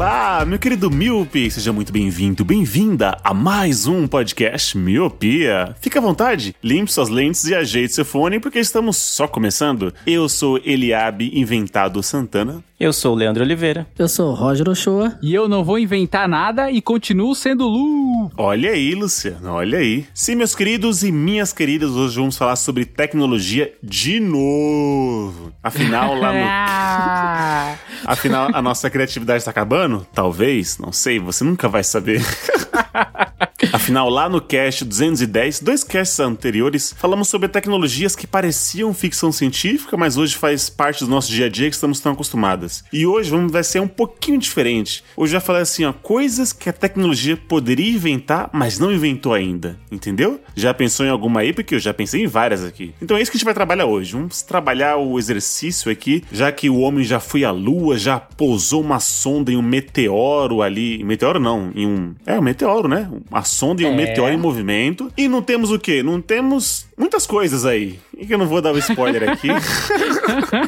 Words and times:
Olá, 0.00 0.46
meu 0.46 0.58
querido 0.58 0.90
Miope! 0.90 1.50
Seja 1.50 1.74
muito 1.74 1.92
bem-vindo, 1.92 2.42
bem-vinda 2.42 3.18
a 3.22 3.34
mais 3.34 3.86
um 3.86 4.08
podcast 4.08 4.78
Miopia. 4.78 5.76
Fique 5.78 5.98
à 5.98 6.00
vontade, 6.00 6.56
limpe 6.64 6.90
suas 6.90 7.10
lentes 7.10 7.44
e 7.44 7.54
ajeite 7.54 7.92
seu 7.92 8.04
fone, 8.06 8.40
porque 8.40 8.58
estamos 8.58 8.96
só 8.96 9.28
começando. 9.28 9.92
Eu 10.06 10.26
sou 10.26 10.58
Eliabe 10.64 11.38
Inventado 11.38 12.02
Santana. 12.02 12.64
Eu 12.80 12.94
sou 12.94 13.12
o 13.12 13.14
Leandro 13.14 13.44
Oliveira. 13.44 13.86
Eu 13.98 14.08
sou 14.08 14.30
o 14.30 14.34
Roger 14.34 14.66
Ochoa. 14.66 15.18
E 15.20 15.34
eu 15.34 15.46
não 15.46 15.62
vou 15.62 15.78
inventar 15.78 16.26
nada 16.26 16.70
e 16.70 16.80
continuo 16.80 17.34
sendo 17.34 17.68
Lu. 17.68 18.32
Olha 18.38 18.70
aí, 18.70 18.94
Luciano, 18.94 19.50
olha 19.52 19.76
aí. 19.80 20.06
Sim, 20.14 20.36
meus 20.36 20.54
queridos 20.54 21.04
e 21.04 21.12
minhas 21.12 21.52
queridas, 21.52 21.90
hoje 21.90 22.16
vamos 22.16 22.38
falar 22.38 22.56
sobre 22.56 22.86
tecnologia 22.86 23.70
de 23.82 24.18
novo. 24.18 25.52
Afinal, 25.62 26.14
lá 26.14 26.32
no 26.32 26.40
Ah, 26.42 27.76
Afinal, 28.06 28.48
a 28.54 28.62
nossa 28.62 28.88
criatividade 28.88 29.44
tá 29.44 29.50
acabando? 29.50 30.06
Talvez, 30.14 30.78
não 30.78 30.90
sei, 30.90 31.18
você 31.18 31.44
nunca 31.44 31.68
vai 31.68 31.84
saber. 31.84 32.24
Afinal, 33.72 34.08
lá 34.08 34.28
no 34.28 34.40
cast 34.40 34.84
210, 34.84 35.60
dois 35.60 35.84
casts 35.84 36.18
anteriores, 36.18 36.94
falamos 36.96 37.28
sobre 37.28 37.48
tecnologias 37.48 38.16
que 38.16 38.26
pareciam 38.26 38.94
ficção 38.94 39.30
científica, 39.30 39.96
mas 39.96 40.16
hoje 40.16 40.34
faz 40.36 40.70
parte 40.70 41.04
do 41.04 41.10
nosso 41.10 41.30
dia 41.30 41.46
a 41.46 41.48
dia 41.48 41.68
que 41.68 41.74
estamos 41.74 42.00
tão 42.00 42.12
acostumadas. 42.12 42.82
E 42.92 43.06
hoje 43.06 43.30
vamos, 43.30 43.52
vai 43.52 43.62
ser 43.62 43.80
um 43.80 43.88
pouquinho 43.88 44.38
diferente. 44.38 45.04
Hoje 45.16 45.32
vai 45.32 45.40
falar 45.40 45.60
assim, 45.60 45.84
ó, 45.84 45.92
coisas 45.92 46.52
que 46.52 46.68
a 46.68 46.72
tecnologia 46.72 47.36
poderia 47.36 47.94
inventar, 47.94 48.48
mas 48.52 48.78
não 48.78 48.92
inventou 48.92 49.34
ainda. 49.34 49.78
Entendeu? 49.92 50.40
Já 50.54 50.72
pensou 50.72 51.04
em 51.04 51.10
alguma 51.10 51.40
aí? 51.40 51.52
Porque 51.52 51.74
eu 51.74 51.78
já 51.78 51.92
pensei 51.92 52.24
em 52.24 52.26
várias 52.26 52.64
aqui. 52.64 52.94
Então 53.00 53.16
é 53.16 53.22
isso 53.22 53.30
que 53.30 53.36
a 53.36 53.38
gente 53.38 53.44
vai 53.44 53.54
trabalhar 53.54 53.86
hoje. 53.86 54.12
Vamos 54.12 54.42
trabalhar 54.42 54.96
o 54.96 55.18
exercício 55.18 55.90
aqui, 55.92 56.24
já 56.32 56.50
que 56.50 56.70
o 56.70 56.78
homem 56.78 57.04
já 57.04 57.20
foi 57.20 57.44
à 57.44 57.50
lua, 57.50 57.98
já 57.98 58.18
pousou 58.18 58.80
uma 58.80 59.00
sonda 59.00 59.52
em 59.52 59.56
um 59.56 59.62
meteoro 59.62 60.62
ali. 60.62 61.04
Meteoro 61.04 61.38
não, 61.38 61.70
em 61.74 61.86
um. 61.86 62.14
É, 62.24 62.38
um 62.38 62.42
meteoro, 62.42 62.79
né? 62.88 63.08
Uma 63.30 63.42
sonda 63.42 63.82
e 63.82 63.86
um 63.86 63.92
É. 63.92 63.96
meteoro 63.96 64.32
em 64.32 64.36
movimento. 64.38 65.10
E 65.16 65.28
não 65.28 65.42
temos 65.42 65.70
o 65.70 65.78
quê? 65.78 66.02
Não 66.02 66.20
temos 66.20 66.86
muitas 66.96 67.26
coisas 67.26 67.64
aí. 67.64 67.98
E 68.16 68.26
que 68.26 68.34
eu 68.34 68.38
não 68.38 68.46
vou 68.46 68.60
dar 68.60 68.72
o 68.72 68.78
spoiler 68.78 69.30
aqui. 69.30 69.48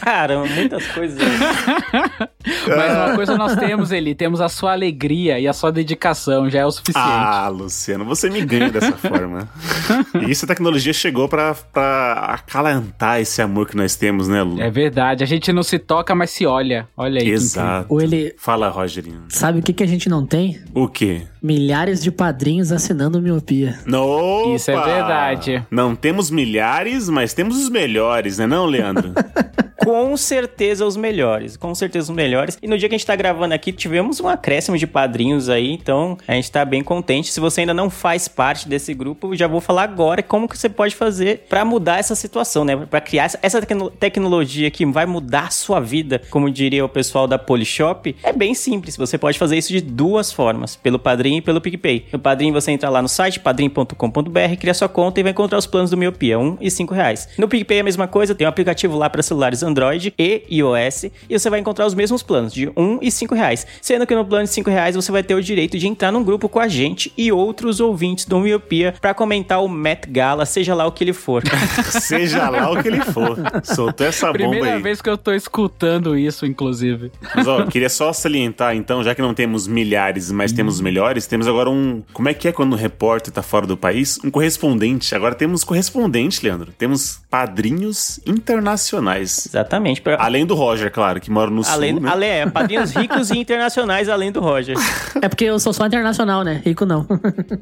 Cara, 0.00 0.38
muitas 0.44 0.86
coisas. 0.88 1.18
aí. 1.20 1.28
mas 2.68 2.92
uma 2.92 3.14
coisa 3.14 3.36
nós 3.36 3.54
temos, 3.56 3.92
Eli, 3.92 4.14
temos 4.14 4.40
a 4.40 4.48
sua 4.48 4.72
alegria 4.72 5.38
e 5.38 5.46
a 5.46 5.52
sua 5.52 5.70
dedicação, 5.70 6.48
já 6.48 6.60
é 6.60 6.66
o 6.66 6.70
suficiente. 6.70 7.06
ah, 7.06 7.48
Luciano, 7.48 8.04
você 8.04 8.30
me 8.30 8.44
ganha 8.44 8.70
dessa 8.70 8.92
forma. 8.92 9.48
E 10.22 10.30
isso 10.30 10.44
a 10.44 10.48
tecnologia 10.48 10.92
chegou 10.92 11.28
pra, 11.28 11.54
pra 11.54 12.12
acalentar 12.34 13.20
esse 13.20 13.40
amor 13.42 13.68
que 13.68 13.76
nós 13.76 13.96
temos, 13.96 14.28
né, 14.28 14.42
Lu? 14.42 14.60
É 14.60 14.70
verdade, 14.70 15.22
a 15.22 15.26
gente 15.26 15.52
não 15.52 15.62
se 15.62 15.78
toca, 15.78 16.14
mas 16.14 16.30
se 16.30 16.46
olha. 16.46 16.88
Olha 16.96 17.20
aí. 17.20 17.28
Exato. 17.28 17.86
Ou 17.88 18.00
ele. 18.00 18.34
Fala, 18.38 18.68
Rogerinho. 18.68 19.24
Sabe 19.28 19.60
o 19.60 19.62
que, 19.62 19.72
que 19.72 19.82
a 19.82 19.86
gente 19.86 20.08
não 20.08 20.24
tem? 20.24 20.60
O 20.74 20.88
quê? 20.88 21.13
Milhares 21.42 22.02
de 22.02 22.10
padrinhos 22.10 22.72
assinando 22.72 23.20
miopia. 23.20 23.78
Opa! 23.86 24.54
Isso 24.54 24.70
é 24.70 24.74
verdade. 24.82 25.62
Não 25.70 25.94
temos 25.94 26.30
milhares, 26.30 27.08
mas 27.08 27.34
temos 27.34 27.56
os 27.58 27.68
melhores, 27.68 28.38
né 28.38 28.46
não, 28.46 28.66
Leandro? 28.66 29.12
Com 29.84 30.16
certeza 30.16 30.86
os 30.86 30.96
melhores. 30.96 31.58
Com 31.58 31.74
certeza 31.74 32.10
os 32.10 32.16
melhores. 32.16 32.56
E 32.62 32.66
no 32.66 32.78
dia 32.78 32.88
que 32.88 32.94
a 32.94 32.98
gente 32.98 33.06
tá 33.06 33.14
gravando 33.14 33.52
aqui, 33.52 33.70
tivemos 33.70 34.18
um 34.18 34.26
acréscimo 34.28 34.78
de 34.78 34.86
padrinhos 34.86 35.50
aí. 35.50 35.70
Então, 35.72 36.16
a 36.26 36.32
gente 36.32 36.50
tá 36.50 36.64
bem 36.64 36.82
contente. 36.82 37.30
Se 37.30 37.38
você 37.38 37.60
ainda 37.62 37.74
não 37.74 37.90
faz 37.90 38.26
parte 38.26 38.66
desse 38.66 38.94
grupo, 38.94 39.36
já 39.36 39.46
vou 39.46 39.60
falar 39.60 39.82
agora 39.82 40.22
como 40.22 40.48
que 40.48 40.56
você 40.56 40.70
pode 40.70 40.94
fazer 40.96 41.44
pra 41.50 41.66
mudar 41.66 41.98
essa 41.98 42.14
situação, 42.14 42.64
né? 42.64 42.76
Pra 42.88 42.98
criar 43.00 43.24
essa- 43.24 43.38
essa 43.42 43.60
tecno- 43.60 43.90
tecnologia 43.90 44.70
que 44.70 44.86
vai 44.86 45.04
mudar 45.04 45.48
a 45.48 45.50
sua 45.50 45.80
vida, 45.80 46.22
como 46.30 46.50
diria 46.50 46.82
o 46.84 46.88
pessoal 46.88 47.26
da 47.26 47.38
Polishop. 47.38 48.16
É 48.22 48.32
bem 48.32 48.54
simples. 48.54 48.96
Você 48.96 49.18
pode 49.18 49.38
fazer 49.38 49.58
isso 49.58 49.72
de 49.72 49.82
duas 49.82 50.32
formas. 50.32 50.76
Pelo 50.76 50.98
Padrim 51.04 51.36
e 51.36 51.42
pelo 51.42 51.60
PicPay. 51.60 52.06
No 52.10 52.18
Padrim, 52.18 52.50
você 52.50 52.72
entra 52.72 52.88
lá 52.88 53.02
no 53.02 53.08
site 53.08 53.38
padrim.com.br, 53.38 54.56
cria 54.58 54.72
sua 54.74 54.88
conta 54.88 55.20
e 55.20 55.22
vai 55.22 55.32
encontrar 55.32 55.58
os 55.58 55.66
planos 55.66 55.90
do 55.90 55.96
Miopia, 55.96 56.38
1 56.38 56.58
e 56.60 56.70
5 56.70 56.94
reais. 56.94 57.28
No 57.36 57.46
PicPay 57.46 57.78
é 57.78 57.80
a 57.82 57.84
mesma 57.84 58.08
coisa, 58.08 58.34
tem 58.34 58.46
um 58.46 58.50
aplicativo 58.50 58.96
lá 58.96 59.10
para 59.10 59.22
celulares 59.22 59.62
Android 59.62 60.14
e 60.18 60.42
iOS 60.50 61.04
e 61.28 61.38
você 61.38 61.50
vai 61.50 61.60
encontrar 61.60 61.84
os 61.86 61.94
mesmos 61.94 62.22
planos, 62.22 62.52
de 62.52 62.68
1 62.74 62.98
e 63.02 63.10
5 63.10 63.34
reais. 63.34 63.66
Sendo 63.82 64.06
que 64.06 64.14
no 64.14 64.24
plano 64.24 64.44
de 64.44 64.50
5 64.50 64.70
reais 64.70 64.96
você 64.96 65.12
vai 65.12 65.22
ter 65.22 65.34
o 65.34 65.42
direito 65.42 65.78
de 65.78 65.86
entrar 65.86 66.10
num 66.10 66.24
grupo 66.24 66.48
com 66.48 66.58
a 66.58 66.66
gente 66.68 67.12
e 67.16 67.30
outros 67.30 67.80
ouvintes 67.80 68.24
do 68.24 68.40
Miopia 68.40 68.94
para 68.98 69.12
comentar 69.12 69.62
o 69.62 69.68
Met 69.68 70.08
Gala, 70.08 70.46
seja 70.46 70.74
lá 70.74 70.86
o 70.86 70.92
que 70.92 71.04
ele 71.04 71.12
for. 71.12 71.42
Seja 72.00 72.48
lá 72.48 72.70
o 72.70 72.82
que 72.82 72.88
ele 72.88 73.00
for. 73.00 73.36
Soltou 73.62 74.06
essa 74.06 74.26
bomba 74.26 74.38
Primeira 74.38 74.76
aí. 74.76 74.82
vez 74.82 75.00
que 75.00 75.08
eu 75.08 75.16
tô 75.18 75.32
escutando 75.32 76.16
isso, 76.16 76.46
inclusive. 76.46 77.12
Mas 77.34 77.46
ó, 77.46 77.64
queria 77.66 77.88
só 77.88 78.12
salientar 78.12 78.74
então, 78.74 79.02
já 79.02 79.14
que 79.14 79.22
não 79.22 79.34
temos 79.34 79.66
milhares, 79.66 80.30
mas 80.30 80.52
temos 80.52 80.76
os 80.76 80.80
melhores, 80.94 81.26
temos 81.26 81.48
agora 81.48 81.68
um. 81.68 82.04
Como 82.12 82.28
é 82.28 82.34
que 82.34 82.46
é 82.46 82.52
quando 82.52 82.74
o 82.74 82.76
repórter 82.76 83.32
tá 83.32 83.42
fora 83.42 83.66
do 83.66 83.76
país? 83.76 84.18
Um 84.24 84.30
correspondente. 84.30 85.12
Agora 85.12 85.34
temos 85.34 85.64
correspondente, 85.64 86.44
Leandro. 86.44 86.72
Temos 86.78 87.20
padrinhos 87.28 88.20
internacionais. 88.24 89.46
Exatamente. 89.46 90.00
Pra... 90.00 90.16
Além 90.20 90.46
do 90.46 90.54
Roger, 90.54 90.92
claro, 90.92 91.20
que 91.20 91.32
mora 91.32 91.50
no 91.50 91.62
Além, 91.66 91.94
sul. 91.94 92.00
Né? 92.00 92.08
além, 92.08 92.30
é, 92.30 92.46
padrinhos 92.46 92.92
ricos 92.92 93.30
e 93.30 93.38
internacionais 93.38 94.08
além 94.08 94.30
do 94.30 94.40
Roger. 94.40 94.76
É 95.22 95.28
porque 95.28 95.44
eu 95.44 95.58
sou 95.58 95.72
só 95.72 95.86
internacional, 95.86 96.42
né? 96.42 96.60
Rico 96.64 96.84
não. 96.84 97.06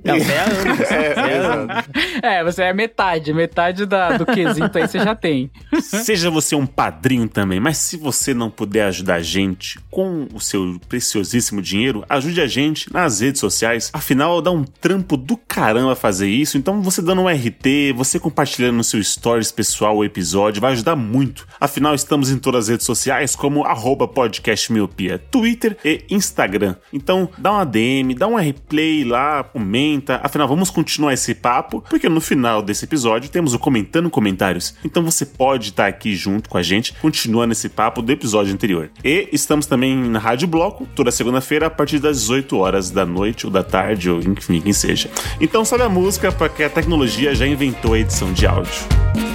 Não, 0.04 0.18
você 0.18 0.32
é 0.32 0.40
anos, 0.42 0.78
você 0.78 0.94
É, 0.94 2.22
é. 2.22 2.38
É, 2.38 2.44
você 2.44 2.62
é 2.62 2.72
metade, 2.72 3.32
metade 3.32 3.86
da, 3.86 4.16
do 4.16 4.26
quesito 4.26 4.76
aí 4.76 4.88
você 4.88 4.98
já 4.98 5.14
tem. 5.14 5.50
Seja 5.80 6.30
você 6.30 6.56
um 6.56 6.66
padrinho 6.66 7.28
também, 7.28 7.60
mas 7.60 7.76
se 7.76 7.96
você 7.96 8.34
não 8.34 8.50
puder 8.50 8.86
ajudar 8.86 9.16
a 9.16 9.22
gente 9.22 9.78
com 9.90 10.26
o 10.34 10.40
seu 10.40 10.80
preciosíssimo 10.88 11.62
dinheiro, 11.62 12.04
ajude 12.08 12.40
a 12.40 12.46
gente 12.46 12.92
nas 12.92 13.21
redes 13.22 13.40
sociais. 13.40 13.90
Afinal, 13.92 14.42
dá 14.42 14.50
um 14.50 14.64
trampo 14.64 15.16
do 15.16 15.36
caramba 15.36 15.94
fazer 15.94 16.28
isso. 16.28 16.58
Então, 16.58 16.82
você 16.82 17.00
dando 17.00 17.22
um 17.22 17.28
RT, 17.28 17.92
você 17.94 18.18
compartilhando 18.18 18.76
no 18.76 18.84
seu 18.84 19.02
stories 19.02 19.50
pessoal 19.50 19.96
o 19.96 20.04
episódio, 20.04 20.60
vai 20.60 20.72
ajudar 20.72 20.96
muito. 20.96 21.46
Afinal, 21.58 21.94
estamos 21.94 22.30
em 22.30 22.38
todas 22.38 22.64
as 22.64 22.68
redes 22.68 22.86
sociais 22.86 23.34
como 23.34 23.64
arroba 23.64 24.06
podcastmiopia, 24.06 25.18
Twitter 25.18 25.76
e 25.84 26.04
Instagram. 26.10 26.76
Então, 26.92 27.28
dá 27.38 27.52
uma 27.52 27.64
DM, 27.64 28.14
dá 28.14 28.26
um 28.26 28.34
replay 28.34 29.04
lá, 29.04 29.44
comenta. 29.44 30.20
Afinal, 30.22 30.48
vamos 30.48 30.70
continuar 30.70 31.14
esse 31.14 31.34
papo, 31.34 31.82
porque 31.88 32.08
no 32.08 32.20
final 32.20 32.62
desse 32.62 32.84
episódio 32.84 33.30
temos 33.30 33.54
o 33.54 33.58
Comentando 33.58 34.10
Comentários. 34.10 34.74
Então 34.84 35.02
você 35.02 35.24
pode 35.24 35.70
estar 35.70 35.86
aqui 35.86 36.14
junto 36.14 36.48
com 36.48 36.58
a 36.58 36.62
gente, 36.62 36.94
continuando 36.94 37.52
esse 37.52 37.68
papo 37.68 38.02
do 38.02 38.10
episódio 38.12 38.52
anterior. 38.52 38.90
E 39.04 39.28
estamos 39.32 39.66
também 39.66 39.96
na 39.96 40.18
Rádio 40.18 40.48
Bloco, 40.48 40.86
toda 40.94 41.10
segunda-feira, 41.10 41.66
a 41.66 41.70
partir 41.70 41.98
das 41.98 42.18
18 42.20 42.56
horas 42.56 42.90
da 42.90 43.06
noite 43.06 43.11
ou 43.46 43.50
da 43.50 43.62
tarde, 43.62 44.10
ou 44.10 44.20
enfim, 44.20 44.60
quem 44.60 44.72
seja. 44.72 45.10
Então 45.40 45.64
sobe 45.64 45.82
a 45.82 45.88
música, 45.88 46.32
porque 46.32 46.64
a 46.64 46.70
tecnologia 46.70 47.34
já 47.34 47.46
inventou 47.46 47.94
a 47.94 47.98
edição 47.98 48.32
de 48.32 48.46
áudio. 48.46 49.31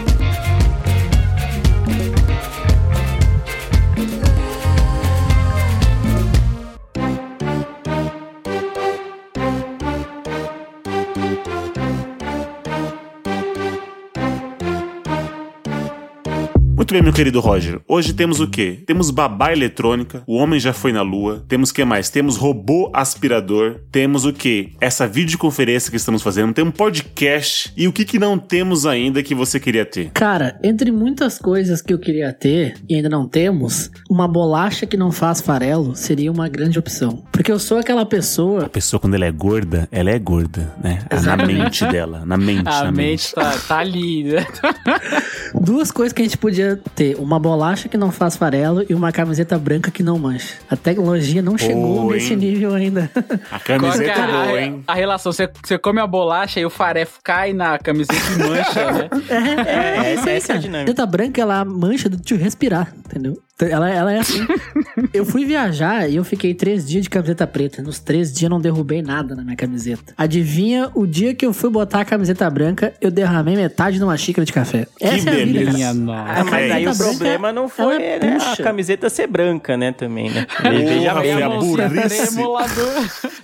Muito 16.88 16.94
bem, 16.94 17.04
meu 17.04 17.12
querido 17.12 17.42
Roger. 17.42 17.82
Hoje 17.86 18.14
temos 18.14 18.40
o 18.40 18.48
quê? 18.48 18.82
Temos 18.86 19.12
babá 19.12 19.52
eletrônica, 19.52 20.24
o 20.26 20.38
homem 20.38 20.58
já 20.58 20.72
foi 20.72 20.94
na 20.94 21.02
lua. 21.02 21.44
Temos 21.46 21.70
o 21.70 21.74
que 21.74 21.84
mais? 21.84 22.10
Temos 22.10 22.38
robô 22.38 22.90
aspirador. 22.94 23.82
Temos 23.92 24.24
o 24.24 24.32
quê? 24.32 24.70
Essa 24.80 25.06
videoconferência 25.06 25.92
que 25.92 25.98
estamos 25.98 26.22
fazendo. 26.22 26.54
Temos 26.54 26.74
podcast. 26.74 27.74
E 27.76 27.90
o 27.90 27.92
que, 27.92 28.06
que 28.06 28.18
não 28.18 28.40
temos 28.40 28.86
ainda 28.86 29.22
que 29.22 29.36
você 29.36 29.60
queria 29.60 29.86
ter? 29.86 30.12
Cara, 30.12 30.58
entre 30.64 30.90
muitas 30.90 31.38
coisas 31.38 31.82
que 31.82 31.94
eu 31.94 32.00
queria 32.00 32.32
ter 32.32 32.78
e 32.88 32.96
ainda 32.96 33.10
não 33.10 33.28
temos, 33.28 33.92
uma 34.10 34.26
bolacha 34.26 34.86
que 34.86 34.96
não 34.96 35.12
faz 35.12 35.42
farelo 35.42 35.94
seria 35.94 36.32
uma 36.32 36.48
grande 36.48 36.80
opção. 36.80 37.22
Porque 37.34 37.52
eu 37.52 37.60
sou 37.60 37.80
aquela 37.80 38.06
pessoa. 38.06 38.64
A 38.64 38.70
pessoa, 38.70 38.98
quando 38.98 39.16
ela 39.16 39.26
é 39.26 39.32
gorda, 39.34 39.90
ela 39.92 40.10
é 40.10 40.18
gorda, 40.18 40.74
né? 40.82 41.06
Na 41.12 41.18
Exatamente. 41.18 41.54
mente 41.54 41.86
dela. 41.88 42.26
Na 42.26 42.38
mente, 42.38 42.64
A 42.72 42.84
na 42.86 42.92
mente 42.94 43.36
tá, 43.36 43.58
tá 43.68 43.80
ali, 43.80 44.24
né? 44.24 44.48
Duas 45.54 45.92
coisas 45.92 46.14
que 46.14 46.22
a 46.22 46.26
gente 46.26 46.38
podia 46.38 46.77
ter 46.96 47.16
uma 47.16 47.40
bolacha 47.40 47.90
que 47.90 47.98
não 47.98 48.12
faz 48.12 48.36
farelo 48.36 48.86
e 48.88 48.94
uma 48.94 49.12
camiseta 49.12 49.58
branca 49.58 49.92
que 49.92 50.04
não 50.04 50.18
mancha. 50.18 50.56
A 50.70 50.76
tecnologia 50.76 51.42
não 51.42 51.58
chegou 51.58 52.02
Boa, 52.02 52.14
nesse 52.14 52.34
hein? 52.34 52.40
nível 52.40 52.74
ainda. 52.74 53.10
A 53.52 53.60
Qual 53.60 53.62
que 53.62 53.72
é 53.72 53.78
camiseta 53.80 54.24
a, 54.24 54.28
boa, 54.28 54.62
hein? 54.62 54.84
a 54.88 54.94
relação? 54.94 55.32
Você, 55.32 55.50
você 55.64 55.78
come 55.78 56.00
a 56.00 56.08
bolacha 56.08 56.60
e 56.60 56.66
o 56.66 56.70
farefo 56.70 57.20
cai 57.24 57.54
na 57.54 57.78
camiseta 57.78 58.16
e 58.34 58.38
mancha, 58.44 58.92
né? 58.92 59.10
É, 59.68 60.14
isso 60.14 60.22
essa, 60.22 60.30
aí, 60.30 60.38
essa 60.38 60.52
é 60.54 60.56
a 60.56 60.56
cara. 60.56 60.60
dinâmica. 60.60 60.86
Camiseta 60.86 61.06
branca, 61.06 61.42
ela 61.42 61.66
mancha 61.66 62.10
de 62.10 62.18
te 62.18 62.36
respirar, 62.36 62.94
entendeu? 63.06 63.38
Ela, 63.60 63.90
ela 63.90 64.14
é 64.14 64.20
assim. 64.20 64.46
eu 65.14 65.26
fui 65.26 65.44
viajar 65.46 66.08
e 66.10 66.16
eu 66.16 66.24
fiquei 66.24 66.54
três 66.54 66.88
dias 66.88 67.04
de 67.04 67.10
camiseta 67.10 67.48
preta. 67.48 67.82
Nos 67.82 68.00
três 68.00 68.30
dias 68.32 68.44
eu 68.44 68.50
não 68.50 68.62
derrubei 68.62 69.02
nada 69.02 69.36
na 69.36 69.44
minha 69.44 69.56
camiseta. 69.56 70.14
Adivinha, 70.18 70.92
o 70.94 71.08
dia 71.08 71.34
que 71.34 71.46
eu 71.46 71.52
fui 71.54 71.70
botar 71.70 72.02
a 72.02 72.06
camiseta 72.06 72.48
branca, 72.50 72.94
eu 73.02 73.10
derramei 73.10 73.56
metade 73.56 73.98
de 73.98 74.04
uma 74.04 74.16
xícara 74.16 74.46
de 74.46 74.54
café. 74.54 74.86
Essa 75.02 75.30
é 75.30 75.34
a 75.42 75.46
vida, 75.46 75.60
beleza. 75.60 75.72
Minha 75.78 75.90
Ah, 75.90 75.94
nossa. 75.94 76.44
mas 76.44 76.70
É 76.70 76.72
aí 76.74 76.88
o 76.88 76.92
isso. 76.92 77.04
problema 77.04 77.52
não 77.52 77.68
foi 77.68 77.96
Ela 77.96 78.26
né, 78.26 78.38
a 78.40 78.58
camiseta 78.58 79.10
ser 79.10 79.26
branca, 79.28 79.76
né, 79.76 79.92
também, 79.92 80.30
né? 80.30 80.46
Veja 80.62 81.14
foi 81.14 81.22
bem, 81.24 81.32
a 81.32 81.36
Minha 81.36 81.50
mãozinha 81.50 81.90
burrice. 81.90 82.38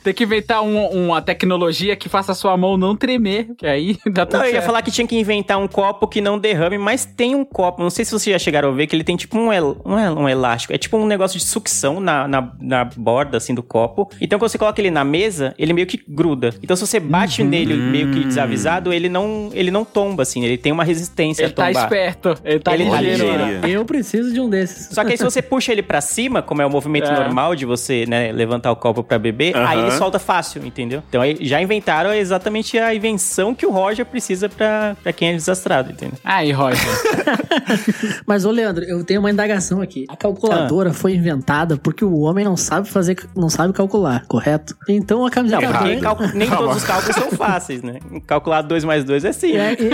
Tem 0.04 0.13
que 0.13 0.24
inventar 0.24 0.62
um- 0.62 0.88
uma 0.89 1.21
tecnologia 1.21 1.95
que 1.95 2.07
faça 2.09 2.33
a 2.33 2.36
sua 2.36 2.56
mão 2.57 2.77
não 2.77 2.95
tremer, 2.95 3.48
que 3.57 3.66
aí 3.66 3.98
dá 4.12 4.25
tudo 4.25 4.39
Não, 4.39 4.45
eu 4.45 4.54
ia 4.54 4.62
falar 4.62 4.81
que 4.81 4.92
tinha 4.92 5.07
que 5.07 5.18
inventar 5.18 5.57
um 5.57 5.68
copo 5.68 6.07
que 6.07 6.21
não 6.21 6.38
derrame, 6.38 6.77
mas 6.77 7.06
tem 7.06 7.33
um 7.36 7.45
copo. 7.45 7.81
Não 7.81 7.89
sei 7.89 8.04
se 8.06 8.12
vocês 8.12 8.33
já 8.33 8.39
chegaram 8.39 8.69
a 8.69 8.71
ver 8.74 8.88
que 8.88 8.95
ele 8.95 9.04
tem 9.04 9.16
tipo 9.16 9.38
um, 9.38 9.50
não 9.86 9.98
é 10.04 10.12
um 10.12 10.28
elástico, 10.30 10.74
é 10.74 10.78
tipo 10.78 10.98
um 10.98 11.06
negócio 11.06 11.38
de 11.40 11.46
sucção 11.46 12.00
na, 12.00 12.28
na, 12.28 12.52
na 12.60 12.86
borda 12.86 13.38
assim 13.38 13.54
do 13.54 13.64
copo. 13.64 14.10
Então 14.22 14.38
quando 14.40 14.50
você 14.52 14.58
coloca 14.58 14.80
ele 14.82 14.92
na 14.92 15.04
mesa, 15.04 15.54
ele 15.58 15.74
meio 15.74 15.88
que 15.88 16.02
gruda. 16.08 16.54
Então 16.62 16.76
se 16.76 16.86
você 16.86 17.00
bate 17.00 17.44
nele 17.44 17.74
meio 17.76 18.12
que 18.12 18.24
desavisado, 18.24 18.92
ele 18.94 19.10
não, 19.10 19.50
ele 19.54 19.72
não 19.72 19.84
tomba 19.86 20.24
assim, 20.24 20.44
ele 20.44 20.58
tem 20.58 20.72
uma 20.72 20.84
resistência 20.84 21.44
Ele 21.44 21.52
a 21.52 21.56
tá 21.56 21.66
tombar. 21.68 21.84
esperto, 21.84 22.36
ele 22.44 22.60
tá 22.60 22.74
Ele 22.74 22.90
tá 22.90 23.02
ligeiro. 23.02 23.32
ligeiro. 23.46 23.68
Eu 23.68 23.86
preciso 23.86 24.34
de 24.34 24.40
um 24.40 24.50
desses. 24.50 24.90
Só 24.94 25.04
que 25.04 25.12
aí 25.12 25.18
se 25.18 25.24
você 25.24 25.42
puxa 25.42 25.72
ele 25.72 25.82
pra 25.82 26.02
cima, 26.02 26.42
como 26.42 26.62
é 26.62 26.66
o 26.66 26.70
movimento 26.70 27.08
É. 27.10 27.14
normal 27.16 27.56
de 27.56 27.66
você, 27.66 28.06
né, 28.08 28.32
levantar 28.32 28.72
o 28.72 28.76
copo 28.76 29.04
pra 29.04 29.18
beber, 29.20 29.56
aí 29.56 29.78
Aham. 29.78 29.88
ele 29.88 29.92
solta 29.98 30.20
fácil, 30.20 30.66
entendeu? 30.66 31.02
Então 31.10 31.22
aí 31.22 31.38
já 31.42 31.62
inventaram 31.62 32.14
exatamente 32.14 32.78
a 32.78 32.94
invenção 32.94 33.54
que 33.56 33.66
o 33.66 33.72
Roger 33.72 34.06
precisa 34.06 34.50
pra, 34.50 34.96
pra 35.02 35.14
quem 35.14 35.30
é 35.30 35.34
desastrado, 35.34 35.92
entendeu? 35.92 36.18
Aí, 36.24 36.52
Roger. 36.52 36.80
Mas, 38.26 38.46
ô 38.46 38.52
Leandro, 38.52 38.84
eu 38.84 39.04
tenho 39.04 39.20
uma 39.20 39.32
indagação 39.32 39.82
aqui. 39.82 39.93
A 40.10 40.16
calculadora 40.16 40.90
Ah. 40.90 40.94
foi 40.94 41.13
inventada 41.16 41.78
porque 41.78 42.04
o 42.06 42.19
homem 42.19 42.44
não 42.45 42.56
sabe 42.57 42.88
fazer, 42.90 43.18
não 43.36 43.50
sabe 43.50 43.74
calcular, 43.74 44.25
correto? 44.28 44.75
Então 44.88 45.25
a 45.25 45.30
camiseta 45.31 45.62
Não, 45.62 45.72
calcu- 46.00 46.28
nem 46.36 46.48
Calma. 46.48 46.68
todos 46.68 46.78
os 46.78 46.84
cálculos 46.88 47.16
são 47.16 47.31
fáceis, 47.31 47.81
né? 47.81 48.00
Calcular 48.28 48.62
2 48.62 48.84
mais 48.84 49.04
2 49.04 49.24
é 49.25 49.31
sim. 49.34 49.54
É, 49.56 49.74
e- 49.74 49.92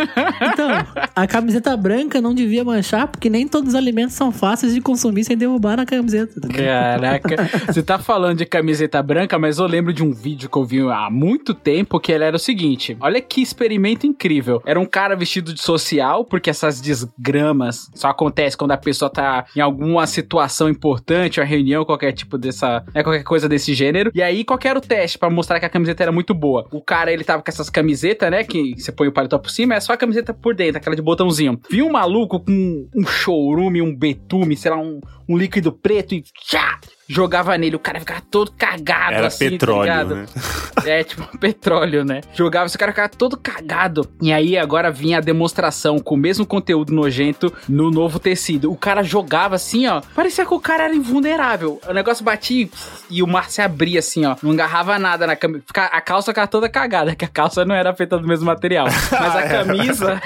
então, 0.54 0.70
a 1.16 1.28
camiseta 1.28 1.76
branca 1.78 2.22
não 2.22 2.34
devia 2.34 2.64
manchar, 2.64 3.08
porque 3.08 3.30
nem 3.30 3.48
todos 3.48 3.70
os 3.70 3.76
alimentos 3.76 4.16
são 4.16 4.32
fáceis 4.32 4.74
de 4.74 4.82
consumir 4.82 5.24
sem 5.24 5.38
derrubar 5.38 5.78
na 5.78 5.86
camiseta. 5.86 6.34
entendeu? 6.38 6.66
Caraca, 6.66 7.50
você 7.68 7.82
tá 7.84 7.98
falando 8.00 8.38
de 8.38 8.46
camiseta 8.46 9.02
branca, 9.02 9.38
mas 9.38 9.58
eu 9.60 9.66
lembro 9.68 9.94
de 9.94 10.04
um 10.04 10.12
vídeo 10.12 10.50
que 10.50 10.58
eu 10.58 10.64
vi 10.66 10.80
há 10.82 11.10
muito 11.10 11.54
tempo 11.54 12.00
que 12.00 12.12
ele 12.12 12.24
era 12.24 12.36
o 12.36 12.40
seguinte: 12.40 12.98
olha 13.00 13.22
que 13.22 13.42
experimento 13.42 14.06
incrível. 14.08 14.62
Era 14.66 14.80
um 14.80 14.86
cara 14.86 15.16
vestido 15.16 15.54
de 15.54 15.62
social, 15.62 16.24
porque 16.26 16.50
essas 16.50 16.80
desgramas 16.82 17.90
só 17.94 18.10
acontecem 18.10 18.58
quando 18.58 18.72
a 18.72 18.78
pessoa 18.78 19.10
tá 19.10 19.46
em 19.56 19.62
alguma 19.90 20.06
situação 20.06 20.70
importante, 20.70 21.40
uma 21.40 21.46
reunião, 21.46 21.84
qualquer 21.84 22.12
tipo 22.12 22.38
dessa, 22.38 22.84
né, 22.94 23.04
qualquer 23.04 23.24
coisa 23.24 23.50
desse 23.50 23.74
gênero. 23.74 24.12
E 24.14 24.22
aí, 24.22 24.44
qual 24.44 24.60
era 24.64 24.78
o 24.78 24.82
teste 24.82 25.18
pra 25.18 25.30
mostrar 25.30 25.60
que 25.60 25.66
a 25.66 25.70
camiseta 25.70 26.04
era 26.04 26.12
muito 26.12 26.34
boa? 26.34 26.68
O 26.72 26.82
cara, 26.82 27.12
ele 27.12 27.24
tava 27.24 27.42
com 27.42 27.50
essas 27.50 27.70
camisetas, 27.70 28.30
né, 28.30 28.44
que 28.44 28.76
você 28.78 28.92
põe 28.92 29.08
o 29.08 29.12
paletó 29.12 29.38
por 29.40 29.50
cima, 29.50 29.76
é 29.76 29.80
só 29.80 29.94
a 29.94 29.98
camiseta 29.98 30.34
por 30.34 30.56
dentro, 30.56 30.78
aquela 30.78 30.96
de 30.96 31.02
botãozinho. 31.02 31.60
Vi 31.70 31.82
um 31.82 31.92
maluco 31.92 32.40
com 32.40 32.88
um 32.96 33.06
showroom, 33.06 33.82
um 33.82 33.96
betume, 33.96 34.56
sei 34.56 34.72
lá, 34.72 34.78
um, 34.78 35.02
um 35.28 35.38
líquido 35.38 35.72
preto 35.72 36.14
e 36.14 36.22
tchá, 36.22 36.80
jogava 37.10 37.58
nele. 37.58 37.76
O 37.76 37.80
cara 37.80 38.00
ficava 38.00 38.22
todo 38.30 38.52
cagado 38.58 39.16
Era 39.16 39.28
assim, 39.28 39.46
tá 39.46 39.50
petróleo, 39.52 39.82
ligado? 39.82 40.16
né? 40.16 40.26
É, 40.86 41.04
tipo, 41.04 41.28
petróleo, 41.40 42.06
né? 42.06 42.22
Jogava, 42.34 42.68
esse 42.68 42.78
cara 42.78 42.94
ficava 42.94 43.10
todo 43.10 43.36
cagado. 43.36 44.08
E 44.22 44.32
aí 44.32 44.58
agora 44.58 44.90
vinha 44.90 45.18
a 45.18 45.22
demonstração 45.22 46.00
com 46.00 46.16
o 46.16 46.18
mesmo 46.18 46.46
conteúdo 46.46 46.94
nojento 46.94 47.52
no 47.68 47.92
novo 47.92 48.18
tecido. 48.20 48.72
O 48.72 48.78
cara 48.78 49.04
jogava 49.04 49.56
assim, 49.56 49.88
ó. 49.88 50.02
Parecia 50.16 50.46
que 50.46 50.54
o 50.54 50.60
cara 50.60 50.84
era 50.86 50.96
invulnerável. 50.96 51.82
O 51.86 51.94
negócio 51.94 52.24
batia 52.24 52.64
e- 52.64 52.72
e 53.10 53.24
o 53.24 53.28
mar 53.28 53.50
se 53.50 53.62
abria 53.62 54.00
assim, 54.00 54.26
ó. 54.26 54.36
Não 54.42 54.52
agarrava 54.52 54.98
nada 54.98 55.28
na 55.28 55.36
camisa. 55.36 55.64
A 55.76 56.00
calça 56.00 56.32
ficava 56.32 56.48
toda 56.48 56.70
cagada, 56.70 57.14
que 57.18 57.26
a 57.26 57.28
calça 57.28 57.66
não 57.66 57.76
era 57.76 57.94
feita 57.94 58.18
do 58.18 58.28
mesmo 58.28 58.46
material. 58.46 58.86
Mas 58.88 59.36
a 59.36 59.48
camisa. 59.50 60.22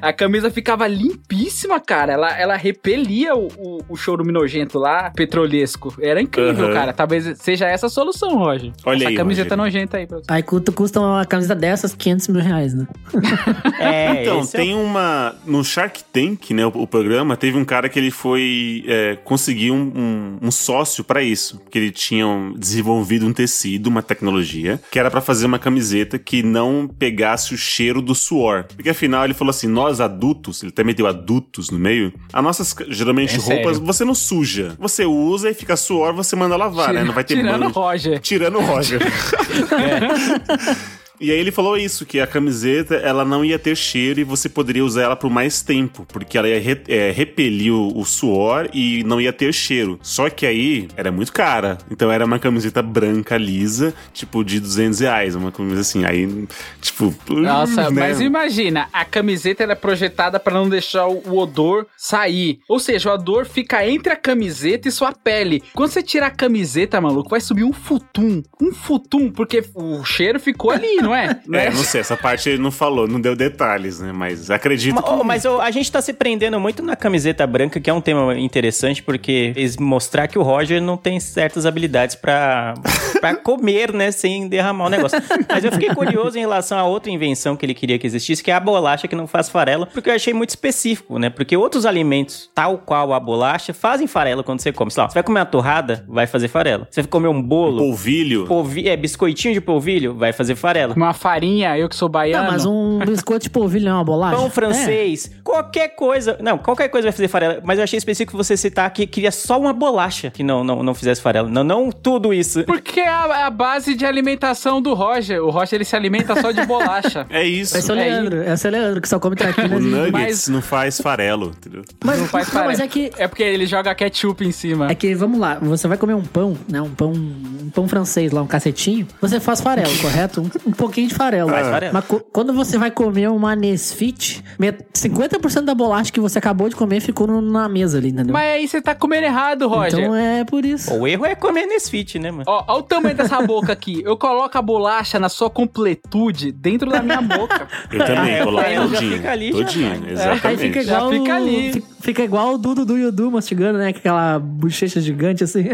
A 0.00 0.12
camisa 0.12 0.50
ficava 0.50 0.86
limpíssima, 0.86 1.80
cara. 1.80 2.12
Ela, 2.12 2.38
ela 2.38 2.56
repelia 2.56 3.34
o, 3.34 3.48
o, 3.58 3.80
o 3.90 3.96
chorume 3.96 4.32
nojento 4.32 4.78
lá, 4.78 5.10
petrolesco. 5.10 5.94
Era 6.00 6.20
incrível, 6.20 6.66
Aham. 6.66 6.72
cara. 6.74 6.92
Talvez 6.92 7.36
seja 7.38 7.66
essa 7.66 7.86
a 7.86 7.90
solução, 7.90 8.36
Roger. 8.36 8.72
Olha 8.84 8.96
essa 8.98 9.08
aí, 9.10 9.14
camiseta 9.14 9.54
Rogerinho. 9.54 9.64
nojenta 9.74 9.96
aí 9.98 10.06
pra 10.06 10.18
você. 10.18 10.24
Aí 10.28 10.42
custa, 10.42 10.72
custa 10.72 11.00
uma 11.00 11.24
camiseta 11.24 11.54
dessas 11.54 11.94
500 11.94 12.28
mil 12.28 12.42
reais, 12.42 12.74
né? 12.74 12.86
É, 13.78 14.22
Então, 14.26 14.40
é 14.40 14.46
tem 14.46 14.74
uma. 14.74 15.34
No 15.44 15.62
Shark 15.64 16.02
Tank, 16.12 16.50
né? 16.52 16.66
O, 16.66 16.68
o 16.70 16.86
programa, 16.86 17.36
teve 17.36 17.56
um 17.56 17.64
cara 17.64 17.88
que 17.88 17.98
ele 17.98 18.10
foi 18.10 18.82
é, 18.86 19.16
conseguir 19.22 19.70
um, 19.70 19.92
um- 19.94 20.38
um 20.42 20.50
sócio 20.50 21.04
pra 21.04 21.22
isso. 21.22 21.60
Que 21.70 21.78
ele 21.78 21.90
tinha 21.90 22.26
um- 22.26 22.54
desenvolvido 22.54 23.26
um 23.26 23.32
tecido, 23.32 23.86
uma 23.88 24.02
tecnologia, 24.02 24.80
que 24.90 24.98
era 24.98 25.10
pra 25.10 25.20
fazer 25.20 25.46
uma 25.46 25.58
camiseta 25.58 26.18
que 26.18 26.42
não 26.42 26.88
pegasse 26.88 27.54
o 27.54 27.58
cheiro 27.58 28.00
do 28.02 28.14
suor. 28.14 28.64
Porque 28.74 28.90
afinal 28.90 29.24
ele 29.24 29.34
falou 29.34 29.50
assim: 29.50 29.68
nós 29.68 29.85
adultos, 30.00 30.62
ele 30.62 30.70
até 30.70 30.84
meteu 30.84 31.06
adultos 31.06 31.70
no 31.70 31.78
meio, 31.78 32.12
as 32.32 32.42
nossas, 32.42 32.74
geralmente, 32.88 33.34
É 33.36 33.38
roupas 33.38 33.76
sério. 33.76 33.86
você 33.86 34.04
não 34.04 34.14
suja. 34.14 34.74
Você 34.78 35.04
usa 35.04 35.50
e 35.50 35.54
fica 35.54 35.76
suor, 35.76 36.12
você 36.14 36.36
manda 36.36 36.56
lavar, 36.56 36.92
né? 36.92 37.04
Não 37.04 37.12
vai 37.14 37.24
ter 37.24 37.36
Tirando 37.36 37.62
o 37.62 37.64
mancha. 37.66 37.80
Roger. 37.80 38.20
Tirando 38.20 38.60
Roger. 38.60 39.00
E 41.20 41.30
aí 41.30 41.38
ele 41.38 41.50
falou 41.50 41.76
isso, 41.76 42.04
que 42.06 42.20
a 42.20 42.26
camiseta 42.26 42.94
ela 42.96 43.24
não 43.24 43.44
ia 43.44 43.58
ter 43.58 43.76
cheiro 43.76 44.20
e 44.20 44.24
você 44.24 44.48
poderia 44.48 44.84
usar 44.84 45.02
ela 45.02 45.16
por 45.16 45.30
mais 45.30 45.62
tempo, 45.62 46.04
porque 46.08 46.36
ela 46.36 46.48
ia 46.48 46.60
re- 46.60 46.82
é, 46.88 47.10
repelir 47.10 47.72
o, 47.72 47.98
o 47.98 48.04
suor 48.04 48.68
e 48.72 49.02
não 49.04 49.20
ia 49.20 49.32
ter 49.32 49.52
cheiro. 49.52 49.98
Só 50.02 50.28
que 50.30 50.44
aí 50.46 50.88
era 50.96 51.10
muito 51.10 51.32
cara, 51.32 51.78
então 51.90 52.10
era 52.10 52.24
uma 52.24 52.38
camiseta 52.38 52.82
branca 52.82 53.36
lisa, 53.36 53.94
tipo 54.12 54.44
de 54.44 54.60
200 54.60 55.00
reais, 55.00 55.34
uma 55.34 55.50
coisa 55.52 55.80
assim. 55.80 56.04
Aí, 56.04 56.46
tipo, 56.80 57.14
Nossa, 57.30 57.90
né? 57.90 58.00
mas 58.08 58.20
imagina, 58.20 58.88
a 58.92 59.04
camiseta 59.04 59.62
ela 59.62 59.72
é 59.72 59.76
projetada 59.76 60.38
pra 60.38 60.54
não 60.54 60.68
deixar 60.68 61.06
o, 61.06 61.22
o 61.26 61.38
odor 61.38 61.86
sair. 61.96 62.60
Ou 62.68 62.78
seja, 62.78 63.10
o 63.10 63.14
odor 63.14 63.46
fica 63.46 63.86
entre 63.88 64.12
a 64.12 64.16
camiseta 64.16 64.88
e 64.88 64.92
sua 64.92 65.12
pele. 65.12 65.62
Quando 65.74 65.90
você 65.90 66.02
tira 66.02 66.26
a 66.26 66.30
camiseta, 66.30 67.00
maluco, 67.00 67.30
vai 67.30 67.40
subir 67.40 67.64
um 67.64 67.72
futum. 67.72 68.42
Um 68.60 68.72
futum, 68.72 69.30
porque 69.30 69.64
o 69.74 70.04
cheiro 70.04 70.38
ficou 70.40 70.70
ali, 70.70 70.96
não 71.06 71.14
é? 71.14 71.40
Não 71.46 71.58
É, 71.58 71.70
não 71.70 71.82
sei, 71.82 72.00
essa 72.02 72.16
parte 72.16 72.48
ele 72.50 72.58
não 72.62 72.70
falou, 72.70 73.08
não 73.08 73.20
deu 73.20 73.34
detalhes, 73.34 74.00
né? 74.00 74.12
Mas 74.12 74.50
acredito 74.50 74.94
Ma- 74.94 75.02
que. 75.02 75.10
oh, 75.10 75.24
Mas 75.24 75.44
ô, 75.44 75.60
a 75.60 75.70
gente 75.70 75.90
tá 75.90 76.00
se 76.02 76.12
prendendo 76.12 76.58
muito 76.60 76.82
na 76.82 76.94
camiseta 76.96 77.46
branca, 77.46 77.80
que 77.80 77.88
é 77.88 77.92
um 77.92 78.00
tema 78.00 78.36
interessante, 78.38 79.02
porque 79.02 79.52
eles 79.56 79.76
mostrar 79.76 80.28
que 80.28 80.38
o 80.38 80.42
Roger 80.42 80.80
não 80.82 80.96
tem 80.96 81.18
certas 81.20 81.64
habilidades 81.66 82.14
pra, 82.16 82.74
pra 83.20 83.34
comer, 83.40 83.92
né, 83.92 84.10
sem 84.10 84.48
derramar 84.48 84.86
o 84.86 84.90
negócio. 84.90 85.18
Mas 85.48 85.64
eu 85.64 85.72
fiquei 85.72 85.94
curioso 85.94 86.36
em 86.36 86.40
relação 86.40 86.78
a 86.78 86.84
outra 86.84 87.10
invenção 87.10 87.56
que 87.56 87.64
ele 87.64 87.74
queria 87.74 87.98
que 87.98 88.06
existisse, 88.06 88.42
que 88.42 88.50
é 88.50 88.54
a 88.54 88.60
bolacha 88.60 89.08
que 89.08 89.14
não 89.16 89.26
faz 89.26 89.48
farelo, 89.48 89.86
porque 89.86 90.10
eu 90.10 90.14
achei 90.14 90.34
muito 90.34 90.50
específico, 90.50 91.18
né? 91.18 91.30
Porque 91.30 91.56
outros 91.56 91.86
alimentos, 91.86 92.50
tal 92.54 92.78
qual 92.78 93.12
a 93.12 93.20
bolacha, 93.20 93.72
fazem 93.72 94.06
farelo 94.06 94.42
quando 94.44 94.60
você 94.60 94.72
come. 94.72 94.90
Sei 94.90 95.02
lá, 95.02 95.08
você 95.08 95.14
vai 95.14 95.22
comer 95.22 95.40
uma 95.40 95.46
torrada, 95.46 96.04
vai 96.08 96.26
fazer 96.26 96.48
farelo. 96.48 96.86
Você 96.90 97.02
vai 97.02 97.08
comer 97.10 97.28
um 97.28 97.40
bolo, 97.42 97.78
Polvilho. 97.78 98.46
polvi 98.46 98.88
é, 98.88 98.96
biscoitinho 98.96 99.54
de 99.54 99.60
polvilho, 99.60 100.14
vai 100.14 100.32
fazer 100.32 100.54
farelo. 100.54 100.94
Uma 100.96 101.12
farinha, 101.12 101.76
eu 101.78 101.88
que 101.88 101.94
sou 101.94 102.08
Não, 102.08 102.12
baiano. 102.12 102.50
mas 102.50 102.64
um 102.64 102.98
biscoito 103.00 103.44
de 103.44 103.50
polvilho 103.50 103.88
é 103.88 103.92
uma 103.92 104.02
bolacha? 104.04 104.36
Pão 104.36 104.48
francês, 104.50 105.30
qualquer 105.44 105.88
coisa. 105.90 106.36
Não, 106.40 106.56
qualquer 106.58 106.88
coisa 106.88 107.06
vai 107.06 107.12
fazer 107.12 107.28
farelo. 107.28 107.60
Mas 107.62 107.78
eu 107.78 107.84
achei 107.84 107.98
específico 107.98 108.36
você 108.36 108.56
citar 108.56 108.88
que 108.90 109.06
queria 109.06 109.30
só 109.30 109.58
uma 109.60 109.72
bolacha 109.72 110.30
que 110.30 110.42
não, 110.42 110.64
não, 110.64 110.82
não 110.82 110.94
fizesse 110.94 111.20
farelo. 111.20 111.48
Não, 111.48 111.62
não 111.62 111.90
tudo 111.92 112.32
isso. 112.32 112.64
Porque 112.64 113.00
é 113.00 113.08
a, 113.08 113.46
a 113.46 113.50
base 113.50 113.94
de 113.94 114.04
alimentação 114.06 114.80
do 114.80 114.94
Roger. 114.94 115.42
O 115.44 115.50
Roger 115.50 115.74
ele 115.76 115.84
se 115.84 115.94
alimenta 115.94 116.40
só 116.40 116.50
de 116.50 116.64
bolacha. 116.64 117.26
É 117.36 117.44
isso. 117.44 117.76
Esse 117.76 117.90
é 117.90 117.94
o 117.94 117.98
É 117.98 118.00
Leandro, 118.08 118.42
esse 118.42 118.66
é 118.66 118.70
o 118.70 118.72
Leandro, 118.72 119.00
que 119.02 119.08
só 119.08 119.18
come 119.18 119.34
O 119.34 119.36
traquinas 119.36 119.82
e... 119.82 119.86
Nuggets 119.86 120.12
Mas- 120.12 120.48
não 120.48 120.62
faz 120.62 121.00
farelo, 121.00 121.48
entendeu? 121.56 121.82
Mas, 122.02 122.18
Não 122.20 122.26
faz 122.26 122.52
não, 122.52 122.64
mas 122.64 122.78
farelo. 122.78 122.82
é 122.82 122.88
que... 122.88 123.12
É 123.18 123.28
porque 123.28 123.42
ele 123.42 123.66
joga 123.66 123.94
ketchup 123.94 124.44
em 124.46 124.52
cima. 124.52 124.90
É 124.90 124.94
que, 124.94 125.14
vamos 125.14 125.38
lá, 125.38 125.58
você 125.60 125.86
vai 125.86 125.98
comer 125.98 126.14
um 126.14 126.22
pão, 126.22 126.56
né? 126.68 126.80
Um 126.80 126.90
pão, 126.94 127.12
um 127.12 127.70
pão 127.74 127.86
francês 127.88 128.32
lá, 128.32 128.40
um 128.42 128.46
cacetinho, 128.46 129.06
você 129.20 129.38
faz 129.40 129.60
farelo, 129.60 129.90
correto? 130.00 130.40
Um, 130.40 130.70
um 130.70 130.72
pouquinho 130.86 131.08
de 131.08 131.14
farelo. 131.14 131.48
Faz 131.50 131.66
farelo. 131.68 131.92
Mas 131.94 132.04
quando 132.32 132.52
você 132.52 132.78
vai 132.78 132.90
comer 132.90 133.28
uma 133.30 133.54
Nesfit, 133.56 134.42
met- 134.58 134.84
50% 134.94 135.62
da 135.64 135.74
bolacha 135.74 136.10
que 136.12 136.20
você 136.20 136.38
acabou 136.38 136.68
de 136.68 136.76
comer 136.76 137.00
ficou 137.00 137.26
na 137.40 137.68
mesa 137.68 137.98
ali, 137.98 138.08
entendeu? 138.10 138.32
Mas 138.32 138.54
aí 138.54 138.68
você 138.68 138.80
tá 138.80 138.94
comendo 138.94 139.24
errado, 139.26 139.68
Roger. 139.68 139.98
Então 140.00 140.14
é 140.14 140.44
por 140.44 140.64
isso. 140.64 140.92
O 140.94 141.06
erro 141.06 141.24
é 141.26 141.34
comer 141.34 141.66
nesse 141.66 141.90
fit, 141.90 142.18
né, 142.18 142.30
mano? 142.30 142.44
Ó, 142.46 142.64
ó 142.68 142.78
o 142.78 142.82
tamanho 142.82 143.14
dessa 143.16 143.40
boca 143.46 143.72
aqui. 143.72 144.02
Eu 144.04 144.16
coloco 144.16 144.56
a 144.56 144.62
bolacha 144.62 145.18
na 145.18 145.28
sua 145.28 145.50
completude 145.50 146.52
dentro 146.52 146.90
da 146.90 147.02
minha 147.02 147.20
boca. 147.20 147.66
Eu 147.92 148.04
também, 148.04 148.34
É, 148.34 148.44
coloco 148.44 148.66
aí 148.66 148.74
já 148.74 148.82
todinho. 148.82 149.12
fica 149.16 149.30
ali, 149.32 149.52
já 149.52 149.58
todinho. 149.58 149.92
Aí 149.92 150.12
exatamente. 150.12 150.58
fica 150.60 150.82
Já 150.84 150.96
igual, 150.96 151.10
fica 151.10 151.34
ali. 151.36 151.72
fi- 151.72 151.84
Fica 152.06 152.22
igual 152.22 152.54
o 152.54 152.58
Dudu 152.58 152.84
do 152.84 152.96
Yudu 152.96 153.32
mastigando, 153.32 153.78
né? 153.78 153.88
Aquela 153.88 154.38
bochecha 154.38 155.00
gigante 155.00 155.42
assim. 155.42 155.64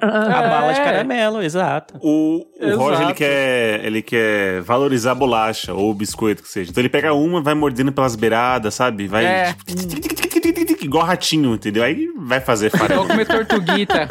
A 0.00 0.42
bala 0.42 0.72
de 0.72 0.80
É. 0.80 0.84
caramelo, 0.84 1.42
exato. 1.42 1.94
O, 2.00 2.44
o 2.60 2.66
Exato. 2.66 2.78
Roger, 2.82 3.02
ele 3.02 3.14
quer, 3.14 3.84
ele 3.84 4.02
quer 4.02 4.60
valorizar 4.62 5.12
a 5.12 5.14
bolacha 5.14 5.72
ou 5.72 5.90
o 5.90 5.94
biscoito 5.94 6.42
que 6.42 6.48
seja. 6.48 6.70
Então 6.70 6.80
ele 6.82 6.88
pega 6.88 7.12
uma, 7.14 7.40
vai 7.40 7.54
mordendo 7.54 7.90
pelas 7.92 8.14
beiradas, 8.14 8.74
sabe? 8.74 9.06
Vai 9.06 9.24
É. 9.24 9.54
tipo, 9.54 10.69
tic, 10.80 10.84
igual 10.84 11.04
ratinho, 11.04 11.54
entendeu? 11.54 11.82
Aí 11.84 12.08
vai 12.18 12.40
fazer 12.40 12.66
Igual 12.68 12.80
farelo. 12.88 13.06
comer 13.06 13.26
tortuguita. 13.26 14.08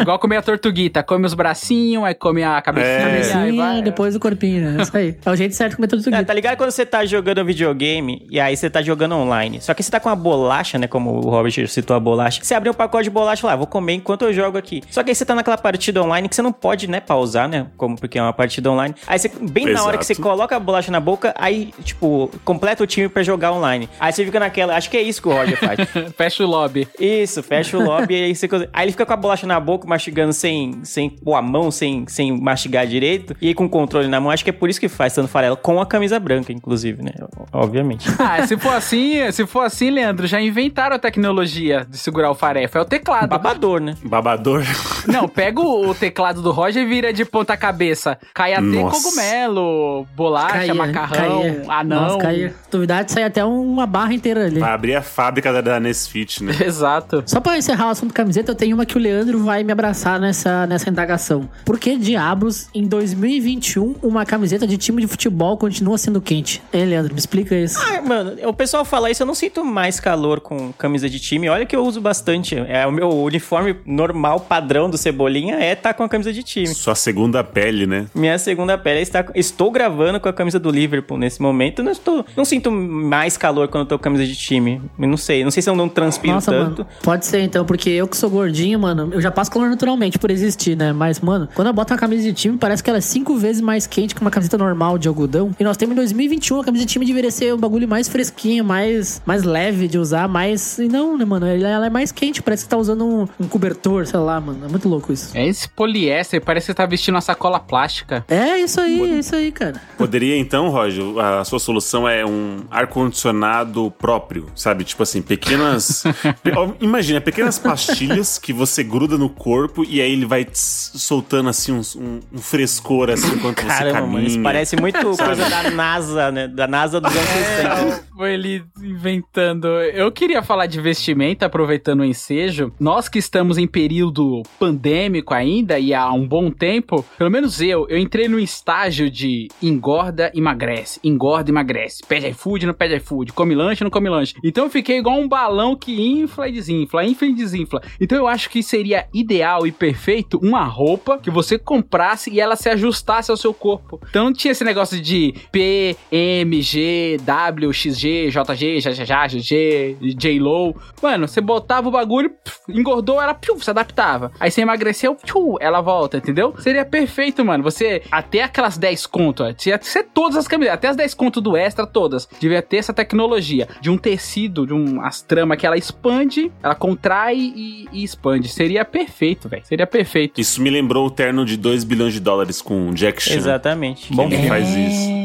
Igual 0.00 0.18
comer 0.18 0.36
a 0.36 0.42
tortuguita. 0.42 1.02
Come 1.02 1.26
os 1.26 1.34
bracinhos, 1.34 2.04
aí 2.04 2.14
come 2.14 2.42
a 2.42 2.60
cabecinha. 2.60 2.92
É. 2.92 3.04
aí 3.04 3.10
Cabecinha, 3.28 3.56
vai- 3.64 3.82
depois 3.82 4.14
o 4.16 4.20
corpinho, 4.20 4.70
né? 4.70 4.82
Isso 4.82 4.96
aí. 4.96 5.16
É 5.24 5.30
o 5.30 5.36
jeito 5.36 5.54
certo 5.54 5.70
de 5.70 5.76
comer 5.76 5.88
Ah, 6.14 6.16
aqui. 6.18 6.24
tá 6.26 6.34
ligado 6.34 6.56
quando 6.56 6.70
você 6.70 6.84
tá 6.86 7.04
jogando 7.04 7.44
videogame 7.44 8.26
e 8.30 8.40
aí 8.40 8.56
você 8.56 8.68
tá 8.70 8.82
jogando 8.82 9.14
online? 9.14 9.60
Só 9.60 9.74
que 9.74 9.82
você 9.82 9.90
tá 9.90 10.00
com 10.00 10.08
uma 10.08 10.16
bolacha, 10.16 10.78
né? 10.78 10.86
Como 10.86 11.10
o 11.10 11.30
Robert 11.30 11.52
citou 11.68 11.96
a 11.96 12.00
bolacha. 12.00 12.40
Você 12.42 12.54
abre 12.54 12.70
um 12.70 12.74
pacote 12.74 13.04
de 13.04 13.10
bolacha 13.10 13.46
lá, 13.46 13.56
vou 13.56 13.66
comer 13.66 13.94
enquanto 13.94 14.22
eu 14.22 14.32
jogo 14.32 14.58
aqui. 14.58 14.82
Só 14.90 15.02
que 15.02 15.10
aí 15.10 15.14
você 15.14 15.24
tá 15.24 15.34
naquela 15.34 15.56
partida 15.58 16.02
online 16.02 16.28
que 16.28 16.34
você 16.34 16.42
não 16.42 16.52
pode, 16.52 16.88
né, 16.88 17.00
pausar, 17.00 17.48
né? 17.48 17.66
Como 17.76 17.98
porque 17.98 18.18
é 18.18 18.22
uma 18.22 18.32
partida 18.32 18.70
online. 18.70 18.94
Aí 19.06 19.18
você, 19.18 19.30
bem 19.40 19.66
na 19.66 19.84
hora 19.84 19.98
que 19.98 20.04
você 20.06 20.12
Exato. 20.12 20.28
coloca 20.28 20.56
a 20.56 20.60
bolacha 20.60 20.90
na 20.90 21.00
boca, 21.00 21.34
aí, 21.38 21.72
tipo, 21.82 22.30
completa 22.44 22.82
o 22.82 22.86
time 22.86 23.08
pra 23.08 23.22
jogar 23.22 23.52
online. 23.52 23.88
Aí 23.98 24.12
você 24.12 24.24
fica 24.24 24.40
naquela. 24.40 24.76
Acho 24.76 24.90
que 24.90 24.96
é 24.96 25.02
isso 25.02 25.20
que 25.22 25.28
o 25.28 25.32
Roger 25.32 25.56
faz. 25.58 25.73
Fecha 26.16 26.44
o 26.44 26.46
lobby. 26.46 26.88
Isso, 26.98 27.42
fecha 27.42 27.76
o 27.76 27.82
lobby 27.82 28.14
e 28.14 28.24
aí 28.24 28.34
você. 28.34 28.48
Aí 28.72 28.84
ele 28.84 28.92
fica 28.92 29.06
com 29.06 29.12
a 29.12 29.16
bolacha 29.16 29.46
na 29.46 29.58
boca, 29.58 29.86
mastigando 29.86 30.32
sem, 30.32 30.84
sem 30.84 31.08
pôr 31.08 31.34
a 31.34 31.42
mão, 31.42 31.70
sem, 31.70 32.04
sem 32.08 32.38
mastigar 32.40 32.86
direito. 32.86 33.36
E 33.40 33.48
aí 33.48 33.54
com 33.54 33.64
o 33.64 33.68
controle 33.68 34.08
na 34.08 34.20
mão, 34.20 34.30
acho 34.30 34.44
que 34.44 34.50
é 34.50 34.52
por 34.52 34.68
isso 34.68 34.80
que 34.80 34.88
faz 34.88 35.14
tanto 35.14 35.28
farelo. 35.28 35.56
Com 35.56 35.80
a 35.80 35.86
camisa 35.86 36.18
branca, 36.18 36.52
inclusive, 36.52 37.02
né? 37.02 37.12
Obviamente. 37.52 38.08
Ah, 38.26 38.46
se 38.46 38.56
for 38.56 38.72
assim, 38.72 39.30
se 39.32 39.44
for 39.46 39.60
assim, 39.60 39.90
Leandro, 39.90 40.26
já 40.26 40.40
inventaram 40.40 40.96
a 40.96 40.98
tecnologia 40.98 41.86
de 41.88 41.98
segurar 41.98 42.30
o 42.30 42.34
farefa. 42.34 42.78
É 42.78 42.82
o 42.82 42.84
teclado. 42.84 43.28
Babador, 43.28 43.80
né? 43.80 43.94
Babador. 44.02 44.62
Não, 45.06 45.28
pega 45.28 45.60
o, 45.60 45.90
o 45.90 45.94
teclado 45.94 46.40
do 46.40 46.50
Roger 46.50 46.82
e 46.82 46.86
vira 46.86 47.12
de 47.12 47.24
ponta 47.24 47.54
cabeça. 47.56 48.18
Cai 48.32 48.54
até 48.54 48.62
Nossa. 48.62 49.02
cogumelo, 49.02 50.06
bolacha, 50.16 50.72
macarrão, 50.74 51.42
caía. 51.42 51.64
anão. 51.68 52.02
Nossa, 52.02 52.18
caía. 52.18 52.54
Duvidade, 52.70 53.12
sai 53.12 53.24
até 53.24 53.44
uma 53.44 53.86
barra 53.86 54.14
inteira 54.14 54.46
ali. 54.46 54.60
Vai 54.60 54.72
abrir 54.72 54.94
a 54.94 55.02
fábrica 55.02 55.52
da, 55.52 55.60
da 55.64 55.80
Nesfit, 55.80 56.44
né? 56.44 56.54
Exato. 56.64 57.24
Só 57.26 57.40
pra 57.40 57.56
encerrar 57.58 57.88
o 57.88 57.90
assunto 57.90 58.12
camiseta, 58.12 58.52
eu 58.52 58.54
tenho 58.54 58.76
uma 58.76 58.86
que 58.86 58.96
o 58.96 59.00
Leandro 59.00 59.42
vai 59.42 59.64
me 59.64 59.72
abraçar 59.72 60.20
nessa, 60.20 60.66
nessa 60.66 60.90
indagação. 60.90 61.48
Por 61.64 61.78
que 61.78 61.96
diabos, 61.96 62.68
em 62.74 62.86
2021, 62.86 63.96
uma 64.02 64.24
camiseta 64.24 64.66
de 64.66 64.76
time 64.76 65.00
de 65.00 65.08
futebol 65.08 65.56
continua 65.56 65.98
sendo 65.98 66.20
quente? 66.20 66.62
Hein, 66.72 66.84
Leandro? 66.86 67.12
Me 67.12 67.18
explica 67.18 67.56
isso. 67.56 67.78
Ah, 67.80 68.00
mano, 68.02 68.36
o 68.46 68.52
pessoal 68.52 68.84
fala 68.84 69.10
isso, 69.10 69.22
eu 69.22 69.26
não 69.26 69.34
sinto 69.34 69.64
mais 69.64 69.98
calor 69.98 70.40
com 70.40 70.72
camisa 70.72 71.08
de 71.08 71.18
time. 71.18 71.48
Olha 71.48 71.64
que 71.64 71.74
eu 71.74 71.84
uso 71.84 72.00
bastante. 72.00 72.56
É 72.56 72.86
o 72.86 72.92
meu 72.92 73.10
uniforme 73.10 73.76
normal, 73.86 74.40
padrão 74.40 74.90
do 74.90 74.98
Cebolinha, 74.98 75.56
é 75.56 75.72
estar 75.72 75.94
com 75.94 76.02
a 76.02 76.08
camisa 76.08 76.32
de 76.32 76.42
time. 76.42 76.68
Sua 76.68 76.94
segunda 76.94 77.42
pele, 77.42 77.86
né? 77.86 78.06
Minha 78.14 78.38
segunda 78.38 78.76
pele 78.76 78.98
é 78.98 79.02
estar. 79.02 79.26
Estou 79.34 79.70
gravando 79.70 80.20
com 80.20 80.28
a 80.28 80.32
camisa 80.32 80.58
do 80.58 80.70
Liverpool 80.70 81.16
nesse 81.16 81.40
momento. 81.40 81.82
Não, 81.82 81.92
estou, 81.92 82.24
não 82.36 82.44
sinto 82.44 82.70
mais 82.70 83.36
calor 83.36 83.68
quando 83.68 83.82
eu 83.82 83.88
tô 83.88 83.98
com 83.98 84.02
a 84.02 84.04
camisa 84.04 84.26
de 84.26 84.36
time. 84.36 84.82
Eu 84.98 85.08
não 85.08 85.16
sei. 85.16 85.42
Não 85.44 85.50
sei 85.54 85.62
se 85.62 85.70
eu 85.70 85.76
não 85.76 85.88
transpiro 85.88 86.34
Nossa, 86.34 86.50
tanto. 86.50 86.82
mano. 86.82 86.86
Pode 87.02 87.26
ser 87.26 87.40
então, 87.40 87.64
porque 87.64 87.88
eu 87.90 88.06
que 88.08 88.16
sou 88.16 88.28
gordinho, 88.28 88.78
mano, 88.78 89.10
eu 89.12 89.20
já 89.20 89.30
passo 89.30 89.50
calor 89.50 89.68
naturalmente 89.68 90.18
por 90.18 90.30
existir, 90.30 90.76
né? 90.76 90.92
Mas, 90.92 91.20
mano, 91.20 91.48
quando 91.54 91.68
eu 91.68 91.72
boto 91.72 91.92
uma 91.92 91.98
camisa 91.98 92.22
de 92.22 92.32
time, 92.32 92.58
parece 92.58 92.82
que 92.82 92.90
ela 92.90 92.98
é 92.98 93.02
cinco 93.02 93.36
vezes 93.36 93.62
mais 93.62 93.86
quente 93.86 94.14
que 94.14 94.20
uma 94.20 94.30
camiseta 94.30 94.58
normal 94.58 94.98
de 94.98 95.08
algodão. 95.08 95.54
E 95.58 95.64
nós 95.64 95.76
temos 95.76 95.92
em 95.92 95.96
2021 95.96 96.60
a 96.60 96.64
camisa 96.64 96.84
de 96.84 96.92
time 96.92 97.06
deveria 97.06 97.30
ser 97.30 97.54
um 97.54 97.58
bagulho 97.58 97.86
mais 97.88 98.08
fresquinho, 98.08 98.64
mais, 98.64 99.22
mais 99.24 99.42
leve 99.42 99.86
de 99.88 99.98
usar, 99.98 100.28
mais. 100.28 100.78
E 100.78 100.88
não, 100.88 101.16
né, 101.16 101.24
mano? 101.24 101.46
Ela, 101.46 101.86
é 101.86 101.90
mais 101.90 102.10
quente, 102.10 102.42
parece 102.42 102.64
que 102.64 102.70
tá 102.70 102.76
usando 102.76 103.04
um, 103.04 103.28
um 103.40 103.48
cobertor, 103.48 104.06
sei 104.06 104.18
lá, 104.18 104.40
mano. 104.40 104.64
É 104.64 104.68
muito 104.68 104.88
louco 104.88 105.12
isso. 105.12 105.36
É 105.36 105.46
esse 105.46 105.68
poliéster, 105.68 106.40
parece 106.42 106.66
que 106.66 106.72
você 106.72 106.74
tá 106.74 106.86
vestindo 106.86 107.14
uma 107.14 107.20
sacola 107.20 107.60
plástica. 107.60 108.24
É 108.28 108.58
isso 108.58 108.80
aí, 108.80 109.00
é 109.00 109.18
isso 109.18 109.34
aí, 109.36 109.52
cara. 109.52 109.80
Poderia 109.96 110.36
então, 110.36 110.68
Roger, 110.68 111.04
a 111.18 111.44
sua 111.44 111.58
solução 111.58 112.08
é 112.08 112.24
um 112.24 112.62
ar-condicionado 112.70 113.90
próprio, 113.98 114.46
sabe? 114.54 114.84
Tipo 114.84 115.02
assim, 115.02 115.22
pequenas. 115.44 116.04
Imagina, 116.80 117.20
pequenas 117.20 117.58
pastilhas 117.58 118.38
que 118.38 118.52
você 118.52 118.82
gruda 118.82 119.16
no 119.18 119.28
corpo 119.28 119.84
e 119.84 120.00
aí 120.00 120.12
ele 120.12 120.26
vai 120.26 120.46
soltando 120.52 121.48
assim 121.48 121.72
uns- 121.72 121.94
um, 121.96 122.20
um 122.32 122.38
frescor 122.38 123.10
assim 123.10 123.34
enquanto 123.34 123.60
você 123.62 123.66
Caramba, 123.68 123.92
caminha. 124.00 124.12
mano, 124.12 124.26
isso 124.26 124.42
parece 124.42 124.76
muito 124.76 124.98
coisa 125.16 125.48
da 125.48 125.70
NASA, 125.70 126.30
né? 126.32 126.48
Da 126.48 126.66
NASA 126.66 127.00
dos 127.00 127.10
anos 127.14 127.28
60. 127.28 128.04
Foi 128.16 128.32
ele 128.34 128.64
inventando. 128.80 129.66
Eu 129.66 130.10
queria 130.12 130.42
falar 130.42 130.66
de 130.66 130.80
vestimenta, 130.80 131.46
aproveitando 131.46 132.00
o 132.00 132.04
ensejo. 132.04 132.72
Nós 132.78 133.08
que 133.08 133.18
estamos 133.18 133.58
em 133.58 133.66
período 133.66 134.42
pandêmico 134.58 135.34
ainda 135.34 135.78
e 135.78 135.92
há 135.92 136.10
um 136.12 136.26
bom 136.26 136.50
tempo, 136.50 137.04
pelo 137.18 137.30
menos 137.30 137.60
eu, 137.60 137.86
eu 137.88 137.98
entrei 137.98 138.28
no 138.28 138.38
estágio 138.38 139.10
de 139.10 139.48
engorda, 139.62 140.30
emagrece, 140.34 141.00
engorda, 141.02 141.50
emagrece. 141.50 142.02
Pede 142.06 142.28
iFood, 142.28 142.66
não 142.66 142.74
pede 142.74 142.96
iFood, 142.96 143.32
come 143.32 143.54
lanche, 143.54 143.82
não 143.84 143.90
come 143.90 144.08
lanche. 144.08 144.34
Então 144.44 144.64
eu 144.64 144.70
fiquei 144.70 144.98
igual 144.98 145.18
um 145.18 145.28
balão 145.34 145.74
que 145.74 146.00
infla 146.00 146.48
e 146.48 146.52
desinfla, 146.52 147.04
infla 147.04 147.26
e 147.26 147.34
desinfla. 147.34 147.82
Então 148.00 148.16
eu 148.16 148.28
acho 148.28 148.48
que 148.48 148.62
seria 148.62 149.08
ideal 149.12 149.66
e 149.66 149.72
perfeito 149.72 150.38
uma 150.40 150.62
roupa 150.62 151.18
que 151.18 151.28
você 151.28 151.58
comprasse 151.58 152.30
e 152.30 152.38
ela 152.38 152.54
se 152.54 152.68
ajustasse 152.68 153.32
ao 153.32 153.36
seu 153.36 153.52
corpo. 153.52 154.00
Então 154.08 154.26
não 154.26 154.32
tinha 154.32 154.52
esse 154.52 154.62
negócio 154.62 155.00
de 155.00 155.34
P, 155.50 155.96
M, 156.12 156.62
G, 156.62 157.16
W, 157.24 157.72
XG, 157.72 158.30
JG, 158.30 158.78
JJJ, 158.78 159.40
GG, 159.40 160.14
J-Low. 160.16 160.76
Mano, 161.02 161.26
você 161.26 161.40
botava 161.40 161.88
o 161.88 161.90
bagulho, 161.90 162.32
engordou, 162.68 163.20
ela 163.20 163.34
pfiu, 163.34 163.58
se 163.58 163.70
adaptava. 163.70 164.30
Aí 164.38 164.52
você 164.52 164.60
emagreceu, 164.60 165.16
pfiu, 165.16 165.56
ela 165.60 165.80
volta, 165.80 166.18
entendeu? 166.18 166.54
Seria 166.60 166.84
perfeito, 166.84 167.44
mano. 167.44 167.64
Você, 167.64 168.02
até 168.08 168.44
aquelas 168.44 168.78
10 168.78 169.04
conto, 169.06 169.52
tinha 169.54 169.80
que 169.80 169.88
ser 169.88 170.04
todas 170.14 170.36
as 170.36 170.46
camisetas, 170.46 170.78
até 170.78 170.88
as 170.88 170.96
10 170.96 171.12
conto 171.14 171.40
do 171.40 171.56
extra, 171.56 171.84
todas. 171.84 172.28
Devia 172.38 172.62
ter 172.62 172.76
essa 172.76 172.92
tecnologia 172.92 173.68
de 173.80 173.90
um 173.90 173.98
tecido, 173.98 174.64
de 174.64 174.72
um, 174.72 175.02
as 175.24 175.26
tramas 175.26 175.58
que 175.58 175.66
ela 175.66 175.76
expande, 175.76 176.52
ela 176.62 176.74
contrai 176.74 177.36
e, 177.38 177.88
e 177.92 178.04
expande. 178.04 178.48
Seria 178.48 178.84
perfeito, 178.84 179.48
velho. 179.48 179.64
Seria 179.64 179.86
perfeito. 179.86 180.40
Isso 180.40 180.60
me 180.60 180.68
lembrou 180.70 181.06
o 181.06 181.10
terno 181.10 181.44
de 181.44 181.56
2 181.56 181.82
bilhões 181.84 182.12
de 182.12 182.20
dólares 182.20 182.60
com 182.60 182.90
o 182.90 182.94
Jack 182.94 183.22
Chan. 183.22 183.34
Exatamente. 183.36 184.12
Bom, 184.12 184.26
ele 184.26 184.46
faz 184.46 184.68
É. 184.68 184.88
isso. 184.88 185.23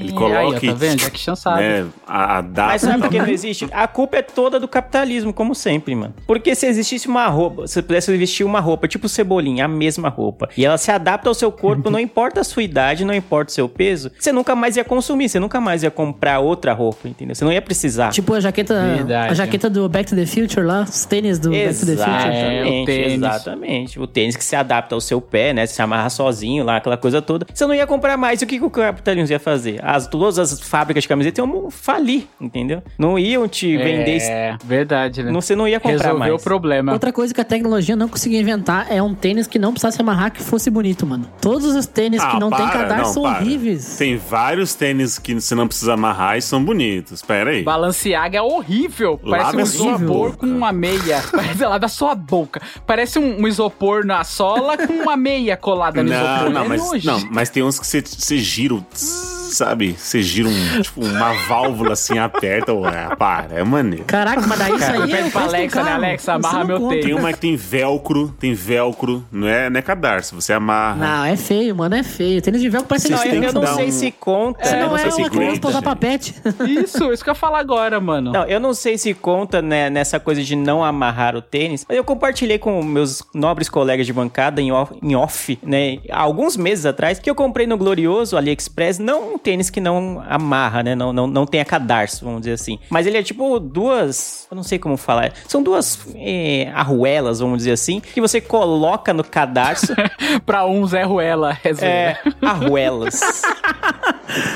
Ele 0.00 0.08
Aí, 0.10 0.14
coloca 0.14 0.56
ó, 0.56 0.60
tá 0.60 0.72
vendo? 0.74 0.98
Jack 0.98 1.18
Chan 1.18 1.34
sabe. 1.36 1.62
né, 1.62 1.86
a, 2.06 2.38
a 2.38 2.40
data. 2.40 2.68
Mas 2.72 2.80
sabe 2.82 2.98
por 3.02 3.10
que 3.10 3.18
não 3.18 3.28
existe? 3.28 3.68
A 3.70 3.86
culpa 3.86 4.16
é 4.16 4.22
toda 4.22 4.58
do 4.58 4.66
capitalismo, 4.66 5.32
como 5.32 5.54
sempre, 5.54 5.94
mano. 5.94 6.14
Porque 6.26 6.54
se 6.54 6.66
existisse 6.66 7.06
uma 7.06 7.26
roupa, 7.26 7.66
se 7.66 7.74
você 7.74 7.82
pudesse 7.82 8.16
vestir 8.16 8.44
uma 8.44 8.60
roupa, 8.60 8.88
tipo 8.88 9.08
cebolinha, 9.08 9.66
a 9.66 9.68
mesma 9.68 10.08
roupa, 10.08 10.48
e 10.56 10.64
ela 10.64 10.78
se 10.78 10.90
adapta 10.90 11.28
ao 11.28 11.34
seu 11.34 11.52
corpo, 11.52 11.90
não 11.90 11.98
importa 12.00 12.40
a 12.40 12.44
sua 12.44 12.62
idade, 12.62 13.04
não 13.04 13.14
importa 13.14 13.50
o 13.50 13.54
seu 13.54 13.68
peso, 13.68 14.10
você 14.18 14.32
nunca 14.32 14.54
mais 14.56 14.76
ia 14.76 14.84
consumir, 14.84 15.28
você 15.28 15.38
nunca 15.38 15.60
mais 15.60 15.82
ia 15.82 15.90
comprar 15.90 16.38
outra 16.40 16.72
roupa, 16.72 17.08
entendeu? 17.08 17.34
Você 17.34 17.44
não 17.44 17.52
ia 17.52 17.60
precisar. 17.62 18.10
Tipo 18.10 18.34
a 18.34 18.40
jaqueta, 18.40 18.74
Verdade. 18.96 19.30
a 19.32 19.34
jaqueta 19.34 19.68
do 19.68 19.88
Back 19.88 20.08
to 20.08 20.16
the 20.16 20.26
Future 20.26 20.64
lá, 20.66 20.82
os 20.88 21.04
tênis 21.04 21.38
do 21.38 21.50
Back 21.50 21.78
to 21.78 21.86
the 21.86 21.96
Future. 21.96 22.10
É, 22.10 22.62
o 22.62 22.66
Exatamente, 22.66 22.86
tênis. 22.86 23.12
exatamente. 23.14 24.00
O 24.00 24.06
tênis 24.06 24.36
que 24.36 24.44
se 24.44 24.56
adapta 24.56 24.94
ao 24.94 25.00
seu 25.00 25.20
pé, 25.20 25.52
né? 25.52 25.66
Se 25.66 25.80
amarra 25.82 26.08
sozinho 26.10 26.64
lá, 26.64 26.76
aquela 26.76 26.96
coisa 26.96 27.20
toda. 27.20 27.46
Você 27.52 27.66
não 27.66 27.74
ia 27.74 27.86
comprar 27.86 28.16
mais. 28.16 28.40
E 28.40 28.44
o 28.44 28.48
que, 28.48 28.58
que 28.58 28.64
o 28.64 28.70
capitalismo 28.70 29.30
ia 29.32 29.38
fazer? 29.38 29.80
As, 29.92 30.06
todas 30.06 30.38
as 30.38 30.60
fábricas 30.60 31.02
de 31.02 31.08
camiseta 31.08 31.40
iam 31.40 31.68
falir, 31.68 32.28
entendeu? 32.40 32.80
Não 32.96 33.18
iam 33.18 33.48
te 33.48 33.76
vender. 33.76 34.18
É, 34.22 34.56
verdade, 34.64 35.22
né? 35.24 35.32
Não, 35.32 35.40
você 35.40 35.56
não 35.56 35.66
ia 35.66 35.80
comprar 35.80 35.96
Resolveu 35.96 36.18
mais. 36.18 36.32
o 36.32 36.38
problema. 36.44 36.92
Outra 36.92 37.12
coisa 37.12 37.34
que 37.34 37.40
a 37.40 37.44
tecnologia 37.44 37.96
não 37.96 38.06
conseguiu 38.08 38.40
inventar 38.40 38.86
é 38.88 39.02
um 39.02 39.12
tênis 39.14 39.48
que 39.48 39.58
não 39.58 39.72
precisasse 39.72 40.00
amarrar 40.00 40.30
que 40.30 40.40
fosse 40.42 40.70
bonito, 40.70 41.04
mano. 41.04 41.26
Todos 41.40 41.74
os 41.74 41.86
tênis 41.86 42.22
que 42.22 42.36
Ah, 42.36 42.38
não 42.38 42.50
tem 42.50 42.68
para, 42.68 42.70
cadarço 42.84 43.04
não, 43.06 43.12
são 43.14 43.22
para. 43.24 43.40
horríveis. 43.40 43.96
Tem 43.96 44.16
vários 44.16 44.74
tênis 44.76 45.18
que 45.18 45.34
você 45.34 45.56
não 45.56 45.66
precisa 45.66 45.94
amarrar 45.94 46.38
e 46.38 46.42
são 46.42 46.64
bonitos. 46.64 47.20
Pera 47.22 47.50
aí. 47.50 47.64
Balenciaga 47.64 48.38
é 48.38 48.42
horrível. 48.42 49.18
Parece 49.28 49.56
um 49.56 49.60
isopor 49.60 50.36
com 50.36 50.46
uma 50.46 50.70
meia. 50.72 51.20
Parece 51.32 51.64
lá 51.64 51.78
da 51.78 51.88
sua 51.88 52.14
boca. 52.14 52.60
Parece 52.86 53.18
um, 53.18 53.42
um 53.42 53.48
isopor 53.48 54.06
na 54.06 54.22
sola 54.22 54.76
com 54.78 54.92
uma 54.92 55.16
meia 55.16 55.56
colada 55.56 56.00
no 56.00 56.08
isopor. 56.12 56.44
Não, 56.44 56.50
não, 56.50 56.64
É 56.64 56.68
mas, 56.68 57.04
não, 57.04 57.20
mas 57.32 57.50
tem 57.50 57.62
uns 57.64 57.80
que 57.80 57.86
você, 57.86 58.00
você 58.00 58.38
gira, 58.38 58.74
o 58.74 58.80
tss, 58.82 59.39
sabe? 59.50 59.94
Você 59.98 60.22
gira 60.22 60.48
um, 60.48 60.80
tipo, 60.82 61.04
uma 61.04 61.32
válvula 61.48 61.92
assim, 61.92 62.18
aperta. 62.18 62.72
Ué, 62.72 63.14
para, 63.16 63.58
é 63.60 63.64
maneiro. 63.64 64.04
Caraca, 64.04 64.46
mas 64.46 64.58
daí 64.58 64.70
isso 64.70 64.78
Cara, 64.78 65.04
aí 65.04 65.12
é 65.12 65.30
pra 65.30 65.40
do 65.42 65.48
Alexa, 65.48 65.82
né? 65.82 65.92
Alexa, 65.92 66.32
amarra 66.34 66.64
meu 66.64 66.78
conta. 66.78 66.88
tênis. 66.90 67.04
Tem 67.06 67.14
uma 67.14 67.32
que 67.32 67.38
tem 67.40 67.56
velcro, 67.56 68.34
tem 68.38 68.54
velcro, 68.54 69.24
não 69.30 69.48
é, 69.48 69.68
não 69.70 69.78
é 69.78 69.82
cadarço, 69.82 70.34
você 70.34 70.52
amarra. 70.52 70.96
Não, 70.96 71.24
é 71.24 71.36
feio, 71.36 71.74
mano, 71.74 71.94
é 71.94 72.02
feio. 72.02 72.40
Tênis 72.42 72.60
de 72.60 72.68
velcro 72.68 72.88
parece 72.88 73.10
Não, 73.10 73.18
têm 73.18 73.34
eu, 73.34 73.40
que 73.40 73.46
eu 73.48 73.52
não 73.52 73.74
sei 73.74 73.88
um- 73.88 73.92
se 73.92 74.10
conta. 74.10 74.64
Você 74.64 74.74
É, 74.74 74.80
não 74.80 74.88
não 74.90 74.96
é 74.96 75.00
sei 75.00 75.10
se 75.10 75.20
uma 75.20 75.30
criança 75.30 75.60
pra 75.60 75.70
usar 75.70 75.82
papete. 75.82 76.34
Isso, 76.66 77.12
isso 77.12 77.22
que 77.24 77.30
eu 77.30 77.32
ia 77.32 77.34
falar 77.34 77.58
agora, 77.60 78.00
mano. 78.00 78.32
Não, 78.32 78.44
eu 78.44 78.60
não 78.60 78.74
sei 78.74 78.96
se 78.98 79.12
conta 79.14 79.60
né, 79.62 79.90
nessa 79.90 80.18
coisa 80.20 80.42
de 80.42 80.54
não 80.56 80.84
amarrar 80.84 81.36
o 81.36 81.42
tênis, 81.42 81.84
mas 81.88 81.96
eu 81.96 82.04
compartilhei 82.04 82.58
com 82.58 82.82
meus 82.82 83.22
nobres 83.34 83.68
colegas 83.68 84.06
de 84.06 84.12
bancada 84.12 84.60
em 84.60 84.70
off, 84.72 84.94
em 85.02 85.14
off, 85.14 85.58
né, 85.62 85.98
há 86.10 86.20
alguns 86.20 86.56
meses 86.56 86.86
atrás, 86.86 87.18
que 87.18 87.28
eu 87.28 87.34
comprei 87.34 87.66
no 87.66 87.76
Glorioso 87.76 88.36
AliExpress, 88.36 88.98
não 88.98 89.38
tênis 89.42 89.70
que 89.70 89.80
não 89.80 90.22
amarra, 90.28 90.82
né, 90.82 90.94
não, 90.94 91.12
não, 91.12 91.26
não 91.26 91.46
tenha 91.46 91.64
cadarço, 91.64 92.24
vamos 92.24 92.40
dizer 92.40 92.52
assim. 92.52 92.78
Mas 92.88 93.06
ele 93.06 93.18
é 93.18 93.22
tipo 93.22 93.58
duas, 93.58 94.46
eu 94.50 94.54
não 94.54 94.62
sei 94.62 94.78
como 94.78 94.96
falar, 94.96 95.32
são 95.48 95.62
duas 95.62 95.98
é, 96.14 96.70
arruelas, 96.74 97.40
vamos 97.40 97.58
dizer 97.58 97.72
assim, 97.72 98.00
que 98.00 98.20
você 98.20 98.40
coloca 98.40 99.12
no 99.12 99.24
cadarço, 99.24 99.94
Pra 100.46 100.64
uns 100.66 100.92
é 100.94 101.02
ruela, 101.02 101.56
é 101.64 101.72
zoeira. 101.72 101.90
é, 101.90 102.18
arruelas. 102.42 103.20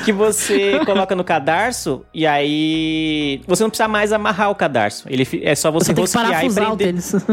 que 0.03 0.11
você 0.11 0.79
coloca 0.85 1.15
no 1.15 1.23
cadarço 1.23 2.05
e 2.13 2.25
aí 2.25 3.41
você 3.47 3.63
não 3.63 3.69
precisa 3.69 3.87
mais 3.87 4.13
amarrar 4.13 4.49
o 4.49 4.55
cadarço. 4.55 5.05
Ele 5.09 5.27
é 5.43 5.55
só 5.55 5.71
você, 5.71 5.93
Você 5.93 5.93
tem 5.93 5.95
que 5.95 6.01
rosquear 6.01 6.45
e 6.45 6.53
prender. 6.53 6.77
tênis. 6.87 7.15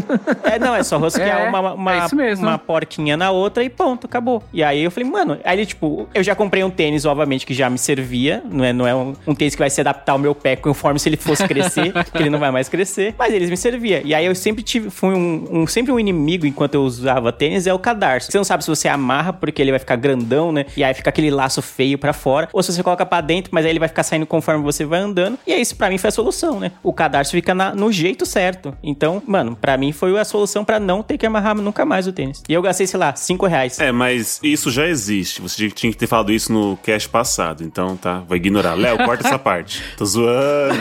É, 0.44 0.58
não, 0.58 0.74
é 0.74 0.82
só 0.82 0.98
rosquear 0.98 1.42
É, 1.46 1.48
uma, 1.48 1.72
uma, 1.72 1.94
é 1.94 2.34
uma 2.34 2.58
porquinha 2.58 3.16
na 3.16 3.30
outra 3.30 3.62
e 3.62 3.70
ponto, 3.70 4.06
acabou. 4.06 4.42
E 4.52 4.62
aí 4.62 4.82
eu 4.82 4.90
falei, 4.90 5.08
mano, 5.08 5.38
aí 5.44 5.58
ele, 5.58 5.66
tipo, 5.66 6.08
eu 6.14 6.22
já 6.22 6.34
comprei 6.34 6.62
um 6.64 6.70
tênis, 6.70 7.04
obviamente, 7.04 7.41
que 7.46 7.54
já 7.54 7.68
me 7.70 7.78
servia, 7.78 8.42
não 8.50 8.64
é, 8.64 8.72
não 8.72 8.86
é 8.86 8.94
um, 8.94 9.14
um 9.26 9.34
tênis 9.34 9.54
que 9.54 9.58
vai 9.58 9.70
se 9.70 9.80
adaptar 9.80 10.12
ao 10.12 10.18
meu 10.18 10.34
pé 10.34 10.56
conforme 10.56 10.98
se 10.98 11.08
ele 11.08 11.16
fosse 11.16 11.46
crescer, 11.46 11.92
que 12.12 12.18
ele 12.18 12.30
não 12.30 12.38
vai 12.38 12.50
mais 12.50 12.68
crescer, 12.68 13.14
mas 13.18 13.32
eles 13.32 13.50
me 13.50 13.56
servia. 13.56 14.02
E 14.04 14.14
aí 14.14 14.24
eu 14.26 14.34
sempre 14.34 14.62
tive, 14.62 14.90
fui 14.90 15.14
um, 15.14 15.62
um- 15.62 15.66
sempre 15.66 15.92
um 15.92 15.98
inimigo 16.00 16.46
enquanto 16.46 16.74
eu 16.74 16.82
usava 16.82 17.32
tênis, 17.32 17.66
é 17.66 17.72
o 17.74 17.78
cadarço. 17.78 18.30
Você 18.30 18.38
não 18.38 18.44
sabe 18.44 18.62
se 18.64 18.70
você 18.70 18.88
amarra, 18.88 19.32
porque 19.32 19.60
ele 19.62 19.70
vai 19.70 19.78
ficar 19.80 19.96
grandão, 19.96 20.52
né? 20.52 20.66
E 20.76 20.82
aí 20.84 20.92
fica 20.94 21.10
aquele 21.10 21.30
laço 21.30 21.60
feio 21.62 21.98
pra 21.98 22.12
fora, 22.12 22.48
ou 22.52 22.62
se 22.62 22.72
você 22.72 22.82
coloca 22.82 23.04
pra 23.06 23.20
dentro, 23.20 23.50
mas 23.54 23.64
aí 23.64 23.70
ele 23.72 23.78
vai 23.78 23.88
ficar 23.88 24.02
saindo 24.02 24.26
conforme 24.26 24.62
você 24.62 24.84
vai 24.84 25.00
andando. 25.00 25.38
E 25.46 25.52
aí 25.52 25.60
isso 25.60 25.76
pra 25.76 25.88
mim 25.90 25.98
foi 25.98 26.08
a 26.08 26.12
solução, 26.12 26.58
né? 26.60 26.72
O 26.82 26.92
cadarço 26.92 27.32
fica 27.32 27.54
na- 27.54 27.74
no 27.74 27.90
jeito 27.92 28.24
certo. 28.26 28.76
Então, 28.82 29.22
mano, 29.26 29.56
pra 29.60 29.76
mim 29.76 29.92
foi 29.92 30.18
a 30.18 30.24
solução 30.24 30.64
pra 30.64 30.78
não 30.80 31.02
ter 31.02 31.18
que 31.18 31.26
amarrar 31.26 31.54
nunca 31.56 31.84
mais 31.84 32.06
o 32.06 32.12
tênis. 32.12 32.42
E 32.48 32.52
eu 32.54 32.62
gastei, 32.62 32.86
sei 32.86 32.98
lá, 32.98 33.14
5 33.14 33.46
reais. 33.46 33.78
É, 33.80 33.90
mas 33.92 34.40
isso 34.42 34.70
já 34.70 34.86
existe. 34.86 35.40
Você 35.40 35.70
tinha 35.70 35.90
que 35.92 35.98
ter 35.98 36.06
falado 36.06 36.32
isso 36.32 36.52
no 36.52 36.76
cast 36.82 37.08
passado. 37.08 37.31
Então, 37.62 37.96
tá, 37.96 38.22
vai 38.28 38.36
ignorar. 38.38 38.74
Léo, 38.74 38.98
corta 38.98 39.26
essa 39.26 39.38
parte. 39.38 39.82
Tô 39.96 40.04
zoando. 40.04 40.74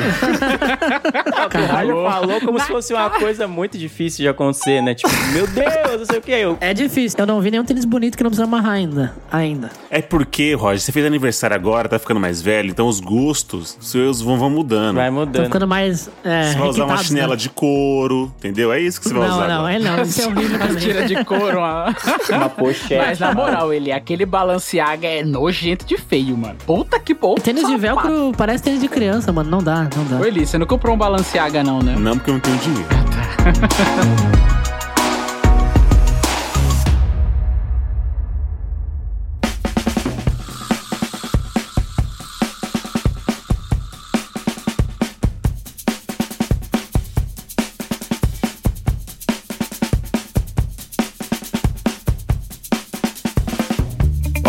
o 1.46 1.50
Caralho 1.50 2.04
falou 2.04 2.42
como 2.42 2.60
se 2.60 2.68
fosse 2.68 2.94
uma 2.94 3.10
coisa 3.10 3.48
muito 3.48 3.78
difícil 3.78 4.24
de 4.24 4.28
acontecer, 4.28 4.82
né? 4.82 4.94
Tipo, 4.94 5.10
meu 5.34 5.48
Deus, 5.48 6.00
não 6.00 6.06
sei 6.06 6.18
o 6.18 6.22
que. 6.22 6.32
Eu, 6.32 6.58
É 6.62 6.74
difícil. 6.74 7.18
Eu 7.20 7.26
não 7.26 7.42
vi 7.42 7.52
nenhum 7.52 7.64
tênis 7.64 7.86
bonito 7.86 8.18
que 8.18 8.24
não 8.24 8.30
precisa 8.30 8.46
amarrar 8.46 8.74
ainda. 8.74 9.14
Ainda. 9.32 9.70
É 9.90 10.02
porque, 10.02 10.54
Roger, 10.54 10.80
você 10.80 10.92
fez 10.92 11.06
aniversário 11.06 11.56
agora, 11.56 11.88
tá 11.90 12.00
ficando 12.00 12.20
mais 12.20 12.42
velho, 12.42 12.70
então 12.70 12.88
os 12.88 13.00
gostos 13.00 13.78
seus 13.82 14.22
vão, 14.22 14.38
vão 14.38 14.50
mudando. 14.50 14.96
vai 14.96 15.08
Tô 15.10 15.14
mudando. 15.14 15.46
ficando 15.46 15.68
mais. 15.68 16.10
É, 16.24 16.44
Você 16.52 16.58
vai 16.58 16.68
usar 16.68 16.84
uma 16.84 16.94
requintados, 16.94 17.08
chinela 17.08 17.30
né? 17.30 17.36
de 17.36 17.50
couro, 17.50 18.34
entendeu? 18.38 18.72
É 18.72 18.80
isso 18.80 19.00
que 19.00 19.08
você 19.08 19.14
vai 19.14 19.28
Não, 19.28 19.36
usar. 19.38 19.48
não, 19.48 19.56
agora. 19.66 19.74
é 19.76 19.80
não. 19.80 20.02
Isso 20.04 20.22
é 20.22 20.28
horrível 20.28 20.60
também. 20.60 20.76
tira 20.78 21.08
de 21.08 21.24
couro, 21.26 21.58
uma... 21.60 21.96
Uma 22.30 22.50
pochete. 22.50 22.96
Mas 22.96 23.20
na 23.20 23.34
moral, 23.34 23.74
ele, 23.74 23.92
aquele 23.92 24.26
Balenciaga 24.26 25.08
é 25.08 25.24
nojento 25.24 25.86
de 25.86 25.98
feio, 25.98 26.36
mano. 26.42 26.56
Puta 26.66 27.00
que 27.00 27.14
porra. 27.16 27.42
Tênis 27.42 27.66
de 27.68 27.78
velcro 27.78 28.32
parece 28.36 28.64
tênis 28.64 28.82
de 28.82 28.88
criança, 28.88 29.32
mano. 29.32 29.50
Não 29.50 29.64
dá, 29.64 29.88
não 29.96 30.06
dá. 30.06 30.18
Ô, 30.18 30.26
Eli, 30.26 30.46
você 30.46 30.58
não 30.58 30.66
comprou 30.66 30.96
um 30.96 30.98
Balenciaga 30.98 31.64
não, 31.64 31.82
né? 31.82 31.96
Não, 31.98 32.18
porque 32.18 32.32
eu 32.32 32.34
não 32.34 32.42
tenho 32.42 32.58
dinheiro. 32.58 32.88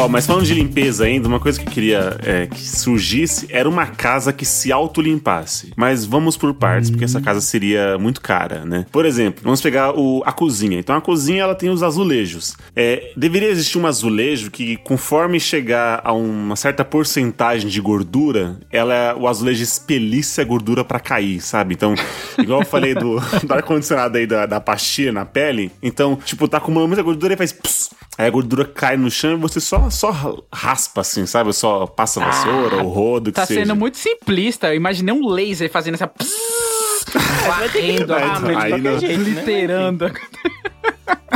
Ó, 0.03 0.09
mas 0.09 0.27
falando 0.27 0.45
de 0.45 0.53
limpeza 0.53 1.05
ainda, 1.05 1.29
uma 1.29 1.39
coisa 1.39 1.61
que 1.61 1.69
eu 1.69 1.71
queria 1.71 2.19
é, 2.25 2.49
que 2.49 2.61
surgisse 2.61 3.47
era 3.49 3.69
uma 3.69 3.87
casa 3.87 4.33
que 4.33 4.45
se 4.45 4.73
autolimpasse. 4.73 5.73
Mas 5.77 6.05
vamos 6.05 6.37
por 6.37 6.53
partes, 6.55 6.91
porque 6.91 7.05
essa 7.05 7.21
casa 7.21 7.41
seria 7.41 7.97
muito 7.99 8.21
cara, 8.21 8.65
né? 8.65 8.85
Por 8.91 9.07
exemplo, 9.07 9.43
vamos 9.45 9.61
pegar 9.61 9.97
o, 9.97 10.21
a 10.27 10.33
cozinha. 10.33 10.77
Então 10.77 10.97
a 10.97 11.01
cozinha 11.01 11.45
ela 11.45 11.55
tem 11.55 11.71
os 11.71 11.85
azulejos. 11.85 12.57
É, 12.75 13.13
deveria 13.17 13.49
existir 13.49 13.79
um 13.79 13.87
azulejo 13.87 14.51
que, 14.51 14.77
conforme 14.79 15.39
chegar 15.39 16.01
a 16.03 16.13
uma 16.13 16.57
certa 16.57 16.85
porcentagem 16.85 17.71
de 17.71 17.81
gordura, 17.81 18.59
ela, 18.73 19.15
o 19.17 19.29
azulejo 19.29 19.63
expelisse 19.63 20.41
a 20.41 20.45
gordura 20.45 20.85
pra 20.85 20.99
cair, 20.99 21.41
sabe? 21.41 21.75
Então, 21.75 21.95
igual 22.37 22.63
eu 22.63 22.67
falei 22.67 22.93
do, 22.93 23.21
do 23.47 23.55
ar-condicionado 23.55 24.19
aí 24.19 24.27
da, 24.27 24.47
da 24.47 24.61
pastilha 24.61 25.13
na 25.13 25.25
pele. 25.25 25.71
Então, 25.81 26.19
tipo, 26.25 26.49
tá 26.49 26.57
acumulando 26.57 26.89
muita 26.89 27.05
gordura 27.05 27.35
e 27.35 27.37
faz. 27.37 27.55
Aí 28.19 28.27
a 28.27 28.31
gordura 28.31 28.65
cai 28.67 28.97
no 28.97 29.11
chão 29.11 29.33
e 29.33 29.37
você 29.37 29.59
só, 29.59 29.89
só 29.93 30.11
raspa, 30.53 31.03
assim, 31.03 31.27
sabe? 31.27 31.53
Só 31.53 31.87
passa 31.87 32.23
a 32.23 32.27
vassoura 32.27 32.83
ou 32.83 32.89
rodo, 32.89 33.31
que 33.31 33.37
Tá 33.37 33.47
seja. 33.47 33.61
sendo 33.61 33.77
muito 33.77 33.97
simplista. 33.99 34.69
Eu 34.69 34.75
imaginei 34.77 35.15
um 35.15 35.27
laser 35.29 35.71
fazendo 35.71 35.95
essa... 35.95 36.11
Varrendo, 37.47 38.07
de 38.07 38.69
qualquer 38.69 39.01
jeito, 39.01 39.19
né? 39.21 39.25
literando. 39.41 40.13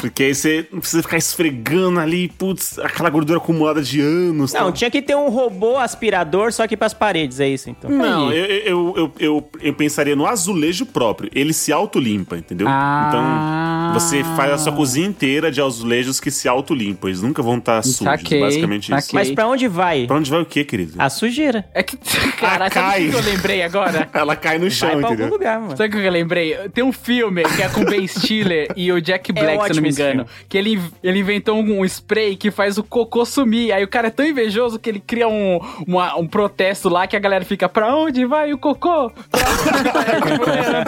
Porque 0.00 0.24
aí 0.24 0.34
você 0.34 0.68
não 0.70 0.78
precisa 0.80 1.02
ficar 1.02 1.16
esfregando 1.16 1.98
ali, 1.98 2.28
putz, 2.28 2.78
aquela 2.78 3.08
gordura 3.08 3.38
acumulada 3.38 3.82
de 3.82 4.00
anos. 4.00 4.52
Não, 4.52 4.60
tal. 4.64 4.72
tinha 4.72 4.90
que 4.90 5.00
ter 5.00 5.16
um 5.16 5.28
robô 5.30 5.78
aspirador, 5.78 6.52
só 6.52 6.66
que 6.66 6.76
pras 6.76 6.92
paredes, 6.92 7.40
é 7.40 7.48
isso, 7.48 7.70
então. 7.70 7.90
Não, 7.90 8.30
eu, 8.30 8.44
eu, 8.44 8.94
eu, 8.96 9.12
eu, 9.18 9.50
eu 9.60 9.72
pensaria 9.74 10.14
no 10.14 10.26
azulejo 10.26 10.84
próprio. 10.86 11.30
Ele 11.34 11.52
se 11.52 11.72
autolimpa, 11.72 12.36
entendeu? 12.36 12.66
Ah. 12.68 13.06
Então, 13.08 13.94
você 14.00 14.22
faz 14.36 14.52
a 14.52 14.58
sua 14.58 14.72
cozinha 14.72 15.06
inteira 15.06 15.50
de 15.50 15.62
azulejos 15.62 16.20
que 16.20 16.30
se 16.30 16.46
autolimpam. 16.46 17.08
Eles 17.08 17.22
nunca 17.22 17.42
vão 17.42 17.56
estar 17.56 17.82
sujos, 17.82 17.96
Saquei, 17.98 18.40
basicamente 18.40 18.92
isso. 18.92 19.00
saquei. 19.00 19.18
Mas 19.18 19.30
pra 19.30 19.46
onde 19.48 19.66
vai? 19.66 20.06
Pra 20.06 20.16
onde 20.16 20.30
vai 20.30 20.42
o 20.42 20.46
quê, 20.46 20.62
querido? 20.62 20.92
A 20.98 21.08
sujeira. 21.08 21.66
É 21.72 21.82
que, 21.82 21.96
cara, 22.38 22.70
sabe 22.70 22.70
cai. 22.70 23.06
o 23.08 23.10
que 23.10 23.16
eu 23.16 23.22
lembrei 23.22 23.62
agora? 23.62 24.08
Ela 24.12 24.36
cai 24.36 24.58
no 24.58 24.70
chão, 24.70 24.90
Vai 24.90 24.98
pra 24.98 25.08
entendeu? 25.08 25.24
algum 25.26 25.36
lugar, 25.36 25.55
mano. 25.58 25.76
Sabe 25.76 25.88
o 25.88 26.00
que 26.00 26.06
eu 26.06 26.10
lembrei? 26.12 26.56
Tem 26.74 26.82
um 26.84 26.92
filme 26.92 27.42
que 27.44 27.62
é 27.62 27.68
com 27.68 27.80
o 27.80 27.84
Ben 27.84 28.06
Stiller 28.08 28.68
e 28.76 28.90
o 28.92 29.00
Jack 29.00 29.32
Black, 29.32 29.64
se 29.64 29.70
eu 29.70 29.76
não 29.76 29.82
me 29.82 29.90
engano. 29.90 30.26
Que 30.48 30.56
ele, 30.58 30.80
ele 31.02 31.18
inventou 31.20 31.56
um, 31.58 31.84
spray 31.84 32.36
que 32.36 32.50
faz 32.50 32.78
o 32.78 32.82
cocô 32.84 33.24
sumir. 33.24 33.72
Aí 33.72 33.82
o 33.84 33.88
cara 33.88 34.08
é 34.08 34.10
tão 34.10 34.24
invejoso 34.26 34.78
que 34.78 34.88
ele 34.90 35.00
cria 35.00 35.28
um, 35.28 35.58
uma- 35.86 36.16
um 36.16 36.26
protesto 36.26 36.88
lá 36.88 37.06
que 37.06 37.16
a 37.16 37.20
galera 37.20 37.44
fica: 37.44 37.68
pra 37.68 37.94
onde 37.94 38.24
vai 38.26 38.52
o 38.52 38.58
cocô? 38.58 39.10
Pra 39.10 39.40
onde 39.50 39.90
vai? 39.92 40.84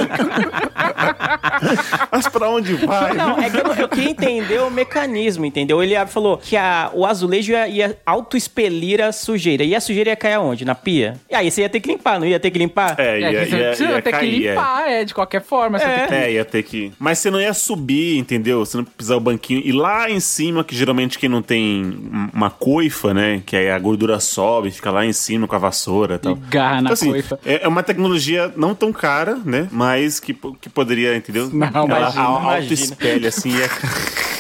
Mas 2.11 2.29
pra 2.29 2.49
onde 2.51 2.75
vai? 2.75 3.15
Não, 3.15 3.39
é 3.39 3.51
que 3.51 3.57
eu, 3.57 3.75
eu 3.75 3.89
queria 3.89 4.11
entender 4.11 4.61
o 4.61 4.71
mecanismo, 4.71 5.45
entendeu? 5.45 5.83
Ele 5.83 5.95
falou 6.07 6.39
que 6.39 6.57
a, 6.57 6.91
o 6.95 7.05
azulejo 7.07 7.53
ia, 7.53 7.69
ia 7.69 7.97
auto-expelir 8.05 9.01
a 9.01 9.13
sujeira. 9.13 9.65
E 9.65 9.75
a 9.75 9.81
sujeira 9.81 10.11
ia 10.11 10.17
cair 10.17 10.35
aonde? 10.35 10.65
Na 10.65 10.75
pia? 10.75 11.17
E 11.31 11.35
aí 11.35 11.51
você 11.51 11.63
ia 11.63 11.69
ter 11.69 11.81
que 11.81 11.89
limpar, 11.89 12.19
não 12.19 12.27
ia 12.27 12.39
ter 12.41 12.51
que 12.51 12.59
limpar? 12.59 12.95
É, 12.99 13.21
É, 13.21 13.33
ia, 13.33 13.45
você 13.47 13.57
ia, 13.57 13.67
precisa 13.69 13.91
ia 13.93 14.03
ter 14.03 14.11
cair, 14.11 14.41
que 14.41 14.49
é. 14.49 14.55
Limpar, 14.59 14.89
é. 14.89 15.05
de 15.05 15.15
qualquer 15.15 15.43
forma. 15.43 15.79
Você 15.79 15.85
tem 15.87 16.07
que... 16.09 16.15
É, 16.15 16.33
ia 16.33 16.45
ter 16.45 16.63
que. 16.63 16.93
Mas 16.99 17.19
você 17.19 17.31
não 17.31 17.41
ia 17.41 17.55
subir, 17.55 18.17
entendeu? 18.19 18.65
Você 18.65 18.77
não 18.77 18.85
pisar 18.85 19.17
o 19.17 19.21
banquinho. 19.21 19.61
E 19.65 19.73
lá 19.73 20.11
em 20.11 20.21
cima, 20.21 20.65
que 20.65 20.75
geralmente 20.75 21.19
quem 21.19 21.29
não 21.29 21.43
tem 21.43 21.85
um- 21.85 22.29
uma 22.33 22.51
coifa, 22.51 23.13
né? 23.15 23.43
Que 23.45 23.57
aí 23.57 23.71
a 23.71 23.79
gordura 23.79 24.19
sobe, 24.21 24.71
fica 24.71 24.91
lá 24.91 25.05
em 25.05 25.13
cima 25.13 25.47
com 25.47 25.55
a 25.55 25.59
vassoura 25.59 26.15
e 26.17 26.19
tal. 26.19 26.33
E 26.33 26.37
garra 26.51 26.75
na 26.77 26.81
Então, 26.81 26.93
assim, 26.93 27.11
coifa. 27.11 27.39
É 27.45 27.59
é 27.65 27.69
uma 27.69 27.83
tecnologia 27.83 28.53
não 28.57 28.75
tão 28.75 28.93
cara, 28.93 29.39
né? 29.45 29.69
Mas 29.71 30.21
que, 30.21 30.33
que 30.61 30.69
poderia, 30.71 31.17
entendeu? 31.17 31.51
Não, 31.53 31.67
Ela 31.67 31.85
imagina, 31.85 32.23
auto-espelha, 32.23 33.29
assim, 33.29 33.53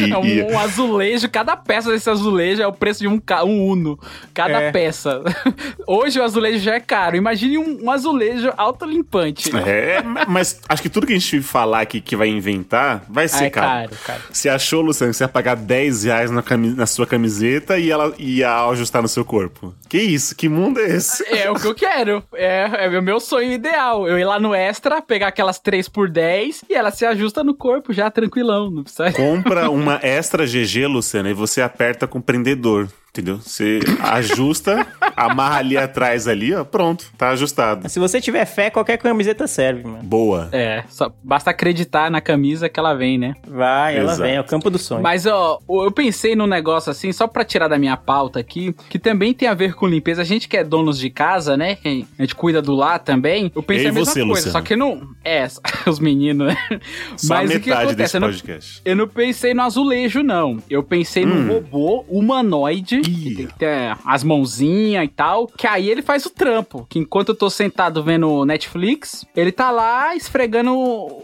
ia... 0.00 0.14
É 0.14 0.18
um, 0.18 0.52
um 0.52 0.58
azulejo, 0.58 1.28
cada 1.30 1.56
peça 1.56 1.90
desse 1.90 2.08
azulejo 2.10 2.62
é 2.62 2.66
o 2.66 2.72
preço 2.72 3.00
de 3.00 3.08
um, 3.08 3.20
um 3.44 3.66
Uno. 3.70 3.98
Cada 4.34 4.60
É. 4.62 4.70
peça. 4.72 5.22
Hoje 5.86 6.18
o 6.20 6.22
azulejo 6.24 6.58
já 6.58 6.74
é 6.74 6.80
caro. 6.80 7.16
Imagine 7.16 7.58
um, 7.58 7.84
um 7.84 7.90
azulejo 7.90 8.52
autolimpante. 8.56 9.50
É, 9.56 10.02
mas 10.28 10.60
acho 10.68 10.82
que 10.82 10.88
tudo 10.88 11.06
que 11.06 11.12
a 11.12 11.18
gente 11.18 11.40
falar 11.40 11.80
aqui 11.80 12.00
que 12.00 12.16
vai 12.16 12.28
inventar 12.28 13.04
vai 13.08 13.28
ser 13.28 13.44
Ah, 13.44 13.46
é 13.46 13.50
caro. 13.50 13.88
caro, 13.90 13.96
caro. 14.04 14.22
Você 14.30 14.48
achou, 14.48 14.80
Luciano, 14.82 15.12
que 15.12 15.16
você 15.18 15.24
ia 15.24 15.28
pagar 15.28 15.56
10 15.56 16.04
reais 16.04 16.30
na, 16.30 16.42
cami- 16.42 16.74
na 16.74 16.86
sua 16.86 17.06
camiseta 17.06 17.78
e 17.78 17.90
ela 17.90 18.12
ia 18.18 18.66
ajustar 18.68 19.02
no 19.02 19.08
seu 19.08 19.24
corpo? 19.24 19.74
Que 19.88 19.98
isso? 19.98 20.34
Que 20.34 20.48
mundo 20.48 20.80
é 20.80 20.86
esse? 20.96 21.24
É 21.34 21.50
o 21.50 21.54
que 21.54 21.66
eu 21.66 21.74
quero. 21.74 22.22
É, 22.34 22.86
é 22.86 22.98
o 22.98 23.02
meu 23.02 23.20
sonho 23.20 23.52
ideal. 23.52 24.06
Eu 24.08 24.18
ir 24.18 24.24
lá 24.24 24.38
no 24.40 24.54
Extra, 24.54 25.00
pegar 25.00 25.28
aquelas 25.28 25.58
3 25.58 25.88
por 25.88 26.08
10 26.08 26.64
e 26.68 26.74
ela 26.74 26.90
se 26.90 27.04
ajusta 27.06 27.42
no 27.44 27.54
corpo 27.54 27.92
já 27.92 28.10
tranquilão. 28.10 28.70
Não 28.70 28.82
precisa... 28.82 29.12
Compra 29.12 29.70
uma 29.86 30.00
extra 30.02 30.44
GG, 30.44 30.86
Luciano, 30.86 31.28
e 31.28 31.34
você 31.34 31.62
aperta 31.62 32.06
com 32.06 32.20
prendedor. 32.20 32.88
Entendeu? 33.20 33.38
Você 33.38 33.80
ajusta, 34.02 34.86
amarra 35.16 35.58
ali 35.58 35.76
atrás 35.76 36.26
ali, 36.28 36.54
ó, 36.54 36.64
pronto, 36.64 37.06
tá 37.16 37.30
ajustado. 37.30 37.88
Se 37.88 37.98
você 37.98 38.20
tiver 38.20 38.44
fé, 38.44 38.70
qualquer 38.70 38.96
camiseta 38.98 39.46
serve, 39.46 39.84
mano. 39.84 40.02
Boa. 40.02 40.48
É, 40.52 40.84
só 40.88 41.12
basta 41.22 41.50
acreditar 41.50 42.10
na 42.10 42.20
camisa 42.20 42.68
que 42.68 42.78
ela 42.78 42.94
vem, 42.94 43.18
né? 43.18 43.34
Vai, 43.46 43.96
ela 43.96 44.12
Exato. 44.12 44.22
vem, 44.22 44.36
é 44.36 44.40
o 44.40 44.44
campo 44.44 44.70
do 44.70 44.78
sonho. 44.78 45.02
Mas, 45.02 45.26
ó, 45.26 45.58
eu 45.68 45.90
pensei 45.90 46.34
num 46.36 46.46
negócio 46.46 46.90
assim, 46.90 47.12
só 47.12 47.26
pra 47.26 47.44
tirar 47.44 47.68
da 47.68 47.78
minha 47.78 47.96
pauta 47.96 48.38
aqui, 48.38 48.74
que 48.88 48.98
também 48.98 49.32
tem 49.34 49.48
a 49.48 49.54
ver 49.54 49.74
com 49.74 49.86
limpeza. 49.86 50.22
A 50.22 50.24
gente 50.24 50.48
que 50.48 50.56
é 50.56 50.64
donos 50.64 50.98
de 50.98 51.10
casa, 51.10 51.56
né? 51.56 51.78
A 51.84 52.22
gente 52.22 52.34
cuida 52.34 52.60
do 52.62 52.74
lar 52.74 52.98
também. 52.98 53.50
Eu 53.54 53.62
pensei 53.62 53.86
Eu 53.86 53.88
e 53.88 53.90
a 53.90 53.92
mesma 53.92 54.12
você, 54.12 54.20
coisa, 54.20 54.32
Luciano. 54.34 54.52
só 54.52 54.60
que 54.60 54.76
não. 54.76 55.02
É, 55.24 55.46
os 55.88 55.98
meninos, 55.98 56.48
né? 56.48 56.56
Só 57.16 57.34
a 57.34 57.36
Mas 57.38 57.50
o 57.50 57.60
que 57.60 57.68
metade 57.70 57.86
acontece? 57.88 57.96
desse 57.96 58.16
Eu 58.16 58.20
não, 58.20 58.28
podcast. 58.28 58.80
eu 58.84 58.96
não 58.96 59.08
pensei 59.08 59.54
no 59.54 59.62
azulejo, 59.62 60.22
não. 60.22 60.58
Eu 60.68 60.82
pensei 60.82 61.24
no 61.24 61.52
robô 61.54 62.04
humanoide. 62.08 63.00
Tem 63.10 63.46
que 63.46 63.54
ter 63.58 63.96
as 64.04 64.22
mãozinhas 64.24 65.04
e 65.04 65.08
tal, 65.08 65.46
que 65.46 65.66
aí 65.66 65.88
ele 65.90 66.02
faz 66.02 66.24
o 66.26 66.30
trampo. 66.30 66.86
Que 66.88 66.98
enquanto 66.98 67.30
eu 67.30 67.34
tô 67.34 67.48
sentado 67.50 68.02
vendo 68.02 68.44
Netflix, 68.44 69.24
ele 69.36 69.52
tá 69.52 69.70
lá 69.70 70.14
esfregando, 70.16 70.76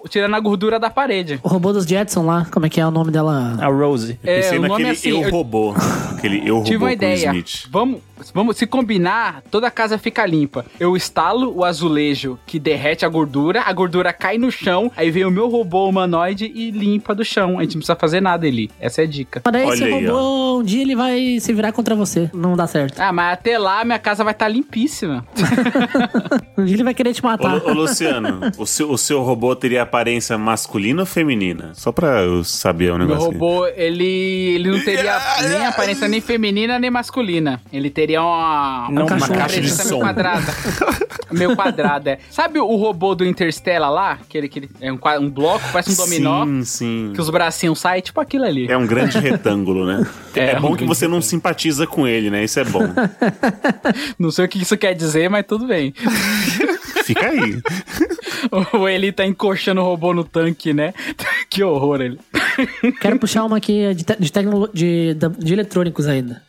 tirando 0.09 0.35
a 0.35 0.41
gordura 0.41 0.79
da 0.79 0.91
parede. 0.91 1.41
O 1.43 1.49
robô 1.49 1.73
dos 1.73 1.85
Jetson 1.87 2.25
lá, 2.27 2.47
como 2.51 2.67
é 2.67 2.69
que 2.69 2.81
é 2.81 2.87
o 2.87 2.91
nome 2.91 3.11
dela? 3.11 3.57
A 3.61 3.67
Rose. 3.69 4.19
É, 4.23 4.41
Pensei 4.41 4.59
o 4.59 4.63
nome 4.63 4.71
naquele 4.85 4.89
é 4.89 4.93
assim, 4.93 5.09
eu 5.11 5.23
eu- 5.23 5.31
robô. 5.31 5.75
Aquele 6.17 6.39
eu 6.49 6.63
Tive 6.63 6.77
robô 6.77 6.85
uma 6.87 6.91
com 6.91 6.95
ideia. 6.95 7.27
Smith. 7.27 7.69
Vamos, 7.71 8.01
vamos 8.31 8.57
se 8.57 8.67
combinar, 8.67 9.43
toda 9.51 9.67
a 9.67 9.71
casa 9.71 9.99
fica 9.99 10.25
limpa. 10.27 10.65
Eu 10.79 10.97
instalo 10.97 11.53
o 11.57 11.65
azulejo 11.65 12.39
que 12.47 12.59
derrete 12.59 13.05
a 13.05 13.09
gordura, 13.09 13.63
a 13.67 13.73
gordura 13.73 14.13
cai 14.13 14.39
no 14.39 14.51
chão, 14.51 14.91
aí 14.97 15.11
vem 15.11 15.25
o 15.25 15.31
meu 15.31 15.49
robô 15.49 15.89
humanoide 15.89 16.51
e 16.55 16.71
limpa 16.71 17.15
do 17.15 17.25
chão. 17.25 17.59
A 17.59 17.63
gente 17.63 17.75
não 17.75 17.81
precisa 17.81 17.97
fazer 17.97 18.21
nada 18.21 18.47
ali. 18.47 18.71
Essa 18.81 19.03
é 19.03 19.05
a 19.05 19.09
dica. 19.09 19.43
Mas 19.45 19.53
daí 19.53 19.65
Olha 19.67 19.75
esse 19.75 19.85
aí, 19.85 20.07
robô, 20.07 20.59
um 20.59 20.63
dia 20.63 20.83
ele 20.83 20.95
vai 20.97 21.39
se 21.41 21.53
virar 21.53 21.73
contra 21.73 21.95
você. 21.95 22.31
Não 22.35 22.57
dá 22.57 22.67
certo. 22.67 22.99
Ah, 23.01 23.13
mas 23.13 23.33
até 23.33 23.59
lá 23.59 23.85
minha 23.85 23.99
casa 23.99 24.23
vai 24.25 24.33
estar 24.33 24.49
limpíssima. 24.49 25.25
Um 26.57 26.65
dia 26.65 26.77
ele 26.77 26.85
vai 26.85 26.93
querer 26.95 27.15
te 27.15 27.23
Ô, 27.23 27.27
matar. 27.29 27.55
Lu- 27.55 27.71
ô, 27.71 27.73
Luciano, 27.73 28.41
o 28.59 28.67
seu, 28.67 28.91
o 28.91 28.99
seu 28.99 29.23
robô 29.23 29.57
teria 29.57 29.83
aparência 29.83 30.37
masculina 30.37 31.03
ou 31.03 31.07
feminina? 31.07 31.71
Só 31.75 31.91
pra 31.93 32.21
eu 32.23 32.45
saber 32.45 32.93
o 32.93 32.99
Meu 32.99 33.07
negócio. 33.07 33.31
aqui. 33.31 33.39
robô, 33.39 33.67
ele, 33.69 34.05
ele 34.55 34.71
não 34.71 34.81
teria 34.85 35.19
nem 35.49 35.67
aparência 35.67 36.07
nem 36.09 36.21
feminina 36.21 36.79
nem 36.79 36.91
masculina. 36.91 37.61
Ele 37.73 37.89
teria 37.91 38.12
uma, 38.21 38.89
Não, 38.91 39.07
uma 39.07 39.17
uma 39.17 39.29
caixa 39.29 39.61
de 39.61 39.71
som. 39.71 39.89
meio 39.99 40.01
quadrada. 40.01 40.55
meio 41.31 41.57
quadrada, 41.57 42.11
é. 42.13 42.19
Sabe 42.31 42.59
o 42.59 42.77
robô 42.77 43.15
do 43.15 43.25
Interstellar 43.25 43.91
lá? 43.91 44.13
Aquele, 44.13 44.47
aquele, 44.47 44.71
é 44.81 44.93
um, 44.93 44.99
um 45.21 45.31
bloco, 45.31 45.65
parece 45.73 45.93
um 45.93 45.97
dominó. 45.97 46.45
Sim, 46.45 46.65
sim. 46.65 47.13
Que 47.15 47.21
os 47.21 47.31
bracinhos 47.31 47.79
saem, 47.81 48.03
tipo 48.03 48.21
aquilo 48.21 48.45
ali. 48.45 48.67
É 48.71 48.77
um 48.77 48.87
grande 48.87 49.19
retângulo, 49.19 49.87
né? 49.87 50.07
É, 50.35 50.53
É, 50.53 50.59
bom 50.61 50.73
um 50.73 50.77
que 50.77 50.85
você 50.87 51.07
não 51.07 51.21
simpatiza 51.21 51.87
com 51.87 52.07
ele, 52.09 52.31
né? 52.31 52.43
Isso 52.43 52.59
é 52.59 52.65
bom. 52.65 52.81
Não 54.19 54.31
sei 54.31 54.47
o 54.47 54.49
que 54.49 54.59
isso 54.63 54.77
quer 54.79 54.95
dizer, 54.95 55.29
mas 55.29 55.45
tudo 55.47 55.67
bem. 55.67 55.93
Fica 57.05 57.27
aí. 57.29 57.61
Ou 58.73 58.89
ele 58.89 59.13
tá 59.13 59.27
encoxando 59.27 59.81
o 59.83 59.85
robô 59.85 60.15
no 60.15 60.25
tanque, 60.25 60.73
né? 60.73 60.95
que 61.51 61.63
horror 61.63 62.01
ele. 62.01 62.19
Quero 63.01 63.19
puxar 63.19 63.45
uma 63.45 63.59
aqui 63.59 63.93
de, 63.95 64.05
te 64.05 64.17
de, 64.19 64.31
de, 64.73 65.15
da- 65.15 65.29
de 65.29 65.53
eletrônicos 65.53 66.07
ainda. 66.07 66.43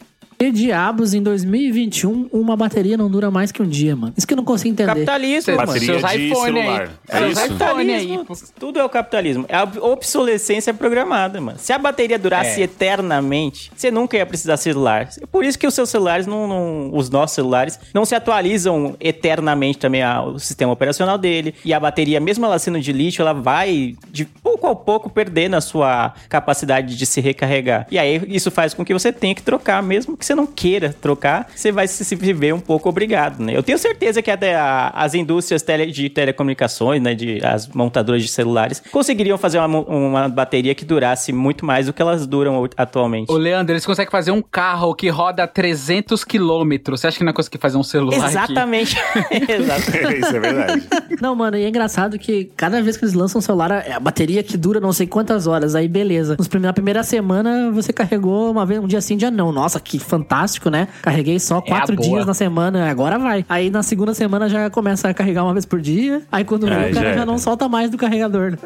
Que 0.43 0.51
diabos, 0.51 1.13
em 1.13 1.23
2021, 1.23 2.27
uma 2.29 2.57
bateria 2.57 2.97
não 2.97 3.09
dura 3.09 3.31
mais 3.31 3.49
que 3.49 3.61
um 3.61 3.65
dia, 3.65 3.95
mano? 3.95 4.13
Isso 4.17 4.27
que 4.27 4.33
eu 4.33 4.35
não 4.37 4.43
consigo 4.43 4.71
entender. 4.73 4.89
Capitalismo, 4.89 5.55
mano. 5.55 5.67
Bateria 5.67 5.87
seus 5.99 6.11
de 6.11 6.17
iPhone 6.27 6.43
celular. 6.59 6.81
aí. 6.81 6.89
É 7.07 7.17
Seus 7.19 7.31
isso? 7.31 7.39
iPhone 7.45 7.59
Capitalismo, 7.59 8.19
aí. 8.19 8.25
pô. 8.25 8.33
tudo 8.59 8.79
é 8.79 8.83
o 8.83 8.89
capitalismo. 8.89 9.45
É 9.47 9.55
a 9.55 9.63
obsolescência 9.63 10.73
programada, 10.73 11.39
mano. 11.39 11.57
Se 11.57 11.71
a 11.71 11.77
bateria 11.77 12.19
durasse 12.19 12.59
É. 12.61 12.65
eternamente, 12.65 13.71
você 13.73 13.89
nunca 13.89 14.17
ia 14.17 14.25
precisar 14.25 14.55
de 14.55 14.61
celular. 14.61 15.07
Por 15.31 15.45
isso 15.45 15.57
que 15.57 15.65
os 15.65 15.73
seus 15.73 15.89
celulares, 15.89 16.27
não, 16.27 16.45
não- 16.45 16.89
os 16.93 17.09
nossos 17.09 17.35
celulares, 17.35 17.79
não 17.93 18.03
se 18.03 18.13
atualizam 18.13 18.97
eternamente 18.99 19.77
também 19.79 20.01
o 20.05 20.37
sistema 20.39 20.73
operacional 20.73 21.17
dele. 21.17 21.55
E 21.63 21.73
a 21.73 21.79
bateria, 21.79 22.19
mesmo 22.19 22.45
ela 22.45 22.59
sendo 22.59 22.81
de 22.81 22.91
lítio, 22.91 23.21
ela 23.21 23.33
vai 23.33 23.95
de 24.11 24.25
pouco 24.25 24.67
a 24.67 24.75
pouco 24.75 25.09
perdendo 25.09 25.55
a 25.55 25.61
sua 25.61 26.13
capacidade 26.27 26.97
de 26.97 27.05
se 27.05 27.21
recarregar. 27.21 27.87
E 27.89 27.97
aí 27.97 28.21
isso 28.27 28.51
faz 28.51 28.73
com 28.73 28.83
que 28.83 28.91
você 28.93 29.11
tenha 29.13 29.33
que 29.33 29.41
trocar, 29.41 29.81
mesmo 29.81 30.17
que 30.17 30.25
você 30.25 30.32
não 30.35 30.45
queira 30.45 30.93
trocar, 31.01 31.47
você 31.55 31.71
vai 31.71 31.87
se 31.87 32.03
se 32.03 32.15
ver 32.15 32.53
um 32.53 32.59
pouco 32.59 32.89
obrigado, 32.89 33.39
né? 33.41 33.55
Eu 33.55 33.63
tenho 33.63 33.77
certeza 33.77 34.21
que 34.21 34.29
até 34.31 34.55
a- 34.55 34.89
as 34.95 35.13
indústrias 35.13 35.61
tele- 35.61 35.91
de 35.91 36.09
telecomunicações, 36.09 37.01
né, 37.01 37.13
de 37.13 37.43
as 37.45 37.67
montadoras 37.67 38.21
de 38.21 38.27
celulares, 38.27 38.81
conseguiriam 38.91 39.37
fazer 39.37 39.59
uma, 39.59 39.79
uma 39.79 40.27
bateria 40.29 40.73
que 40.75 40.85
durasse 40.85 41.31
muito 41.31 41.65
mais 41.65 41.85
do 41.87 41.93
que 41.93 42.01
elas 42.01 42.25
duram 42.27 42.67
atualmente. 42.77 43.31
Ô, 43.31 43.37
Leandro, 43.37 43.73
eles 43.73 43.85
conseguem 43.85 44.11
fazer 44.11 44.31
um 44.31 44.41
carro 44.41 44.93
que 44.95 45.09
roda 45.09 45.47
300 45.47 46.23
quilômetros. 46.23 46.99
Você 47.01 47.07
acha 47.07 47.17
que 47.17 47.23
não 47.23 47.31
é 47.31 47.33
conseguir 47.33 47.57
fazer 47.59 47.77
um 47.77 47.83
celular 47.83 48.17
aqui? 48.17 48.25
Exatamente. 48.27 48.97
Exato. 49.31 49.81
Isso 50.17 50.35
é 50.35 50.39
verdade. 50.39 50.83
Não, 51.21 51.35
mano, 51.35 51.57
e 51.57 51.63
é 51.63 51.69
engraçado 51.69 52.17
que 52.19 52.45
cada 52.55 52.81
vez 52.81 52.97
que 52.97 53.05
eles 53.05 53.13
lançam 53.13 53.39
um 53.39 53.41
celular, 53.41 53.71
é 53.85 53.93
a 53.93 53.99
bateria 53.99 54.43
que 54.43 54.57
dura 54.57 54.79
não 54.79 54.91
sei 54.93 55.07
quantas 55.07 55.47
horas. 55.47 55.75
Aí, 55.75 55.87
beleza. 55.87 56.35
Nos 56.37 56.47
prime- 56.47 56.65
Na 56.65 56.73
primeira 56.73 57.03
semana, 57.03 57.71
você 57.71 57.91
carregou 57.93 58.49
uma 58.51 58.65
vez, 58.65 58.79
um 58.81 58.87
dia 58.87 59.01
sim, 59.01 59.15
um 59.15 59.17
dia 59.17 59.31
não. 59.31 59.51
Nossa, 59.51 59.79
que 59.79 59.99
fantástico, 59.99 60.22
né? 60.69 60.87
Carreguei 61.01 61.39
só 61.39 61.61
quatro 61.61 61.95
É 61.95 61.97
dias 61.97 62.25
na 62.25 62.33
semana, 62.33 62.89
agora 62.89 63.17
vai. 63.19 63.45
Aí 63.47 63.69
na 63.69 63.83
segunda 63.83 64.13
semana 64.13 64.49
já 64.49 64.69
começa 64.69 65.09
a 65.09 65.13
carregar 65.13 65.43
uma 65.43 65.53
vez 65.53 65.65
por 65.65 65.79
dia. 65.81 66.21
Aí 66.31 66.43
quando 66.43 66.67
vê, 66.67 66.73
Aí 66.73 66.91
o 66.91 66.95
cara 66.95 67.09
já 67.09 67.17
já, 67.19 67.25
não 67.25 67.37
solta 67.37 67.67
mais 67.69 67.89
do 67.89 67.97
carregador. 67.97 68.57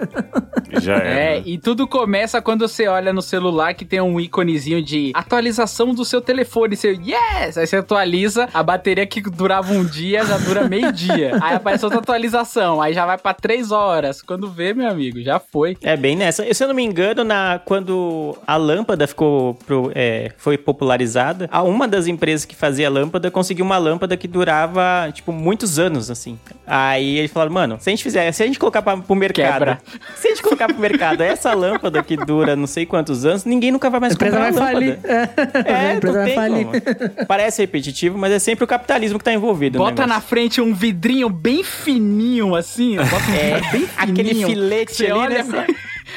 Já 0.82 0.98
é. 0.98 1.38
É, 1.38 1.43
e 1.46 1.58
tudo 1.58 1.88
começa 1.88 2.41
quando 2.41 2.67
você 2.67 2.88
olha 2.88 3.13
no 3.13 3.22
celular 3.22 3.74
que 3.74 3.86
tem 3.86 4.02
um 4.02 4.20
íconezinho 4.20 4.82
de 4.84 5.12
atualização 5.15 5.93
do 5.93 6.04
seu 6.04 6.20
telefone. 6.22 6.76
Você, 6.76 6.89
yes! 6.91 7.58
Aí 7.58 7.65
você 7.65 7.78
atualiza, 7.78 8.50
a 8.54 8.62
bateria 8.62 9.06
que 9.08 9.22
durava 9.22 9.72
um 9.74 9.84
dia 9.86 10.26
já 10.26 10.38
dura 10.38 10.67
meio 10.67 10.91
dia. 10.91 11.38
Aí 11.41 11.56
aparece 11.56 11.86
outra 11.86 12.00
atualização, 12.00 12.82
aí 12.82 12.93
já 12.93 13.06
vai 13.06 13.17
pra 13.17 13.34
três 13.34 13.72
horas. 13.72 14.22
Quando 14.22 14.50
vê, 14.52 14.74
meu 14.74 14.89
amigo, 14.89 15.22
já 15.22 15.39
foi. 15.39 15.78
É 15.82 15.96
bem 15.96 16.15
nessa. 16.17 16.43
Se 16.54 16.63
eu 16.63 16.67
não 16.67 16.76
me 16.76 16.84
engano, 16.84 17.24
na, 17.24 17.60
quando 17.63 18.38
a 18.46 18.58
lâmpada 18.58 19.08
ficou 19.08 19.54
pro- 19.65 19.91
é, 19.96 20.32
foi 20.38 20.58
popularizada, 20.58 21.37
a 21.52 21.62
uma 21.63 21.88
das 21.88 22.08
empresas 22.08 22.45
que 22.45 22.56
fazia 22.56 22.89
lâmpada 22.89 23.30
conseguiu 23.32 23.65
uma 23.65 23.78
lâmpada 23.78 24.15
que 24.17 24.28
durava, 24.28 25.10
tipo, 25.13 25.32
muitos 25.32 25.78
anos, 25.80 26.10
assim. 26.10 26.39
Aí 26.65 27.17
eles 27.19 27.32
falaram, 27.32 27.52
mano, 27.54 27.78
se 27.80 27.89
a 27.89 27.91
gente 27.91 28.04
fizer, 28.04 28.32
se 28.32 28.43
a 28.43 28.45
gente 28.45 28.60
colocar 28.60 28.82
pra, 28.82 28.97
pro 28.97 29.15
mercado, 29.15 29.54
Quebra. 29.54 29.82
se 30.15 30.28
a 30.28 30.32
gente 30.32 30.41
colocar 30.43 30.67
pro 30.67 30.80
mercado 30.80 31.21
essa 31.21 31.54
lâmpada 31.54 32.02
que 32.04 32.15
dura 32.17 32.56
não 32.56 32.67
sei 32.67 32.86
quantos 32.86 33.26
anos, 33.26 33.45
ninguém 33.45 33.71
nunca 33.71 33.89
vai 33.89 34.00
mais 34.00 34.13
A 34.13 34.15
empresa 34.15 34.38
comprar 34.38 34.52
vai 34.54 34.76
a 34.76 34.80
lâmpada. 34.80 35.00
falir. 35.02 35.65
É, 35.67 35.73
a 35.91 35.93
empresa 35.95 36.17
não 36.17 36.26
vai 36.26 36.26
tem 36.26 36.36
falir. 36.36 36.65
como. 36.65 37.26
Parece 37.28 37.62
repetitivo, 37.62 38.17
mas 38.17 38.32
é 38.32 38.39
sempre 38.39 38.63
o 38.63 38.67
capitalismo 38.67 39.17
que 39.19 39.26
tá 39.26 39.34
envolvido. 39.34 39.78
no 39.78 39.86
Bota 39.86 40.06
na 40.08 40.19
frente 40.21 40.60
um 40.62 40.73
vidrinho 40.73 41.30
bem 41.30 41.63
fininho, 41.63 42.56
assim. 42.56 42.95
Bota 42.97 43.32
um 43.32 43.36
É, 43.36 43.71
bem 43.71 43.88
aquele 43.97 44.30
fininho. 44.30 44.47
filete 44.50 44.95
Você 44.95 45.06
ali, 45.06 45.13
olha, 45.13 45.43
né? 45.43 45.67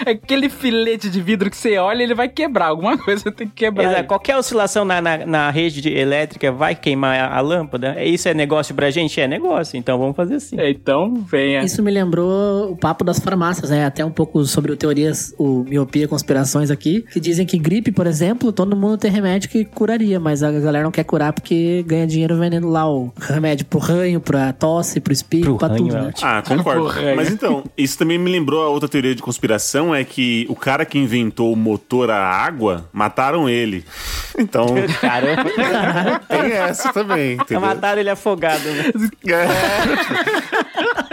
Aquele 0.07 0.48
filete 0.48 1.09
de 1.11 1.20
vidro 1.20 1.50
que 1.50 1.57
você 1.57 1.76
olha, 1.79 2.03
ele 2.03 2.14
vai 2.14 2.29
quebrar. 2.29 2.66
Alguma 2.68 2.96
coisa 2.98 3.31
tem 3.31 3.46
que 3.46 3.55
quebrar. 3.55 3.90
Exato. 3.92 4.05
Qualquer 4.09 4.37
oscilação 4.37 4.85
na, 4.85 5.00
na, 5.00 5.26
na 5.26 5.50
rede 5.50 5.81
de- 5.81 5.90
elétrica 5.92 6.50
vai 6.53 6.74
queimar 6.74 7.18
a, 7.18 7.37
a 7.37 7.40
lâmpada. 7.40 7.94
É, 7.96 8.07
Isso 8.07 8.29
é 8.29 8.35
negócio 8.35 8.74
pra 8.74 8.90
gente? 8.90 9.20
É 9.20 9.26
negócio. 9.29 9.76
Então 9.76 9.98
vamos 9.98 10.16
fazer 10.16 10.37
assim. 10.37 10.59
É, 10.61 10.70
Então, 10.70 11.14
venha. 11.31 11.62
Isso 11.62 11.83
me 11.83 11.90
lembrou 11.90 12.72
o 12.72 12.76
papo 12.76 13.05
das 13.05 13.18
farmácias, 13.18 13.70
né? 13.70 13.85
Até 13.85 14.05
um 14.05 14.11
pouco 14.11 14.44
sobre 14.44 14.72
o 14.72 14.76
teorias, 14.76 15.35
o 15.38 15.64
miopia, 15.64 16.07
conspirações 16.09 16.70
aqui, 16.70 17.03
que 17.12 17.20
dizem 17.20 17.46
que 17.46 17.59
gripe, 17.59 17.92
por 17.92 18.07
exemplo, 18.07 18.53
todo 18.53 18.76
mundo 18.76 18.98
tem 18.98 19.11
remédio 19.11 19.48
que 19.48 19.64
curaria, 19.64 20.18
mas 20.20 20.42
a 20.42 20.50
galera 20.50 20.85
não 20.85 20.90
quer 20.90 21.05
curar 21.05 21.33
porque 21.33 21.83
ganha 21.87 22.07
dinheiro 22.07 22.37
vendendo 22.38 22.68
lá 22.68 22.88
o 22.90 23.12
remédio 23.18 23.66
pro 23.66 23.79
ranho, 23.79 24.20
pra 24.20 24.53
tosse, 24.53 25.00
pro 25.00 25.12
espirro, 25.12 25.57
Pro 25.57 25.59
pra 25.59 25.68
ranho, 25.68 25.85
tudo, 25.85 25.96
é 25.96 26.03
né? 26.03 26.12
Ah, 26.22 26.42
concordo. 26.46 26.90
Mas 27.16 27.31
então, 27.31 27.64
isso 27.76 27.98
também 27.98 28.18
me 28.18 28.31
lembrou 28.31 28.62
a 28.62 28.68
outra 28.68 28.88
teoria 28.88 29.14
de 29.14 29.22
conspiração, 29.22 29.79
é 29.94 30.04
que 30.04 30.46
o 30.48 30.54
cara 30.54 30.84
que 30.84 30.98
inventou 30.98 31.52
o 31.52 31.56
motor 31.56 32.10
a 32.10 32.18
água, 32.18 32.88
mataram 32.92 33.48
ele. 33.48 33.84
Então, 34.38 34.66
Caramba. 35.00 35.50
tem 36.28 36.52
essa 36.52 36.92
também, 36.92 37.34
entendeu? 37.34 37.60
Mataram 37.60 38.00
ele 38.00 38.10
afogado. 38.10 38.62
Né? 38.64 38.92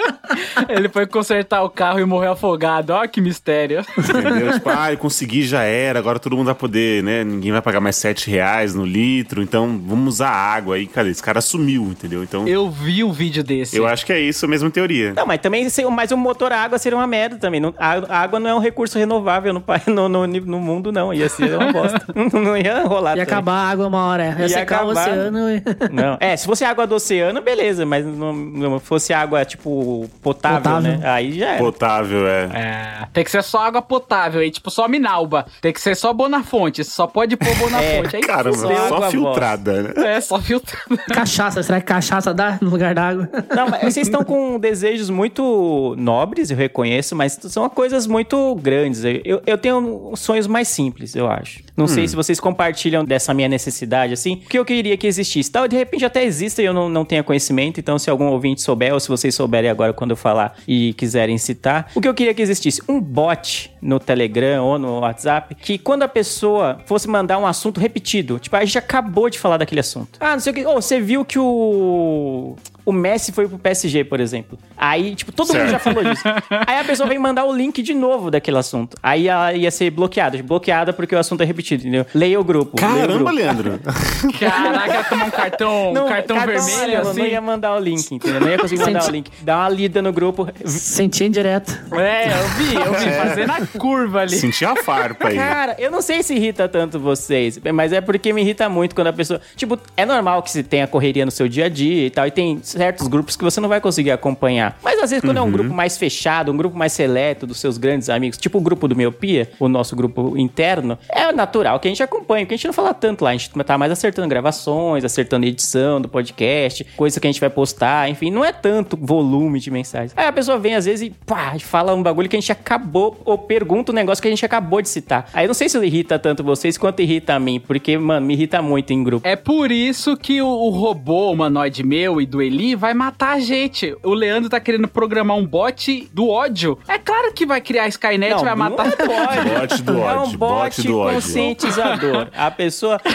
Ele 0.69 0.89
foi 0.89 1.05
consertar 1.07 1.63
o 1.63 1.69
carro 1.69 1.99
e 1.99 2.05
morreu 2.05 2.31
afogado. 2.33 2.91
Ó, 2.91 3.07
que 3.07 3.21
mistério. 3.21 3.85
Entendeu? 3.97 4.53
Tipo, 4.53 4.69
ah, 4.69 4.91
eu 4.91 4.97
consegui, 4.97 5.43
já 5.43 5.63
era, 5.63 5.99
agora 5.99 6.19
todo 6.19 6.35
mundo 6.35 6.47
vai 6.47 6.55
poder, 6.55 7.03
né? 7.03 7.23
Ninguém 7.23 7.51
vai 7.51 7.61
pagar 7.61 7.79
mais 7.79 7.95
7 7.95 8.29
reais 8.29 8.73
no 8.73 8.85
litro, 8.85 9.41
então 9.41 9.79
vamos 9.85 10.15
usar 10.15 10.29
água. 10.29 10.75
Aí, 10.75 10.85
cadê? 10.87 11.09
Esse 11.09 11.23
cara 11.23 11.41
sumiu, 11.41 11.83
entendeu? 11.83 12.23
Então, 12.23 12.47
eu, 12.47 12.57
Eu 12.57 12.69
vi 12.69 13.03
um 13.03 13.11
vídeo 13.11 13.43
desse. 13.43 13.83
acho 13.85 14.05
que 14.05 14.11
é 14.13 14.19
isso 14.19 14.45
a 14.45 14.49
mesma 14.49 14.69
teoria. 14.69 15.13
Não, 15.13 15.25
mas 15.25 15.39
também, 15.39 15.67
mas 15.91 16.11
o 16.11 16.17
motor 16.17 16.51
a 16.51 16.59
água 16.59 16.77
seria 16.77 16.97
uma 16.97 17.07
merda 17.07 17.37
também. 17.37 17.61
A 17.77 18.19
água 18.19 18.39
não 18.39 18.49
é 18.49 18.55
um 18.55 18.59
recurso 18.59 18.97
renovável 18.97 19.53
no, 19.87 20.09
no, 20.09 20.09
no, 20.09 20.27
no 20.27 20.59
mundo, 20.59 20.91
não. 20.91 21.13
Ia 21.13 21.29
ser 21.29 21.55
uma 21.55 21.71
bosta. 21.71 21.97
Não, 22.37 22.57
ia 22.57 22.83
rolar. 22.83 23.15
Ia 23.17 23.23
também. 23.25 23.37
acabar 23.37 23.53
a 23.53 23.69
água 23.69 23.87
uma 23.87 24.05
hora, 24.05 24.25
ia, 24.25 24.41
Ia 24.41 24.49
secar 24.49 24.85
o 24.85 24.91
acabar. 24.91 25.09
oceano 25.09 25.49
e... 25.49 25.63
Não. 25.91 26.17
É, 26.19 26.35
se 26.35 26.45
fosse 26.45 26.63
água 26.65 26.85
do 26.85 26.95
oceano, 26.95 27.41
beleza, 27.41 27.85
mas 27.85 28.05
não, 28.05 28.33
não 28.33 28.79
fosse 28.79 29.13
água 29.13 29.45
tipo 29.45 29.96
potável 30.21 30.57
potável, 30.57 30.81
né? 30.81 30.99
Aí 31.03 31.33
já 31.33 31.53
é. 31.53 31.57
Potável, 31.57 32.27
é. 32.27 32.49
É, 32.53 33.07
tem 33.13 33.23
que 33.23 33.31
ser 33.31 33.43
só 33.43 33.59
água 33.59 33.81
potável 33.81 34.41
aí, 34.41 34.51
tipo 34.51 34.69
só 34.69 34.87
Minalba. 34.87 35.45
Tem 35.61 35.71
que 35.71 35.81
ser 35.81 35.95
só 35.95 36.13
Bonafonte, 36.13 36.83
só 36.83 37.07
pode 37.07 37.35
pôr 37.37 37.53
Bonafonte. 37.55 38.15
aí 38.15 38.21
Caramba, 38.21 38.57
fudeu, 38.57 38.77
só 38.77 38.95
água 38.95 39.11
filtrada, 39.11 39.83
né? 39.83 40.15
É, 40.15 40.21
só 40.21 40.39
filtrado. 40.39 40.97
Cachaça, 41.13 41.63
será 41.63 41.79
que 41.79 41.87
cachaça 41.87 42.33
dá 42.33 42.57
no 42.61 42.69
lugar 42.69 42.93
d'água? 42.93 43.29
Não, 43.55 43.69
mas 43.69 43.81
vocês 43.81 44.07
estão 44.07 44.23
com 44.23 44.59
desejos 44.59 45.09
muito 45.09 45.95
nobres, 45.97 46.51
eu 46.51 46.57
reconheço, 46.57 47.15
mas 47.15 47.37
são 47.41 47.67
coisas 47.69 48.05
muito 48.07 48.55
grandes. 48.55 49.03
Eu, 49.03 49.41
eu, 49.45 49.57
tenho 49.57 50.13
sonhos 50.15 50.47
mais 50.47 50.67
simples, 50.67 51.15
eu 51.15 51.29
acho. 51.29 51.61
Não 51.75 51.87
sei 51.87 52.07
se 52.07 52.15
vocês 52.15 52.39
compartilham 52.39 53.05
dessa 53.05 53.33
minha 53.33 53.47
necessidade, 53.47 54.13
assim, 54.13 54.41
o 54.45 54.49
que 54.49 54.57
eu 54.57 54.65
queria 54.65 54.97
que 54.97 55.05
existisse. 55.05 55.51
Tal, 55.51 55.67
de 55.67 55.75
repente 55.75 56.03
até 56.03 56.23
exista 56.23 56.61
e 56.61 56.65
eu 56.65 56.73
não, 56.73 56.89
não 56.89 57.05
tenha 57.05 57.23
conhecimento, 57.23 57.79
então 57.79 57.99
se 57.99 58.09
algum 58.09 58.27
ouvinte 58.27 58.61
souber, 58.61 58.93
ou 58.93 58.99
se 58.99 59.07
vocês 59.07 59.33
souberem 59.33 59.69
agora 59.69 59.86
quando 59.93 60.11
eu 60.11 60.17
falar 60.17 60.57
e 60.67 60.93
quiserem 60.93 61.37
citar, 61.37 61.91
o 61.95 62.01
que 62.01 62.07
eu 62.07 62.13
queria 62.13 62.33
que 62.33 62.41
existisse? 62.41 62.81
Um 62.87 62.99
bot 62.99 63.71
no 63.81 63.99
Telegram 63.99 64.63
ou 64.63 64.79
no 64.79 64.99
WhatsApp, 64.99 65.55
que 65.55 65.77
quando 65.77 66.03
a 66.03 66.07
pessoa 66.07 66.79
fosse 66.85 67.07
mandar 67.07 67.37
um 67.37 67.45
assunto 67.45 67.79
repetido, 67.79 68.39
tipo, 68.39 68.55
a 68.55 68.63
gente 68.63 68.77
acabou 68.77 69.29
de 69.29 69.39
falar 69.39 69.57
daquele 69.57 69.81
assunto. 69.81 70.17
Ah, 70.19 70.33
não 70.33 70.39
sei 70.39 70.51
o 70.51 70.55
que. 70.55 70.65
Oh, 70.65 70.81
você 70.81 70.99
viu 70.99 71.23
que 71.25 71.39
o. 71.39 72.55
O 72.87 72.93
Messi 72.93 73.33
foi 73.33 73.49
pro 73.49 73.59
PSG, 73.59 74.05
por 74.05 74.21
exemplo. 74.21 74.57
Aí, 74.77 75.13
tipo, 75.13 75.29
todo 75.33 75.47
mundo 75.49 75.57
Certo. 75.57 75.71
já 75.71 75.79
falou 75.79 76.01
disso. 76.05 76.23
Aí 76.65 76.79
a 76.79 76.85
pessoa 76.85 77.09
vem 77.09 77.19
mandar 77.19 77.43
o 77.43 77.53
link 77.53 77.83
de 77.83 77.93
novo 77.93 78.31
daquele 78.31 78.57
assunto. 78.57 78.95
Aí 79.03 79.27
ela 79.27 79.53
ia 79.53 79.69
ser 79.69 79.89
bloqueada. 79.91 80.41
Bloqueada 80.41 80.93
porque 80.93 81.13
o 81.13 81.19
assunto 81.19 81.41
é 81.41 81.45
repetido, 81.45 81.81
entendeu? 81.83 82.05
Leia 82.15 82.39
o 82.39 82.45
grupo. 82.45 82.79
leia 82.79 82.93
o 82.93 82.97
Caramba, 82.99 83.15
grupo. 83.17 83.31
Leandro. 83.31 83.79
Caraca, 84.39 85.03
tomar 85.09 85.25
um 85.25 85.31
cartão, 85.31 85.91
um 85.91 86.07
cartão, 86.07 86.37
vermelho 86.37 86.61
amarelo, 86.75 87.09
assim. 87.09 87.19
Não 87.19 87.27
ia 87.27 87.41
mandar 87.41 87.75
o 87.75 87.79
link, 87.79 88.09
entendeu? 88.15 88.39
Não 88.39 88.49
ia 88.49 88.57
conseguir 88.57 88.81
mandar 88.85 88.99
o 88.99 89.01
Senti- 89.01 89.11
link. 89.11 89.31
Dá 89.41 89.57
uma 89.57 89.69
lida 89.69 90.01
no 90.01 90.13
grupo. 90.13 90.47
Sentia 90.63 91.27
indireto. 91.27 91.77
É, 91.93 92.27
eu 92.29 92.47
vi, 92.57 92.75
eu 92.75 92.93
vi, 92.93 93.11
fazendo 93.17 93.51
a 93.51 93.67
curva 93.77 94.21
ali. 94.21 94.37
Senti 94.37 94.63
a 94.63 94.75
farpa 94.77 95.27
aí. 95.27 95.35
Cara, 95.35 95.75
eu 95.77 95.91
não 95.91 96.01
sei 96.01 96.23
se 96.23 96.33
irrita 96.33 96.69
tanto 96.69 96.99
vocês, 96.99 97.59
mas 97.73 97.91
é 97.91 97.99
porque 97.99 98.31
me 98.31 98.41
irrita 98.41 98.69
muito 98.69 98.95
quando 98.95 99.07
a 99.07 99.13
pessoa. 99.13 99.41
Tipo, 99.57 99.77
é 99.97 100.05
normal 100.05 100.41
que 100.41 100.51
se 100.51 100.63
tenha 100.63 100.87
correria 100.87 101.25
no 101.25 101.31
seu 101.31 101.49
dia 101.49 101.65
a 101.65 101.69
dia 101.69 102.05
e 102.07 102.09
tal, 102.09 102.25
e 102.25 102.31
tem 102.31 102.61
certos 102.77 103.07
grupos 103.07 103.35
que 103.35 103.43
você 103.43 103.59
não 103.59 103.69
vai 103.69 103.81
conseguir 103.81 104.11
acompanhar. 104.11 104.77
Mas 104.83 105.01
às 105.01 105.09
vezes, 105.09 105.23
quando 105.23 105.37
é 105.37 105.41
um 105.41 105.51
grupo 105.51 105.73
mais 105.73 105.97
fechado, 105.97 106.51
um 106.51 106.57
grupo 106.57 106.77
mais 106.77 106.93
seleto 106.93 107.45
dos 107.45 107.59
seus 107.59 107.77
grandes 107.77 108.09
amigos, 108.09 108.37
tipo 108.37 108.57
o 108.57 108.61
grupo 108.61 108.87
do 108.87 108.95
Miopia, 108.95 109.49
o 109.59 109.67
nosso 109.67 109.95
grupo 109.95 110.37
interno, 110.37 110.97
é 111.09 111.31
natural 111.31 111.79
que 111.79 111.87
a 111.87 111.91
gente 111.91 112.03
acompanhe, 112.03 112.45
porque 112.45 112.55
a 112.55 112.57
gente 112.57 112.67
não 112.67 112.73
fala 112.73 112.93
tanto 112.93 113.23
lá, 113.23 113.31
a 113.31 113.33
gente 113.33 113.49
tá 113.49 113.77
mais 113.77 113.91
acertando 113.91 114.27
gravações, 114.27 115.03
acertando 115.03 115.45
edição 115.45 115.99
do 115.99 116.07
podcast, 116.07 116.83
coisa 116.95 117.19
que 117.19 117.27
a 117.27 117.31
gente 117.31 117.39
vai 117.39 117.49
postar, 117.49 118.09
enfim, 118.09 118.31
não 118.31 118.43
é 118.43 118.51
tanto 118.51 118.97
volume 118.99 119.59
de 119.59 119.71
mensagens. 119.71 120.13
Aí 120.15 120.27
a 120.27 120.31
pessoa 120.31 120.57
vem 120.57 120.75
às 120.75 120.85
vezes 120.85 121.07
e 121.07 121.09
pá, 121.25 121.57
fala 121.59 121.93
um 121.93 122.03
bagulho 122.03 122.29
que 122.29 122.35
a 122.35 122.39
gente 122.39 122.51
acabou, 122.51 123.19
ou 123.25 123.37
pergunta 123.37 123.91
um 123.91 123.95
negócio 123.95 124.21
que 124.21 124.27
a 124.27 124.31
gente 124.31 124.45
acabou 124.45 124.81
de 124.81 124.89
citar. 124.89 125.29
Aí 125.33 125.45
eu 125.45 125.47
não 125.47 125.53
sei 125.53 125.69
se 125.69 125.77
irrita 125.77 126.19
tanto 126.19 126.43
vocês 126.43 126.77
quanto 126.77 127.01
irrita 127.01 127.33
a 127.33 127.39
mim, 127.39 127.59
porque, 127.59 127.97
mano, 127.97 128.25
me 128.25 128.33
irrita 128.33 128.61
muito 128.61 128.91
em 128.91 129.03
grupo. 129.03 129.27
É 129.27 129.35
por 129.35 129.71
isso 129.71 130.15
que 130.17 130.41
o, 130.41 130.47
o 130.47 130.69
robô 130.69 131.31
humanoide 131.31 131.83
meu 131.83 132.21
e 132.21 132.25
do 132.25 132.41
Eli 132.41 132.66
vai 132.75 132.93
matar 132.93 133.33
a 133.35 133.39
gente. 133.39 133.95
O 134.03 134.13
Leandro 134.13 134.49
tá 134.49 134.59
querendo 134.59 134.87
programar 134.87 135.37
um 135.37 135.45
bot 135.45 136.09
do 136.13 136.29
ódio. 136.29 136.77
É 136.87 136.97
claro 136.97 137.31
que 137.33 137.45
vai 137.45 137.61
criar 137.61 137.83
a 137.83 137.87
Skynet, 137.87 138.43
vai 138.43 138.55
matar. 138.55 138.85
Não 138.87 138.91
pode. 138.97 139.49
Bot 139.49 139.81
do 139.83 139.91
É 139.91 139.95
um 139.95 140.21
ódio, 140.21 140.37
bot, 140.37 140.63
bot 140.77 140.81
do 140.87 140.99
ódio. 140.99 141.13
conscientizador. 141.15 142.27
A 142.35 142.51
pessoa. 142.51 142.99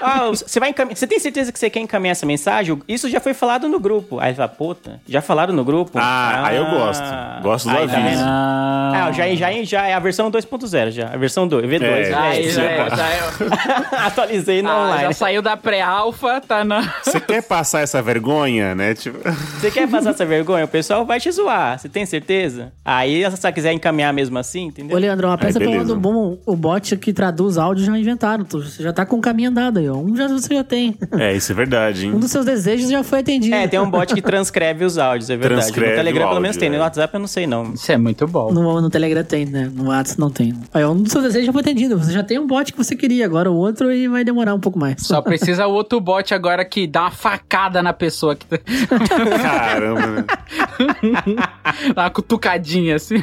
Ah, 0.00 0.26
você 0.28 0.58
vai 0.60 0.70
encaminhar. 0.70 0.96
Você 0.96 1.06
tem 1.06 1.18
certeza 1.18 1.52
que 1.52 1.58
você 1.58 1.68
quer 1.70 1.80
encaminhar 1.80 2.12
essa 2.12 2.24
mensagem? 2.26 2.80
Isso 2.88 3.08
já 3.08 3.20
foi 3.20 3.34
falado 3.34 3.68
no 3.68 3.78
grupo. 3.80 4.18
Aí 4.20 4.28
ele 4.30 4.36
fala, 4.36 4.48
puta, 4.48 5.00
já 5.08 5.20
falaram 5.20 5.52
no 5.54 5.64
grupo? 5.64 5.92
Ah, 5.96 6.46
aí 6.46 6.56
eu 6.56 6.66
gosto. 6.66 7.02
Gosto 7.42 7.68
do 7.68 7.76
Aí, 7.76 7.86
tá 7.88 7.96
aviso. 7.96 8.10
vendo? 8.16 8.22
Ah, 8.24 9.06
Ah, 9.08 9.12
já, 9.12 9.34
já, 9.34 9.62
já 9.64 9.86
é 9.86 9.94
a 9.94 9.98
versão 9.98 10.30
2.0 10.30 10.90
já. 10.90 11.08
A 11.12 11.16
versão 11.16 11.46
2, 11.48 11.64
V2. 11.66 11.82
É. 11.82 12.04
já, 12.04 12.20
né? 12.20 12.42
já, 12.42 12.62
Já- 12.88 12.96
já, 12.96 14.06
Atualizei 14.06 14.62
no 14.62 14.68
ah, 14.70 14.72
já 14.72 14.78
online. 14.80 15.14
saiu 15.14 15.42
da 15.42 15.56
pré-alfa, 15.56 16.40
tá 16.40 16.64
na. 16.64 16.92
Você 17.02 17.20
quer 17.20 17.42
passar 17.42 17.80
essa 17.80 18.00
vergonha, 18.02 18.74
né? 18.78 18.94
Tipo, 18.94 19.18
Você 19.60 19.70
quer 19.70 19.88
passar 19.90 20.10
essa 20.10 20.24
vergonha? 20.24 20.64
O 20.64 20.68
pessoal 20.68 21.04
vai 21.04 21.20
te 21.20 21.30
zoar. 21.30 21.78
Você 21.78 21.88
tem 21.88 22.06
certeza? 22.06 22.72
Aí, 22.84 23.24
se 23.30 23.36
você 23.36 23.52
quiser 23.52 23.72
encaminhar 23.72 24.12
mesmo 24.14 24.38
assim, 24.38 24.66
entendeu? 24.66 24.96
Ô, 24.96 25.00
Leandro, 25.00 25.26
uma 25.28 25.36
peça 25.36 25.58
Aí, 25.58 25.64
pra 25.64 25.72
beleza. 25.72 25.94
do 25.94 26.00
bom, 26.00 26.38
o 26.46 26.56
bot 26.56 26.96
que 26.96 27.12
traduz 27.12 27.58
áudio 27.58 27.84
já 27.84 27.96
inventaram. 27.98 28.46
Você 28.48 28.82
já 28.82 28.92
tá 28.92 29.04
com 29.04 29.16
o 29.16 29.20
caminho 29.20 29.50
andado 29.50 29.78
aí, 29.78 29.88
ó. 29.88 29.94
Um 29.96 30.16
já 30.16 30.28
você 30.28 30.54
já 30.54 30.64
tem. 30.64 30.96
é, 31.18 31.34
isso 31.36 31.52
é 31.52 31.54
verdade, 31.54 32.06
Um 32.08 32.14
hein? 32.14 32.18
dos 32.20 32.30
seus 32.30 32.44
desejos 32.46 32.88
já 32.90 33.02
foi 33.02 33.18
atendido. 33.20 33.54
É, 33.54 33.66
tem 33.66 33.78
um 33.80 33.90
bot 33.90 34.14
que 34.14 34.22
transcreve 34.22 34.84
os 34.84 34.96
áudios, 34.96 35.28
é 35.30 35.36
verdade. 35.36 35.62
Transcreve 35.62 35.90
no 35.90 35.96
Telegram 35.96 36.24
o 36.26 36.28
pelo 36.28 36.40
menos 36.40 36.56
áudio, 36.56 36.60
tem, 36.60 36.70
no 36.70 36.76
é. 36.76 36.80
WhatsApp 36.80 37.14
eu 37.14 37.20
não 37.20 37.26
sei 37.26 37.46
não. 37.46 37.72
Isso 37.74 37.90
é 37.90 37.96
muito 37.98 38.26
bom. 38.26 38.52
No, 38.52 38.80
no 38.80 38.88
Telegram 38.88 39.24
tem, 39.24 39.44
né? 39.46 39.70
No 39.74 39.88
WhatsApp 39.88 40.20
não 40.20 40.30
tem. 40.30 40.54
Aí, 40.72 40.84
um 40.84 41.02
dos 41.02 41.10
seus 41.12 41.24
desejos 41.24 41.46
já 41.46 41.52
foi 41.52 41.62
atendido. 41.62 41.98
Você 41.98 42.12
já 42.12 42.22
tem 42.22 42.38
um 42.38 42.46
bot 42.46 42.70
que 42.72 42.78
você 42.78 42.94
queria, 42.94 43.24
agora 43.24 43.50
o 43.50 43.56
outro 43.56 43.90
e 43.92 44.06
vai 44.08 44.24
demorar 44.24 44.54
um 44.54 44.60
pouco 44.60 44.78
mais. 44.78 45.02
Só 45.02 45.20
precisa 45.22 45.66
o 45.66 45.72
outro 45.72 46.00
bot 46.00 46.32
agora 46.32 46.64
que 46.64 46.86
dá 46.86 47.02
uma 47.02 47.10
facada 47.10 47.82
na 47.82 47.92
pessoa 47.92 48.36
que 48.36 48.46
tá- 48.46 48.57
Caramba, 49.42 50.06
né? 50.06 50.24
uma 51.96 52.10
cutucadinha 52.10 52.96
assim. 52.96 53.16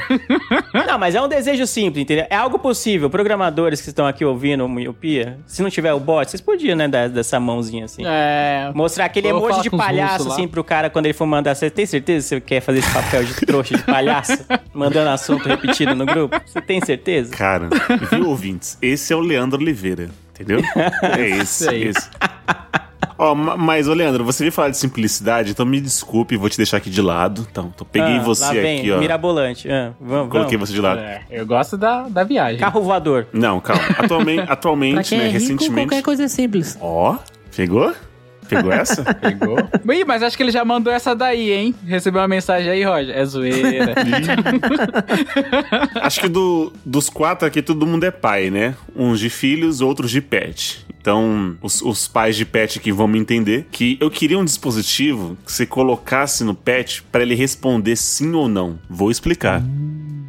Não, 0.87 0.97
mas 0.97 1.15
é 1.15 1.21
um 1.21 1.27
desejo 1.27 1.65
simples, 1.65 2.03
entendeu? 2.03 2.25
É 2.29 2.35
algo 2.35 2.59
possível. 2.59 3.09
Programadores 3.09 3.81
que 3.81 3.89
estão 3.89 4.05
aqui 4.05 4.23
ouvindo 4.23 4.65
o 4.65 4.69
Miopia, 4.69 5.39
se 5.45 5.61
não 5.61 5.69
tiver 5.69 5.93
o 5.93 5.99
bot, 5.99 6.29
vocês 6.29 6.41
podiam, 6.41 6.75
né, 6.75 6.87
dar 6.87 7.09
dessa 7.09 7.39
mãozinha 7.39 7.85
assim. 7.85 8.03
É. 8.05 8.71
Mostrar 8.73 9.05
aquele 9.05 9.31
Vou 9.31 9.49
emoji 9.49 9.63
de 9.63 9.69
palhaço, 9.69 10.31
assim, 10.31 10.47
pro 10.47 10.63
cara 10.63 10.89
quando 10.89 11.05
ele 11.05 11.13
for 11.13 11.25
mandar. 11.25 11.55
Você 11.55 11.69
tem 11.69 11.85
certeza 11.85 12.23
que 12.23 12.29
você 12.29 12.41
quer 12.41 12.61
fazer 12.61 12.79
esse 12.79 12.93
papel 12.93 13.23
de 13.23 13.33
trouxa 13.35 13.77
de 13.77 13.83
palhaço? 13.83 14.45
mandando 14.73 15.09
assunto 15.09 15.47
repetido 15.47 15.95
no 15.95 16.05
grupo? 16.05 16.39
Você 16.45 16.61
tem 16.61 16.81
certeza? 16.81 17.31
Cara, 17.35 17.69
viu, 18.11 18.29
ouvintes? 18.29 18.77
Esse 18.81 19.13
é 19.13 19.15
o 19.15 19.19
Leandro 19.19 19.59
Oliveira, 19.59 20.09
entendeu? 20.33 20.61
É 21.01 21.29
esse, 21.29 21.63
Isso 21.63 21.69
aí. 21.69 21.83
esse. 21.87 22.09
Ó, 23.17 23.33
ma- 23.33 23.55
mas, 23.55 23.87
ô 23.87 23.93
Leandro, 23.93 24.23
você 24.25 24.43
veio 24.43 24.51
falar 24.51 24.69
de 24.69 24.77
simplicidade, 24.77 25.51
então 25.51 25.65
me 25.65 25.79
desculpe, 25.79 26.35
vou 26.35 26.49
te 26.49 26.57
deixar 26.57 26.77
aqui 26.77 26.89
de 26.89 27.01
lado. 27.01 27.47
Então, 27.49 27.71
tô, 27.75 27.85
peguei 27.85 28.17
Ah, 28.17 28.21
você 28.21 28.43
lá 28.45 28.51
vem, 28.53 28.79
aqui, 28.79 28.91
ó. 28.91 28.99
Mirabolante. 28.99 29.69
Ah, 29.71 29.93
vamos, 29.99 30.31
Coloquei 30.31 30.57
vamos. 30.57 30.69
você 30.69 30.75
de 30.75 30.81
lado. 30.81 30.99
É, 30.99 31.21
eu 31.31 31.45
gosto 31.45 31.77
da, 31.77 32.03
da 32.03 32.23
viagem. 32.23 32.59
Carro 32.59 32.81
voador. 32.81 33.27
Não, 33.31 33.59
calma. 33.61 33.81
Atualmente, 33.97 34.43
Pra 34.43 34.53
atualmente 34.53 35.09
quem 35.09 35.17
né, 35.17 35.23
é 35.25 35.27
rico, 35.27 35.39
recentemente. 35.39 35.87
qualquer 35.87 36.03
coisa 36.03 36.23
é 36.25 36.27
simples. 36.27 36.77
Ó, 36.81 37.17
pegou? 37.55 37.93
Pegou 38.47 38.71
essa? 38.71 39.03
Pegou? 39.15 39.57
Ih, 39.91 40.05
mas 40.05 40.21
acho 40.21 40.37
que 40.37 40.43
ele 40.43 40.51
já 40.51 40.63
mandou 40.63 40.93
essa 40.93 41.15
daí, 41.15 41.51
hein? 41.51 41.73
Recebeu 41.83 42.21
uma 42.21 42.27
mensagem 42.27 42.69
aí, 42.69 42.83
Roger. 42.83 43.17
É 43.17 43.25
zoeira. 43.25 43.95
Acho 46.01 46.21
que 46.21 46.27
do, 46.29 46.71
dos 46.85 47.09
quatro 47.09 47.47
aqui 47.47 47.59
todo 47.61 47.87
mundo 47.87 48.03
é 48.03 48.11
pai, 48.11 48.51
né? 48.51 48.75
Uns 48.95 49.19
de 49.19 49.29
filhos, 49.31 49.81
outros 49.81 50.11
de 50.11 50.21
pet. 50.21 50.84
Então, 51.05 51.55
os, 51.61 51.83
os 51.83 52.07
pais 52.07 52.35
de 52.35 52.43
pet 52.43 52.79
aqui 52.79 52.91
vão 52.91 53.07
me 53.07 53.19
entender 53.19 53.67
que 53.71 53.95
eu 54.01 54.09
queria 54.09 54.39
um 54.39 54.43
dispositivo 54.43 55.37
que 55.45 55.51
você 55.51 55.63
colocasse 55.63 56.43
no 56.43 56.55
pet 56.55 57.03
para 57.11 57.21
ele 57.21 57.35
responder 57.35 57.95
sim 57.95 58.33
ou 58.33 58.49
não. 58.49 58.79
Vou 58.89 59.11
explicar. 59.11 59.61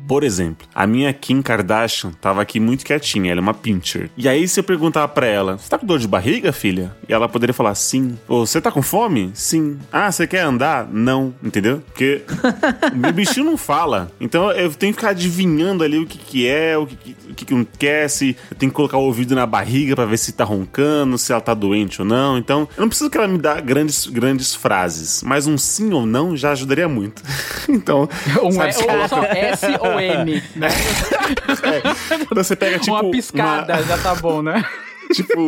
Por 0.06 0.22
exemplo, 0.22 0.66
a 0.74 0.86
minha 0.86 1.12
Kim 1.12 1.42
Kardashian 1.42 2.12
tava 2.20 2.40
aqui 2.42 2.60
muito 2.60 2.84
quietinha, 2.84 3.32
ela 3.32 3.40
é 3.40 3.42
uma 3.42 3.54
pincher. 3.54 4.10
E 4.16 4.28
aí, 4.28 4.46
se 4.46 4.60
eu 4.60 4.64
perguntava 4.64 5.08
pra 5.08 5.26
ela, 5.26 5.58
você 5.58 5.68
tá 5.68 5.78
com 5.78 5.86
dor 5.86 5.98
de 5.98 6.06
barriga, 6.06 6.52
filha? 6.52 6.94
E 7.08 7.12
ela 7.12 7.28
poderia 7.28 7.52
falar 7.54 7.74
sim. 7.74 8.16
Ou 8.28 8.46
você 8.46 8.60
tá 8.60 8.70
com 8.70 8.82
fome? 8.82 9.30
Sim. 9.34 9.78
Ah, 9.92 10.10
você 10.10 10.26
quer 10.26 10.40
andar? 10.40 10.86
Não. 10.90 11.34
Entendeu? 11.42 11.82
Porque 11.86 12.22
o 12.92 12.96
meu 12.96 13.12
bichinho 13.12 13.46
não 13.46 13.56
fala. 13.56 14.10
Então 14.20 14.50
eu 14.52 14.72
tenho 14.72 14.92
que 14.92 14.98
ficar 15.00 15.10
adivinhando 15.10 15.82
ali 15.82 15.98
o 15.98 16.06
que 16.06 16.18
que 16.18 16.46
é, 16.46 16.78
o 16.78 16.86
que 16.86 16.96
que, 16.96 17.16
o 17.30 17.34
que 17.34 17.44
que 17.44 17.54
não 17.54 17.66
quer, 17.78 18.08
se 18.08 18.36
eu 18.50 18.56
tenho 18.56 18.70
que 18.70 18.76
colocar 18.76 18.98
o 18.98 19.02
ouvido 19.02 19.34
na 19.34 19.46
barriga 19.46 19.94
pra 19.96 20.04
ver 20.04 20.18
se 20.18 20.32
tá 20.32 20.44
roncando, 20.44 21.18
se 21.18 21.32
ela 21.32 21.40
tá 21.40 21.54
doente 21.54 22.00
ou 22.00 22.06
não. 22.06 22.38
Então, 22.38 22.68
eu 22.76 22.82
não 22.82 22.88
preciso 22.88 23.10
que 23.10 23.18
ela 23.18 23.28
me 23.28 23.38
dê 23.38 23.60
grandes, 23.60 24.06
grandes 24.06 24.54
frases, 24.54 25.22
mas 25.24 25.46
um 25.46 25.58
sim 25.58 25.92
ou 25.92 26.06
não 26.06 26.36
já 26.36 26.52
ajudaria 26.52 26.88
muito. 26.88 27.22
então, 27.68 28.08
Um 28.42 28.52
sabe, 28.52 28.74
é, 28.86 29.02
ou 29.02 29.08
só 29.08 29.22
S 29.24 29.66
ou 29.80 29.95
M. 30.00 30.42
Né? 30.54 30.68
então 32.22 32.42
você 32.44 32.56
pega 32.56 32.78
tipo 32.78 32.92
uma 32.92 33.10
piscada, 33.10 33.82
já 33.82 33.98
tá 33.98 34.14
bom, 34.14 34.42
né? 34.42 34.64
Tipo 35.12 35.40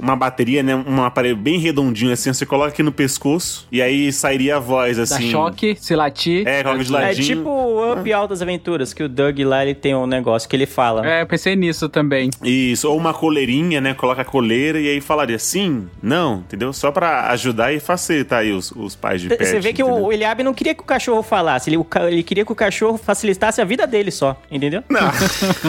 uma 0.00 0.16
bateria, 0.16 0.62
né? 0.62 0.74
Um 0.74 1.02
aparelho 1.02 1.36
bem 1.36 1.58
redondinho 1.58 2.12
assim, 2.12 2.32
você 2.32 2.44
coloca 2.46 2.68
aqui 2.70 2.82
no 2.82 2.92
pescoço 2.92 3.66
e 3.70 3.80
aí 3.82 4.12
sairia 4.12 4.56
a 4.56 4.58
voz 4.58 4.96
Dá 4.96 5.02
assim. 5.04 5.30
choque, 5.30 5.76
se 5.80 5.94
latir. 5.94 6.46
É, 6.46 6.62
coloca 6.62 6.84
de 6.84 6.90
É 6.94 6.98
ladinho. 6.98 7.26
tipo 7.26 7.48
o 7.48 7.92
Up 7.92 8.12
Altas 8.12 8.42
Aventuras, 8.42 8.92
que 8.94 9.02
o 9.02 9.08
Doug 9.08 9.38
lá 9.40 9.62
ele 9.62 9.74
tem 9.74 9.94
um 9.94 10.06
negócio 10.06 10.48
que 10.48 10.56
ele 10.56 10.66
fala. 10.66 11.06
É, 11.06 11.22
eu 11.22 11.26
pensei 11.26 11.54
nisso 11.56 11.88
também. 11.88 12.30
Isso, 12.42 12.88
ou 12.88 12.96
uma 12.96 13.12
coleirinha, 13.14 13.80
né? 13.80 13.94
Coloca 13.94 14.22
a 14.22 14.24
coleira 14.24 14.78
e 14.80 14.88
aí 14.88 15.00
falaria 15.00 15.38
sim, 15.38 15.86
não, 16.02 16.38
entendeu? 16.38 16.72
Só 16.72 16.90
pra 16.90 17.28
ajudar 17.30 17.72
e 17.72 17.80
facilitar 17.80 18.40
aí 18.40 18.52
os, 18.52 18.70
os 18.72 18.94
pais 18.94 19.20
de 19.20 19.28
pet. 19.28 19.44
Você 19.44 19.60
vê 19.60 19.72
que 19.72 19.82
entendeu? 19.82 20.04
o 20.04 20.12
Eliabe 20.12 20.42
não 20.42 20.54
queria 20.54 20.74
que 20.74 20.82
o 20.82 20.86
cachorro 20.86 21.22
falasse, 21.22 21.70
ele, 21.70 21.78
ele 22.08 22.22
queria 22.22 22.44
que 22.44 22.52
o 22.52 22.54
cachorro 22.54 22.96
facilitasse 22.98 23.60
a 23.60 23.64
vida 23.64 23.86
dele 23.86 24.10
só, 24.10 24.40
entendeu? 24.50 24.82
Não. 24.88 25.00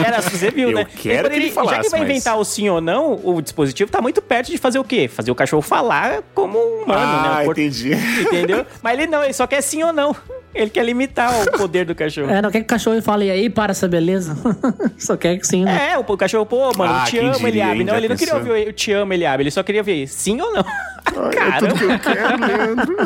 Era, 0.04 0.20
você 0.20 0.50
viu, 0.50 0.70
Eu 0.74 0.74
né? 0.76 0.86
quero 0.96 1.28
que 1.30 1.36
ele 1.36 1.48
Já 1.48 1.52
falasse, 1.54 1.82
que 1.82 1.88
vai 1.90 2.00
mas- 2.00 2.10
inventar 2.10 2.38
o 2.38 2.44
sim 2.44 2.68
ou 2.68 2.80
não, 2.80 3.12
o, 3.14 3.33
o 3.34 3.42
dispositivo 3.42 3.90
tá 3.90 4.00
muito 4.00 4.20
perto 4.22 4.50
de 4.50 4.58
fazer 4.58 4.78
o 4.78 4.84
quê? 4.84 5.08
Fazer 5.08 5.30
o 5.30 5.34
cachorro 5.34 5.62
falar 5.62 6.22
como 6.34 6.58
um 6.58 6.82
humano, 6.84 7.00
ah, 7.00 7.38
né? 7.38 7.44
Por- 7.44 7.58
entendi. 7.58 7.92
Entendeu? 8.22 8.66
Mas 8.82 8.98
ele 8.98 9.06
não, 9.06 9.22
ele 9.24 9.32
só 9.32 9.46
quer 9.46 9.60
sim 9.60 9.82
ou 9.82 9.92
não. 9.92 10.14
Ele 10.54 10.70
quer 10.70 10.84
limitar 10.84 11.32
o 11.42 11.52
poder 11.58 11.84
do 11.84 11.94
cachorro. 11.94 12.30
É, 12.30 12.40
não 12.40 12.50
quer 12.50 12.60
que 12.60 12.64
o 12.64 12.68
cachorro 12.68 13.00
fale, 13.02 13.26
e 13.26 13.30
aí, 13.30 13.50
para 13.50 13.72
essa 13.72 13.88
beleza? 13.88 14.36
Só 14.96 15.16
quer 15.16 15.36
que 15.38 15.46
sim, 15.46 15.64
né? 15.64 15.92
É, 15.92 15.98
o, 15.98 16.02
o 16.06 16.16
cachorro, 16.16 16.46
pô, 16.46 16.70
mano, 16.76 16.92
Ah, 16.94 17.04
eu 17.06 17.10
te 17.10 17.18
amo, 17.18 17.48
ele 17.48 17.60
abre. 17.60 17.84
Não, 17.84 17.96
ele 17.96 18.08
não 18.08 18.16
queria 18.16 18.34
ouvir 18.36 18.50
o 18.50 18.56
eu 18.56 18.72
te 18.72 18.92
amo, 18.92 19.12
ele 19.12 19.26
abre. 19.26 19.42
Ele 19.44 19.50
só 19.50 19.62
queria 19.62 19.82
ver 19.82 20.06
sim 20.06 20.40
ou 20.40 20.52
não. 20.52 20.64
É 21.14 21.58
tudo 21.58 21.74
que 21.74 21.84
eu 21.84 21.98
quero, 21.98 22.46
Leandro. 22.46 22.96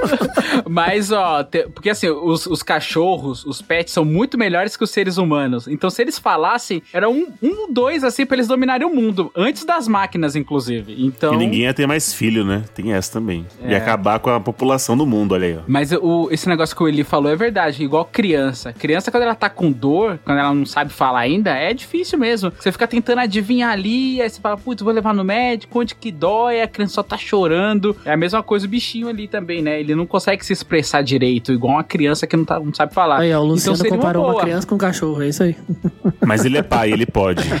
Mas, 0.68 1.12
ó, 1.12 1.44
te- 1.44 1.68
porque 1.68 1.90
assim, 1.90 2.08
os, 2.08 2.46
os 2.46 2.62
cachorros, 2.62 3.44
os 3.44 3.60
pets 3.62 3.92
são 3.92 4.04
muito 4.04 4.38
melhores 4.38 4.76
que 4.76 4.84
os 4.84 4.90
seres 4.90 5.18
humanos. 5.18 5.68
Então, 5.68 5.90
se 5.90 6.02
eles 6.02 6.18
falassem, 6.18 6.82
era 6.92 7.08
um, 7.08 7.28
um 7.42 7.72
dois, 7.72 8.02
assim, 8.04 8.24
pra 8.26 8.36
eles 8.36 8.48
dominarem 8.48 8.86
o 8.86 8.94
mundo. 8.94 9.30
Antes 9.36 9.64
das 9.64 9.86
máquinas, 9.86 10.34
inclusive. 10.36 10.96
Então. 10.98 11.34
E 11.34 11.36
ninguém 11.36 11.60
ia 11.62 11.74
ter 11.74 11.86
mais 11.86 12.12
filho, 12.14 12.44
né? 12.44 12.64
Tem 12.74 12.92
essa 12.92 13.12
também. 13.12 13.46
É. 13.62 13.72
Ia 13.72 13.78
acabar 13.78 14.18
com 14.18 14.30
a 14.30 14.40
população 14.40 14.96
do 14.96 15.06
mundo, 15.06 15.32
olha 15.32 15.46
aí, 15.46 15.56
ó. 15.56 15.60
Mas 15.66 15.92
o, 15.92 16.28
esse 16.30 16.48
negócio 16.48 16.74
que 16.74 16.82
o 16.84 16.88
Eli 16.88 17.02
falou 17.04 17.30
é 17.32 17.36
verdade, 17.36 17.82
igual 17.82 18.04
criança. 18.04 18.72
Criança, 18.72 19.10
quando 19.10 19.24
ela 19.24 19.34
tá 19.34 19.48
com 19.48 19.70
dor, 19.70 20.18
quando 20.24 20.38
ela 20.38 20.54
não 20.54 20.66
sabe 20.66 20.92
falar 20.92 21.20
ainda, 21.20 21.50
é 21.50 21.72
difícil 21.72 22.18
mesmo. 22.18 22.52
Você 22.58 22.70
fica 22.70 22.86
tentando 22.86 23.20
adivinhar 23.20 23.72
ali, 23.72 24.20
aí 24.20 24.28
você 24.28 24.40
fala, 24.40 24.56
putz, 24.56 24.82
vou 24.82 24.92
levar 24.92 25.14
no 25.14 25.24
médico, 25.24 25.80
onde 25.80 25.94
que 25.94 26.12
dói, 26.12 26.60
a 26.60 26.68
criança 26.68 26.94
só 26.94 27.02
tá 27.02 27.16
chorando. 27.16 27.96
É 28.04 28.12
a 28.12 28.16
mesma 28.16 28.42
coisa 28.42 28.66
o 28.66 28.68
bichinho 28.68 29.08
ali 29.08 29.26
também, 29.26 29.62
né? 29.62 29.80
Ele 29.80 29.94
não 29.94 30.06
consegue 30.06 30.44
se 30.44 30.52
expressar 30.52 31.02
direito, 31.02 31.52
igual 31.52 31.74
uma 31.74 31.84
criança 31.84 32.26
que 32.26 32.36
não, 32.36 32.44
tá, 32.44 32.60
não 32.60 32.72
sabe 32.72 32.92
falar. 32.92 33.20
Aí, 33.20 33.32
ó, 33.32 33.40
o 33.40 33.44
Luciano 33.44 33.76
seria 33.76 33.92
uma 33.92 33.98
comparou 33.98 34.24
uma, 34.24 34.32
boa. 34.32 34.42
criança 34.42 34.66
com 34.66 34.74
um 34.74 34.78
cachorro, 34.78 35.22
é 35.22 35.28
isso 35.28 35.42
aí. 35.42 35.56
Mas 36.26 36.44
ele 36.44 36.58
é 36.58 36.62
pai, 36.62 36.92
ele 36.92 37.06
pode. 37.06 37.42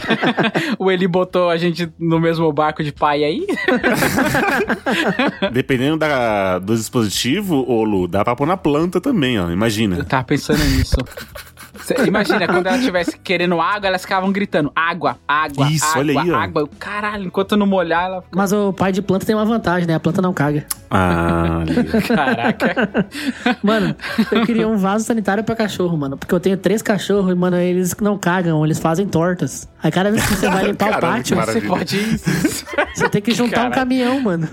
O 0.78 0.90
Eli 0.90 1.06
botou 1.06 1.50
a 1.50 1.56
gente 1.56 1.90
no 1.98 2.18
mesmo 2.20 2.50
barco 2.52 2.82
de 2.82 2.92
pai 2.92 3.24
aí. 3.24 3.46
Dependendo 5.52 5.96
da, 5.96 6.58
do 6.58 6.74
dispositivo, 6.74 7.64
ô 7.68 7.84
Lu, 7.84 8.08
dá 8.08 8.24
pra 8.24 8.34
pôr 8.34 8.46
na 8.46 8.56
planta 8.56 9.00
também, 9.00 9.13
ó. 9.38 9.46
Eu 9.48 9.52
Imagina. 9.52 10.04
tava 10.04 10.24
pensando 10.24 10.62
nisso. 10.64 10.96
Cê 11.84 11.94
imagina, 12.06 12.46
quando 12.46 12.66
ela 12.66 12.78
estivesse 12.78 13.18
querendo 13.18 13.60
água, 13.60 13.88
elas 13.88 14.02
ficavam 14.02 14.32
gritando: 14.32 14.72
água, 14.74 15.16
água, 15.28 15.70
Isso, 15.70 15.84
água, 15.86 15.98
olha 16.00 16.20
aí, 16.22 16.30
ó. 16.30 16.36
água. 16.36 16.68
Caralho, 16.78 17.24
enquanto 17.26 17.56
não 17.56 17.66
molhar, 17.66 18.04
ela 18.06 18.22
fica. 18.22 18.36
Mas 18.36 18.52
o 18.52 18.72
pai 18.72 18.90
de 18.92 19.02
planta 19.02 19.26
tem 19.26 19.34
uma 19.34 19.44
vantagem, 19.44 19.86
né? 19.86 19.94
A 19.94 20.00
planta 20.00 20.22
não 20.22 20.32
caga. 20.32 20.64
Ah. 20.90 21.62
Caraca. 22.06 22.88
Mano, 23.62 23.94
eu 24.30 24.46
queria 24.46 24.68
um 24.68 24.76
vaso 24.76 25.04
sanitário 25.04 25.42
pra 25.44 25.54
cachorro, 25.56 25.96
mano. 25.96 26.16
Porque 26.16 26.34
eu 26.34 26.40
tenho 26.40 26.56
três 26.56 26.80
cachorros 26.82 27.30
e, 27.32 27.34
mano, 27.34 27.56
eles 27.56 27.94
não 28.00 28.16
cagam, 28.16 28.64
eles 28.64 28.78
fazem 28.78 29.06
tortas. 29.06 29.68
Aí 29.82 29.90
cada 29.90 30.10
vez 30.10 30.24
que 30.26 30.34
você 30.36 30.48
vai 30.48 30.64
limpar 30.66 30.90
Caramba, 30.90 31.06
o 31.06 31.10
pátio, 31.16 31.36
Você 31.36 31.60
pode. 31.60 32.18
você 32.94 33.08
tem 33.10 33.20
que 33.20 33.32
juntar 33.32 33.66
um 33.66 33.70
caminhão, 33.70 34.20
mano. 34.20 34.48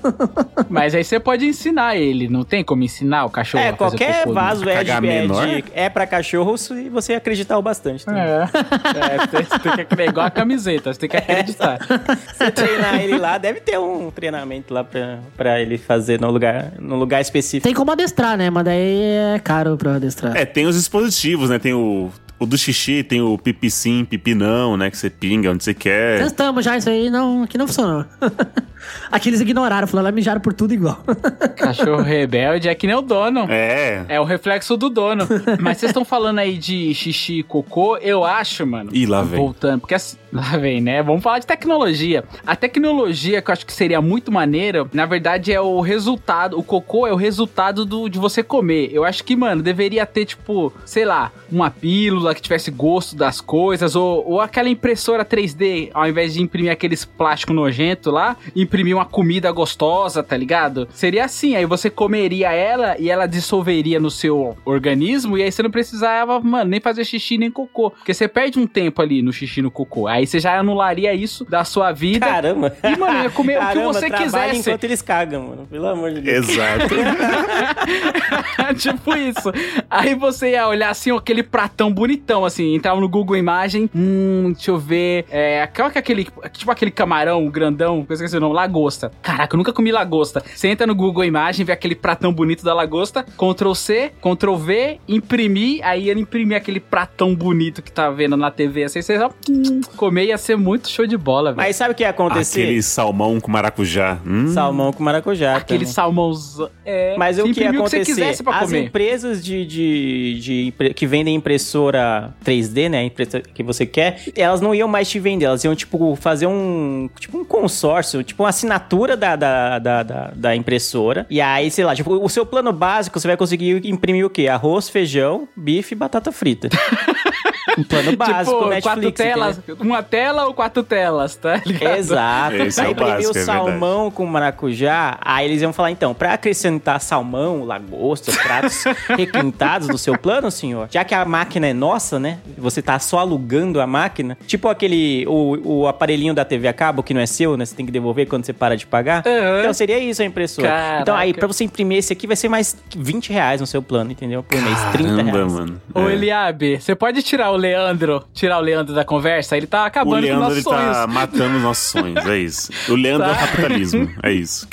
Mas 0.68 0.94
aí 0.94 1.04
você 1.04 1.20
pode 1.20 1.46
ensinar 1.46 1.96
ele. 1.96 2.28
Não 2.28 2.44
tem 2.44 2.64
como 2.64 2.82
ensinar 2.82 3.24
o 3.24 3.30
cachorro 3.30 3.62
É, 3.62 3.68
a 3.70 3.76
fazer 3.76 3.96
qualquer 3.98 4.18
cocô, 4.24 4.34
né? 4.34 4.40
vaso 4.40 4.68
é, 4.68 4.84
de, 4.84 4.90
é, 4.90 5.26
de- 5.26 5.64
é 5.74 5.88
pra 5.90 6.06
cachorro 6.06 6.56
se 6.62 6.88
você 6.88 7.14
acreditar 7.14 7.58
o 7.58 7.62
bastante. 7.62 8.04
Tá? 8.04 8.18
É. 8.18 8.42
é 8.44 9.26
tem, 9.26 9.44
você 9.44 9.58
tem 9.58 9.72
que 9.72 9.80
acreditar. 9.80 10.10
igual 10.10 10.26
a 10.26 10.30
camiseta, 10.30 10.92
você 10.92 11.00
tem 11.00 11.08
que 11.08 11.16
acreditar. 11.16 11.78
Você 12.32 12.50
treinar 12.50 13.00
ele 13.00 13.18
lá, 13.18 13.38
deve 13.38 13.60
ter 13.60 13.78
um 13.78 14.10
treinamento 14.10 14.72
lá 14.72 14.82
pra, 14.84 15.18
pra 15.36 15.60
ele 15.60 15.78
fazer 15.78 16.20
no 16.20 16.30
lugar, 16.30 16.72
no 16.78 16.96
lugar 16.96 17.20
específico. 17.20 17.64
Tem 17.64 17.74
como 17.74 17.90
adestrar, 17.90 18.36
né? 18.36 18.50
Mas 18.50 18.64
daí 18.64 19.00
é 19.34 19.40
caro 19.42 19.76
pra 19.76 19.96
adestrar. 19.96 20.36
É, 20.36 20.44
tem 20.44 20.66
os 20.66 20.76
dispositivos, 20.76 21.50
né? 21.50 21.58
Tem 21.58 21.72
o, 21.72 22.10
o 22.38 22.46
do 22.46 22.58
xixi, 22.58 23.02
tem 23.02 23.20
o 23.20 23.38
pipi 23.38 23.70
sim, 23.70 24.04
pipi 24.04 24.34
não, 24.34 24.76
né? 24.76 24.90
Que 24.90 24.96
você 24.96 25.10
pinga 25.10 25.50
onde 25.50 25.62
você 25.62 25.74
quer. 25.74 26.22
Testamos 26.22 26.64
já 26.64 26.76
isso 26.76 26.88
aí, 26.88 27.10
não, 27.10 27.46
que 27.46 27.56
não 27.58 27.66
funcionou. 27.66 28.04
Aqui 29.10 29.28
eles 29.28 29.40
ignoraram, 29.40 29.86
falaram, 29.86 30.06
lá 30.06 30.12
mijaram 30.12 30.40
por 30.40 30.52
tudo 30.52 30.74
igual. 30.74 31.02
Cachorro 31.56 32.02
rebelde 32.02 32.68
é 32.68 32.74
que 32.74 32.86
nem 32.86 32.96
o 32.96 33.02
dono. 33.02 33.46
É. 33.48 34.04
É 34.08 34.20
o 34.20 34.24
reflexo 34.24 34.76
do 34.76 34.90
dono. 34.90 35.26
Mas 35.60 35.78
vocês 35.78 35.90
estão 35.90 36.04
falando 36.04 36.38
aí 36.38 36.56
de 36.58 36.94
xixi 36.94 37.38
e 37.38 37.42
cocô, 37.42 37.96
eu 37.98 38.24
acho, 38.24 38.66
mano. 38.66 38.90
Ih, 38.92 39.06
lá 39.06 39.22
vem. 39.22 39.38
Voltando, 39.38 39.80
porque 39.80 39.94
assim, 39.94 40.16
lá 40.32 40.56
vem, 40.56 40.80
né? 40.80 41.02
Vamos 41.02 41.22
falar 41.22 41.38
de 41.38 41.46
tecnologia. 41.46 42.24
A 42.46 42.56
tecnologia 42.56 43.40
que 43.40 43.50
eu 43.50 43.52
acho 43.52 43.66
que 43.66 43.72
seria 43.72 44.00
muito 44.00 44.30
maneira, 44.30 44.86
na 44.92 45.06
verdade, 45.06 45.52
é 45.52 45.60
o 45.60 45.80
resultado. 45.80 46.58
O 46.58 46.62
cocô 46.62 47.06
é 47.06 47.12
o 47.12 47.16
resultado 47.16 47.84
do, 47.84 48.08
de 48.08 48.18
você 48.18 48.42
comer. 48.42 48.90
Eu 48.92 49.04
acho 49.04 49.24
que, 49.24 49.36
mano, 49.36 49.62
deveria 49.62 50.04
ter, 50.06 50.24
tipo, 50.24 50.72
sei 50.84 51.04
lá, 51.04 51.32
uma 51.50 51.70
pílula 51.70 52.34
que 52.34 52.42
tivesse 52.42 52.70
gosto 52.70 53.16
das 53.16 53.40
coisas, 53.40 53.94
ou, 53.96 54.26
ou 54.28 54.40
aquela 54.40 54.68
impressora 54.68 55.24
3D, 55.24 55.90
ao 55.92 56.08
invés 56.08 56.34
de 56.34 56.42
imprimir 56.42 56.72
aqueles 56.72 57.04
plástico 57.04 57.52
nojento 57.52 58.10
lá, 58.10 58.36
imprimir 58.54 58.71
uma 58.94 59.04
comida 59.04 59.50
gostosa, 59.50 60.22
tá 60.22 60.36
ligado? 60.36 60.88
Seria 60.90 61.24
assim, 61.24 61.54
aí 61.56 61.66
você 61.66 61.90
comeria 61.90 62.52
ela 62.52 62.96
e 62.98 63.10
ela 63.10 63.26
dissolveria 63.26 64.00
no 64.00 64.10
seu 64.10 64.56
organismo, 64.64 65.36
e 65.36 65.42
aí 65.42 65.52
você 65.52 65.62
não 65.62 65.70
precisava, 65.70 66.40
mano, 66.40 66.70
nem 66.70 66.80
fazer 66.80 67.04
xixi 67.04 67.36
nem 67.36 67.50
cocô. 67.50 67.90
Porque 67.90 68.14
você 68.14 68.26
perde 68.26 68.58
um 68.58 68.66
tempo 68.66 69.02
ali 69.02 69.22
no 69.22 69.32
xixi 69.32 69.60
e 69.60 69.62
no 69.62 69.70
cocô. 69.70 70.06
Aí 70.06 70.26
você 70.26 70.40
já 70.40 70.58
anularia 70.58 71.12
isso 71.14 71.44
da 71.44 71.64
sua 71.64 71.92
vida. 71.92 72.26
Caramba. 72.26 72.74
E, 72.82 72.96
mano, 72.96 73.22
ia 73.22 73.30
comer 73.30 73.58
o 73.58 73.60
que 73.60 73.66
Caramba, 73.66 73.92
você 73.92 74.10
quisesse. 74.10 74.58
enquanto 74.60 74.84
eles 74.84 75.02
cagam, 75.02 75.48
mano. 75.48 75.66
Pelo 75.70 75.86
amor 75.86 76.12
de 76.12 76.20
Deus. 76.20 76.48
Exato. 76.48 76.94
tipo 78.78 79.14
isso. 79.14 79.52
Aí 79.90 80.14
você 80.14 80.52
ia 80.52 80.66
olhar 80.66 80.90
assim, 80.90 81.10
ó, 81.10 81.18
aquele 81.18 81.42
pratão 81.42 81.92
bonitão, 81.92 82.44
assim, 82.44 82.74
entrava 82.74 83.00
no 83.00 83.08
Google 83.08 83.36
Imagem, 83.36 83.90
hum, 83.94 84.52
deixa 84.52 84.70
eu 84.70 84.78
ver, 84.78 85.26
é, 85.30 85.66
qual 85.66 85.90
que 85.90 85.98
é 85.98 86.00
aquele, 86.00 86.26
tipo 86.52 86.70
aquele 86.70 86.90
camarão 86.90 87.46
grandão, 87.48 88.04
que 88.04 88.12
eu 88.12 88.14
esqueci 88.14 88.36
o 88.36 88.40
nome, 88.40 88.54
lagosta. 88.62 89.10
Caraca, 89.20 89.54
eu 89.54 89.58
nunca 89.58 89.72
comi 89.72 89.90
lagosta. 89.90 90.42
Você 90.54 90.68
entra 90.68 90.86
no 90.86 90.94
Google 90.94 91.24
Imagem, 91.24 91.64
vê 91.66 91.72
aquele 91.72 91.94
pratão 91.94 92.32
bonito 92.32 92.64
da 92.64 92.72
lagosta, 92.74 93.24
Ctrl 93.36 93.74
C, 93.74 94.12
Ctrl 94.20 94.54
V, 94.54 94.98
imprimir, 95.08 95.80
aí 95.84 96.08
ele 96.08 96.20
imprimir 96.20 96.56
aquele 96.56 96.80
pratão 96.80 97.34
bonito 97.34 97.82
que 97.82 97.90
tá 97.90 98.10
vendo 98.10 98.36
na 98.36 98.50
TV, 98.50 98.84
assim, 98.84 99.02
você 99.02 99.18
só 99.18 99.30
hum, 99.50 99.80
comer 99.96 100.26
ia 100.26 100.38
ser 100.38 100.56
muito 100.56 100.88
show 100.88 101.06
de 101.06 101.16
bola, 101.16 101.52
velho. 101.52 101.66
Mas 101.66 101.76
sabe 101.76 101.92
o 101.92 101.94
que 101.94 102.02
ia 102.02 102.10
acontecer? 102.10 102.62
Aquele 102.62 102.82
salmão 102.82 103.40
com 103.40 103.50
maracujá. 103.50 104.18
Hum. 104.26 104.48
Salmão 104.52 104.92
com 104.92 105.02
maracujá. 105.02 105.56
Aquele 105.56 105.80
também. 105.80 105.92
salmãozão. 105.92 106.70
É, 106.84 107.16
Mas 107.16 107.38
o 107.38 107.44
que 107.52 107.60
ia 107.60 107.70
acontecer? 107.70 107.98
que 108.00 108.04
você 108.04 108.12
quisesse 108.14 108.42
pra 108.42 108.58
As 108.58 108.66
comer. 108.66 108.84
empresas 108.84 109.44
de, 109.44 109.64
de, 109.66 110.40
de 110.40 110.92
que 110.94 111.06
vendem 111.06 111.34
impressora 111.34 112.32
3D, 112.44 112.88
né? 112.88 112.98
a 112.98 113.04
impressora 113.04 113.42
que 113.42 113.62
você 113.62 113.84
quer, 113.86 114.22
elas 114.36 114.60
não 114.60 114.74
iam 114.74 114.88
mais 114.88 115.08
te 115.08 115.18
vender. 115.18 115.46
Elas 115.46 115.64
iam, 115.64 115.74
tipo, 115.74 116.14
fazer 116.16 116.46
um. 116.46 117.08
Tipo, 117.18 117.38
um 117.38 117.44
consórcio, 117.44 118.22
tipo, 118.22 118.42
uma 118.42 118.51
assinatura 118.52 119.16
da, 119.16 119.36
da, 119.36 119.78
da, 119.78 120.02
da, 120.34 120.56
impressora. 120.56 121.26
E 121.28 121.40
aí, 121.40 121.70
sei 121.70 121.84
lá, 121.84 121.94
tipo, 121.94 122.12
o 122.14 122.28
seu 122.28 122.46
plano 122.46 122.72
básico 122.72 123.18
você 123.18 123.26
vai 123.26 123.36
conseguir 123.36 123.80
imprimir 123.84 124.24
o 124.24 124.30
quê? 124.30 124.48
Arroz, 124.48 124.88
feijão, 124.88 125.48
bife 125.56 125.94
e 125.94 125.98
batata 125.98 126.30
frita. 126.30 126.68
um 127.78 127.84
plano 127.84 128.16
básico, 128.16 128.56
tipo, 128.56 128.68
Netflix. 128.68 128.82
quatro 128.82 129.12
telas, 129.12 129.58
entendeu? 129.58 129.76
uma 129.86 130.02
tela 130.02 130.46
ou 130.46 130.54
quatro 130.54 130.82
telas, 130.82 131.36
tá 131.36 131.60
ligado? 131.64 131.96
Exato. 131.96 132.56
Esse 132.56 132.80
é 132.80 132.84
aí 132.84 132.88
o 132.88 132.92
imprimir 132.92 133.12
básico, 133.14 133.34
o 133.34 133.38
é 133.38 133.44
salmão 133.44 134.10
com 134.10 134.26
maracujá, 134.26 135.18
aí 135.20 135.46
eles 135.46 135.62
iam 135.62 135.72
falar, 135.72 135.90
então, 135.90 136.14
pra 136.14 136.34
acrescentar 136.34 137.00
salmão, 137.00 137.64
lagosta, 137.64 138.32
pratos 138.32 138.84
requintados 139.16 139.88
do 139.88 139.98
seu 139.98 140.16
plano, 140.18 140.50
senhor, 140.50 140.88
já 140.90 141.04
que 141.04 141.14
a 141.14 141.24
máquina 141.24 141.66
é 141.66 141.72
nossa, 141.72 142.18
né? 142.18 142.38
Você 142.58 142.82
tá 142.82 142.98
só 142.98 143.18
alugando 143.18 143.80
a 143.80 143.86
máquina, 143.86 144.36
tipo 144.46 144.68
aquele, 144.68 145.24
o, 145.28 145.82
o 145.82 145.88
aparelhinho 145.88 146.34
da 146.34 146.44
TV 146.44 146.68
a 146.68 146.72
cabo 146.72 147.02
que 147.02 147.14
não 147.14 147.20
é 147.20 147.26
seu, 147.26 147.56
né? 147.56 147.64
Você 147.64 147.74
tem 147.74 147.86
que 147.86 147.92
devolver 147.92 148.26
quando 148.26 148.44
você 148.44 148.52
para 148.52 148.76
de 148.76 148.86
pagar. 148.86 149.22
Aham. 149.26 149.60
Então 149.60 149.72
seria 149.72 149.98
isso 149.98 150.22
a 150.22 150.24
impressora. 150.24 150.68
Caraca. 150.68 151.02
Então 151.02 151.16
aí, 151.16 151.32
pra 151.34 151.46
você 151.46 151.64
imprimir 151.64 151.98
esse 151.98 152.12
aqui, 152.12 152.26
vai 152.26 152.36
ser 152.36 152.48
mais 152.48 152.76
20 152.96 153.32
reais 153.32 153.60
no 153.60 153.66
seu 153.66 153.82
plano, 153.82 154.12
entendeu? 154.12 154.42
Por 154.42 154.60
mês, 154.60 154.78
30 154.92 155.08
Caramba, 155.16 155.32
reais. 155.32 155.52
mano. 155.52 155.80
Ô, 155.94 156.08
É. 156.08 156.12
Eliabe, 156.12 156.80
você 156.80 156.94
pode 156.94 157.22
tirar 157.22 157.50
o 157.50 157.56
Leandro, 157.62 158.24
tirar 158.34 158.58
o 158.58 158.60
Leandro 158.60 158.94
da 158.94 159.04
conversa? 159.04 159.56
Ele 159.56 159.66
tá 159.66 159.84
O 159.84 159.86
acabando 159.86 160.14
com 160.16 160.20
Leandro, 160.20 160.40
nossos 160.40 160.56
ele 160.58 160.62
sonhos. 160.64 160.96
tá 160.96 161.06
matando 161.06 161.56
os 161.56 161.62
nossos 161.62 161.84
sonhos, 161.90 162.26
é 162.26 162.38
isso. 162.38 162.72
O 162.90 162.94
Leandro 162.94 163.28
é 163.28 163.30
o 163.32 163.34
Tá. 163.34 163.46
capitalismo, 163.46 164.10
é 164.22 164.32
isso. 164.32 164.66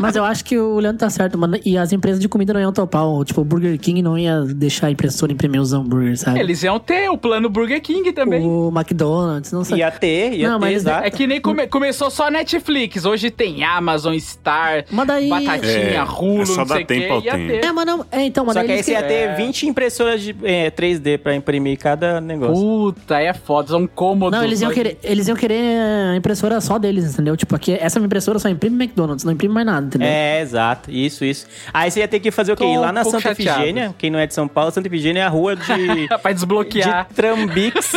Mas 0.00 0.16
eu 0.16 0.24
acho 0.24 0.44
que 0.44 0.58
o 0.58 0.78
Leandro 0.78 0.98
tá 0.98 1.10
certo, 1.10 1.38
mano. 1.38 1.58
E 1.64 1.76
as 1.78 1.92
empresas 1.92 2.20
de 2.20 2.28
comida 2.28 2.52
não 2.52 2.60
iam 2.60 2.72
topar. 2.72 3.06
o- 3.06 3.24
Tipo, 3.24 3.40
o 3.42 3.44
Burger 3.44 3.78
King 3.78 4.00
não 4.02 4.16
ia 4.16 4.40
deixar 4.42 4.86
a 4.86 4.90
impressora 4.90 5.32
imprimir 5.32 5.60
os 5.60 5.72
hambúrgueres, 5.72 6.20
sabe? 6.20 6.38
Eles 6.40 6.62
iam 6.62 6.78
ter 6.78 7.10
o 7.10 7.18
plano 7.18 7.48
Burger 7.50 7.80
King 7.82 8.10
também. 8.12 8.42
O 8.44 8.72
McDonald's, 8.74 9.52
não 9.52 9.64
sei. 9.64 9.78
Ia 9.78 9.90
ter, 9.90 10.32
ia 10.34 10.48
Não, 10.50 10.58
ter, 10.58 10.66
mas 10.66 10.76
exato. 10.76 11.04
É 11.06 11.10
que 11.10 11.26
nem 11.26 11.40
come- 11.40 11.66
começou 11.66 12.10
só 12.10 12.30
Netflix, 12.30 13.04
hoje 13.04 13.30
tem 13.30 13.64
Amazon, 13.64 14.16
Star, 14.18 14.84
Mas 14.90 15.06
daí- 15.06 15.28
Batatinha, 15.28 15.72
É, 15.96 16.02
Hulu, 16.04 16.42
é 16.42 16.46
só 16.46 16.56
não 16.58 16.66
dar 16.66 16.74
sei 16.76 16.84
o 16.84 16.86
tempo 16.86 17.00
quê. 17.06 17.10
ao 17.12 17.20
ia 17.22 17.32
tempo. 17.32 17.48
ter. 17.60 17.64
É, 17.66 17.72
mas 17.72 17.86
não. 17.86 18.06
É, 18.10 18.22
então, 18.22 18.44
mas 18.44 18.54
Só 18.54 18.60
daí 18.60 18.66
que 18.68 18.72
aí 18.74 18.82
você 18.82 18.92
ia 18.92 19.02
que- 19.02 19.08
ter 19.08 19.36
20 19.36 19.66
impressoras 19.66 20.22
de, 20.22 20.34
é, 20.42 20.70
3D 20.86 21.18
pra 21.18 21.34
imprimir 21.34 21.78
cada 21.78 22.20
negócio. 22.20 22.54
Puta, 22.54 23.16
aí 23.16 23.26
é 23.26 23.34
foda, 23.34 23.68
são 23.68 23.86
cômodos. 23.86 24.38
Não, 24.38 24.44
eles 24.44 24.60
iam, 24.60 24.68
Mas- 24.68 24.74
querer, 24.76 24.98
eles 25.02 25.28
iam 25.28 25.36
querer 25.36 25.78
a 26.12 26.16
impressora 26.16 26.60
só 26.60 26.78
deles, 26.78 27.12
entendeu? 27.12 27.36
Tipo, 27.36 27.54
aqui, 27.56 27.72
essa 27.80 27.98
impressora 27.98 28.38
só 28.38 28.48
imprime 28.48 28.76
McDonald's, 28.84 29.24
não 29.24 29.32
imprime 29.32 29.52
mais 29.54 29.66
nada, 29.66 29.86
entendeu? 29.86 30.08
É, 30.08 30.40
exato. 30.40 30.90
Isso, 30.90 31.24
isso. 31.24 31.46
Aí 31.72 31.90
você 31.90 32.00
ia 32.00 32.08
ter 32.08 32.20
que 32.20 32.30
fazer 32.30 32.52
o 32.52 32.56
quê? 32.56 32.64
Tô 32.64 32.72
Ir 32.72 32.78
lá 32.78 32.90
um 32.90 32.92
na 32.92 33.02
pouco 33.02 33.18
Santa 33.20 33.34
chateado. 33.34 33.60
Efigênia, 33.60 33.94
quem 33.98 34.10
não 34.10 34.18
é 34.18 34.26
de 34.26 34.34
São 34.34 34.46
Paulo, 34.48 34.70
Santa 34.70 34.88
Efigênia 34.88 35.20
é 35.20 35.24
a 35.24 35.28
rua 35.28 35.56
de... 35.56 36.08
pra 36.22 36.32
desbloquear. 36.32 37.06
de 37.08 37.14
Trambix 37.14 37.92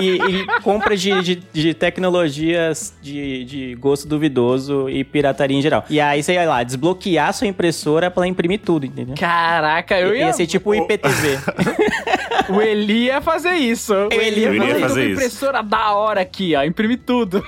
e, 0.00 0.16
e 0.16 0.46
compra 0.62 0.96
de, 0.96 1.20
de, 1.22 1.42
de 1.52 1.74
tecnologias 1.74 2.94
de, 3.02 3.44
de 3.44 3.74
gosto 3.76 4.06
duvidoso 4.08 4.88
e 4.88 5.04
pirataria 5.04 5.56
em 5.56 5.62
geral. 5.62 5.84
E 5.90 6.00
aí 6.00 6.22
você 6.22 6.34
ia 6.34 6.48
lá, 6.48 6.62
desbloquear 6.62 7.32
sua 7.32 7.46
impressora 7.46 8.10
pra 8.10 8.22
ela 8.22 8.28
imprimir 8.28 8.60
tudo, 8.60 8.86
entendeu? 8.86 9.14
Caraca, 9.18 9.98
eu 9.98 10.14
ia. 10.14 10.26
Ia 10.26 10.32
ser 10.32 10.46
tipo 10.46 10.70
o 10.70 10.74
IPTV. 10.74 11.38
O 12.48 12.60
Eli 12.60 13.04
ia 13.06 13.20
fazer 13.20 13.54
isso. 13.54 13.92
O 13.94 14.12
Eli 14.12 14.40
ia 14.42 14.48
Eu 14.48 14.54
iria 14.54 14.66
"Mano, 14.66 14.74
tô 14.74 14.88
fazer 14.88 15.04
isso. 15.04 15.12
impressora 15.12 15.62
da 15.62 15.92
hora 15.94 16.20
aqui, 16.20 16.54
ó. 16.54 16.62
Imprime 16.62 16.96
tudo. 16.96 17.44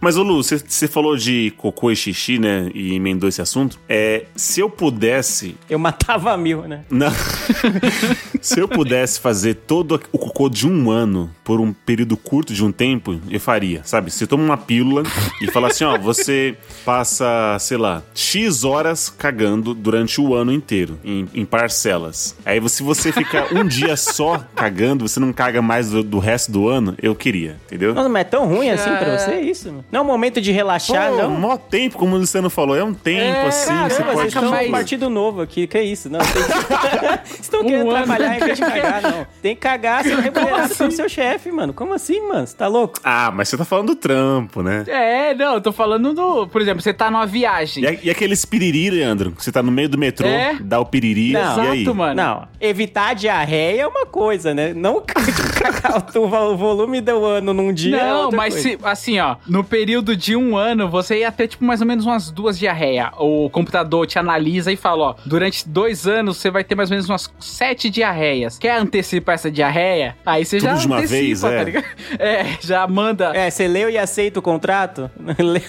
Mas, 0.00 0.16
ô 0.16 0.22
Lu, 0.22 0.42
você- 0.42 0.86
falou 0.88 1.16
de 1.16 1.52
cocô 1.56 1.90
e 1.90 1.96
xixi, 1.96 2.38
né? 2.38 2.70
E 2.74 2.94
emendou 2.94 3.28
esse 3.28 3.42
assunto. 3.42 3.78
É, 3.88 4.26
se 4.36 4.60
eu 4.60 4.70
pudesse 4.70 5.56
Eu 5.68 5.78
matava 5.78 6.36
mil, 6.36 6.62
né? 6.62 6.84
Não. 6.90 7.10
Se 8.40 8.60
eu 8.60 8.68
pudesse 8.68 9.18
fazer 9.18 9.54
todo 9.54 10.00
o 10.12 10.18
cocô 10.18 10.48
de 10.48 10.68
um 10.68 10.90
ano 10.90 11.30
por 11.42 11.60
um 11.60 11.72
período 11.72 12.16
curto 12.16 12.52
de 12.54 12.64
um 12.64 12.70
tempo, 12.70 13.18
eu 13.28 13.40
faria, 13.40 13.80
sabe? 13.84 14.10
Você 14.10 14.26
toma 14.26 14.44
uma 14.44 14.56
pílula 14.56 15.02
e 15.42 15.50
fala 15.50 15.68
assim, 15.68 15.84
ó, 15.84 15.98
você 15.98 16.56
passa, 16.84 17.56
sei 17.58 17.76
lá, 17.76 18.02
X 18.14 18.62
horas 18.62 19.08
cagando 19.08 19.74
durante 19.74 20.20
o 20.20 20.34
ano 20.34 20.52
inteiro, 20.52 20.98
em, 21.04 21.28
em 21.34 21.44
parcelas. 21.44 22.36
Aí 22.44 22.60
se 22.68 22.82
você 22.82 23.10
fica 23.10 23.48
um 23.52 23.64
dia 23.66 23.96
só 23.96 24.38
cagando, 24.54 25.08
você 25.08 25.18
não 25.18 25.32
caga 25.32 25.60
mais 25.60 25.90
do, 25.90 26.02
do 26.02 26.18
resto 26.18 26.52
do 26.52 26.68
ano, 26.68 26.94
eu 27.02 27.14
queria, 27.14 27.56
entendeu? 27.66 27.94
Nossa, 27.94 28.08
mas 28.08 28.20
é 28.22 28.24
tão 28.24 28.46
ruim 28.46 28.70
assim 28.70 28.90
pra 28.90 29.08
É. 29.08 29.18
você 29.18 29.40
isso? 29.40 29.68
mano? 29.68 29.84
Não 29.96 30.02
é 30.02 30.04
um 30.04 30.06
momento 30.08 30.42
de 30.42 30.52
relaxar, 30.52 31.10
Pô, 31.10 31.16
não? 31.22 31.30
mó 31.30 31.56
tempo, 31.56 31.96
como 31.96 32.16
o 32.16 32.18
Luciano 32.18 32.50
falou, 32.50 32.76
é 32.76 32.84
um 32.84 32.92
tempo 32.92 33.22
É, 33.22 33.46
assim, 33.46 33.68
Caramba, 33.68 33.88
você 33.88 34.02
vocês 34.02 34.14
pode... 34.14 34.26
estão 34.28 34.50
mais- 34.50 34.68
um 34.68 34.70
partido 34.70 35.08
novo 35.08 35.40
aqui, 35.40 35.66
que 35.66 35.78
é 35.78 35.82
isso? 35.84 36.10
Não, 36.10 36.18
tem 36.20 36.28
que... 36.42 37.26
Vocês 37.26 37.40
estão 37.40 37.64
querendo 37.64 37.86
Um 37.86 37.90
ano. 37.90 38.04
trabalhar 38.04 38.36
em 38.36 38.38
vez 38.44 38.58
de 38.58 38.64
cagar, 38.64 39.02
não. 39.02 39.26
Tem 39.42 39.54
que 39.54 39.60
cagar 39.60 40.04
sendo 40.04 40.20
remunerado 40.20 40.74
pelo 40.74 40.90
seu 40.92 41.08
chefe, 41.08 41.50
mano. 41.50 41.72
Como 41.72 41.94
assim, 41.94 42.20
mano? 42.28 42.46
Você 42.46 42.54
tá 42.56 42.66
louco? 42.68 43.00
Ah, 43.02 43.32
mas 43.34 43.48
você 43.48 43.56
tá 43.56 43.64
falando 43.64 43.86
do 43.88 43.96
trampo, 43.96 44.62
né? 44.62 44.84
É, 44.86 45.34
não, 45.34 45.54
eu 45.54 45.60
tô 45.60 45.72
falando 45.72 46.12
do. 46.14 46.46
Por 46.46 46.60
exemplo, 46.60 46.80
você 46.82 46.92
tá 46.94 47.10
numa 47.10 47.26
viagem. 47.26 47.82
E, 47.82 47.86
a- 47.86 47.98
e 48.04 48.10
aqueles 48.10 48.44
piriri, 48.44 48.90
Leandro? 48.90 49.32
Você 49.38 49.50
tá 49.50 49.62
no 49.62 49.72
meio 49.72 49.88
do 49.88 49.98
metrô, 49.98 50.26
É. 50.28 50.56
dá 50.60 50.78
o 50.78 50.84
piriri, 50.86 51.32
Não. 51.32 51.64
e 51.64 51.68
aí? 51.68 51.82
Exato, 51.82 51.96
mano. 51.96 52.14
Não, 52.14 52.48
evitar 52.60 53.08
a 53.10 53.14
diarreia 53.14 53.82
é 53.82 53.86
uma 53.86 54.06
coisa, 54.06 54.54
né? 54.54 54.72
Não 54.74 55.00
cagar 55.04 56.04
o 56.14 56.52
o 56.52 56.56
volume 56.56 57.00
do 57.00 57.24
ano 57.24 57.52
num 57.54 57.72
dia 57.72 57.96
é 57.96 58.08
Não, 58.10 58.20
outra 58.24 58.36
mas 58.36 58.54
coisa. 58.54 58.68
se, 58.70 58.78
assim, 58.84 59.18
ó, 59.18 59.36
no 59.48 59.64
período 59.76 60.16
de 60.16 60.34
um 60.34 60.56
ano, 60.56 60.88
você 60.88 61.18
ia 61.20 61.30
ter, 61.30 61.48
tipo, 61.48 61.62
mais 61.62 61.82
ou 61.82 61.86
menos 61.86 62.06
umas 62.06 62.30
duas 62.30 62.58
diarreia. 62.58 63.12
O 63.18 63.50
computador 63.50 64.06
te 64.06 64.18
analisa 64.18 64.72
e 64.72 64.76
fala, 64.76 65.04
ó, 65.10 65.14
durante 65.26 65.68
dois 65.68 66.06
anos 66.06 66.38
você 66.38 66.50
vai 66.50 66.64
ter 66.64 66.74
mais 66.74 66.90
ou 66.90 66.94
menos 66.94 67.10
umas 67.10 67.30
sete 67.38 67.90
diarreias. 67.90 68.58
Quer 68.58 68.78
antecipar 68.80 69.34
essa 69.34 69.50
diarreia? 69.50 70.16
Aí 70.24 70.46
você 70.46 70.56
Tudo 70.56 70.68
já 70.70 70.74
de 70.76 70.86
uma 70.86 70.96
antecipa, 70.96 71.20
vez, 71.20 71.40
tá 71.42 71.52
é. 71.52 71.64
ligado? 71.64 71.84
É, 72.18 72.56
já 72.60 72.86
manda... 72.86 73.36
É, 73.36 73.50
você 73.50 73.68
leu 73.68 73.90
e 73.90 73.98
aceita 73.98 74.38
o 74.38 74.42
contrato? 74.42 75.10
Lê, 75.38 75.60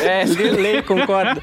É, 0.00 0.22
lê, 0.28 0.50
lê 0.52 0.78
e 0.78 0.82
concorda. 0.82 1.42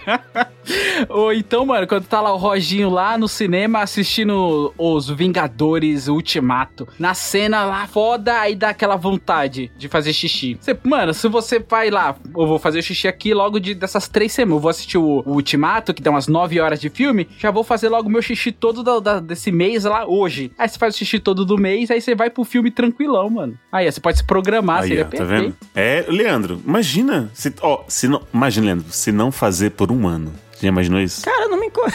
Ou 1.10 1.34
então, 1.34 1.66
mano, 1.66 1.86
quando 1.86 2.06
tá 2.06 2.22
lá 2.22 2.34
o 2.34 2.38
Roginho 2.38 2.90
lá 2.90 3.18
no 3.18 3.28
cinema 3.28 3.82
assistindo 3.82 4.74
os 4.78 5.10
Vingadores 5.10 6.08
Ultimato, 6.08 6.88
na 6.98 7.14
cena 7.14 7.66
lá 7.66 7.86
foda, 7.88 8.40
aí 8.40 8.56
dá 8.56 8.70
aquela 8.70 8.96
vontade 8.96 9.70
de 9.78 9.90
fazer 9.90 10.14
xixi. 10.14 10.58
Você- 10.60 10.78
mano, 10.84 11.14
se 11.14 11.28
você 11.28 11.60
vai 11.60 11.90
lá, 11.90 12.05
eu 12.10 12.48
vou 12.48 12.60
fazer 12.60 12.82
xixi 12.82 13.08
aqui 13.08 13.34
logo 13.34 13.60
de, 13.60 13.74
dessas 13.74 14.08
três 14.08 14.32
semanas, 14.34 14.56
eu 14.58 14.62
vou 14.62 14.70
assistir 14.70 14.98
o, 14.98 15.24
o 15.26 15.34
Ultimato, 15.34 15.94
que 15.94 16.02
dá 16.02 16.12
umas 16.12 16.28
nove 16.28 16.60
horas 16.60 16.80
de 16.80 16.90
filme, 16.90 17.28
já 17.38 17.52
vou 17.52 17.64
fazer 17.64 17.90
logo 17.90 18.10
meu 18.10 18.22
xixi 18.22 18.52
todo 18.52 18.84
da- 18.84 19.00
da- 19.00 19.20
desse 19.20 19.52
mês 19.52 19.84
lá 19.86 20.06
hoje. 20.08 20.52
Aí 20.58 20.68
você 20.68 20.78
faz 20.78 20.96
o 20.96 20.98
xixi 20.98 21.20
todo 21.20 21.46
do 21.46 21.58
mês, 21.58 21.90
aí 21.92 22.02
você 22.02 22.14
vai 22.16 22.30
pro 22.30 22.44
filme 22.44 22.70
tranquilão, 22.72 23.30
mano. 23.30 23.58
Aí 23.72 23.90
você 23.92 24.00
pode 24.00 24.18
se 24.18 24.24
programar, 24.24 24.84
Aí, 24.84 24.90
seria 24.90 25.04
ó, 25.04 25.06
tá 25.06 25.18
perfeito. 25.18 25.42
vendo? 25.44 25.56
É, 25.74 26.06
Leandro, 26.08 26.62
imagina. 26.66 27.30
Se, 27.34 27.54
ó, 27.62 27.84
se 27.88 28.08
não, 28.08 28.22
imagina, 28.34 28.66
Leandro, 28.68 28.86
se 28.90 29.12
não 29.12 29.32
fazer 29.32 29.72
por 29.72 29.92
um 29.92 30.08
ano. 30.08 30.34
Já 30.62 30.70
imaginou 30.70 31.00
isso? 31.02 31.22
Cara, 31.24 31.48
não 31.48 31.60
me... 31.60 31.68
enco- 31.68 31.82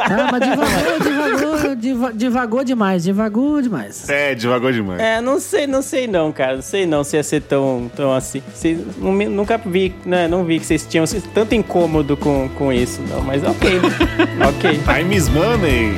Ah, 0.00 0.28
mas 0.30 0.40
devagou, 0.40 1.76
devagou, 1.76 2.12
devagou 2.12 2.64
demais, 2.64 3.04
devagou 3.04 3.60
demais. 3.60 4.08
É, 4.08 4.34
devagar 4.34 4.72
demais. 4.72 5.00
É, 5.00 5.20
não 5.20 5.40
sei, 5.40 5.66
não 5.66 5.82
sei 5.82 6.06
não, 6.06 6.30
cara. 6.30 6.54
Não 6.56 6.62
sei 6.62 6.86
não 6.86 7.02
se 7.02 7.16
ia 7.16 7.22
ser 7.24 7.42
tão, 7.42 7.90
tão 7.96 8.12
assim. 8.14 8.40
Me- 8.96 9.26
nunca 9.26 9.58
vi, 9.58 9.92
né? 10.06 10.28
Não 10.28 10.44
vi 10.44 10.60
que 10.60 10.66
vocês 10.66 10.86
tinham 10.86 11.04
tanto 11.34 11.54
incômodo 11.54 12.16
com, 12.16 12.48
com 12.50 12.72
isso, 12.72 13.00
não. 13.08 13.20
Mas 13.22 13.42
ok, 13.42 13.80
ok. 14.48 14.80
Time 14.84 15.16
is 15.16 15.28
money. 15.28 15.92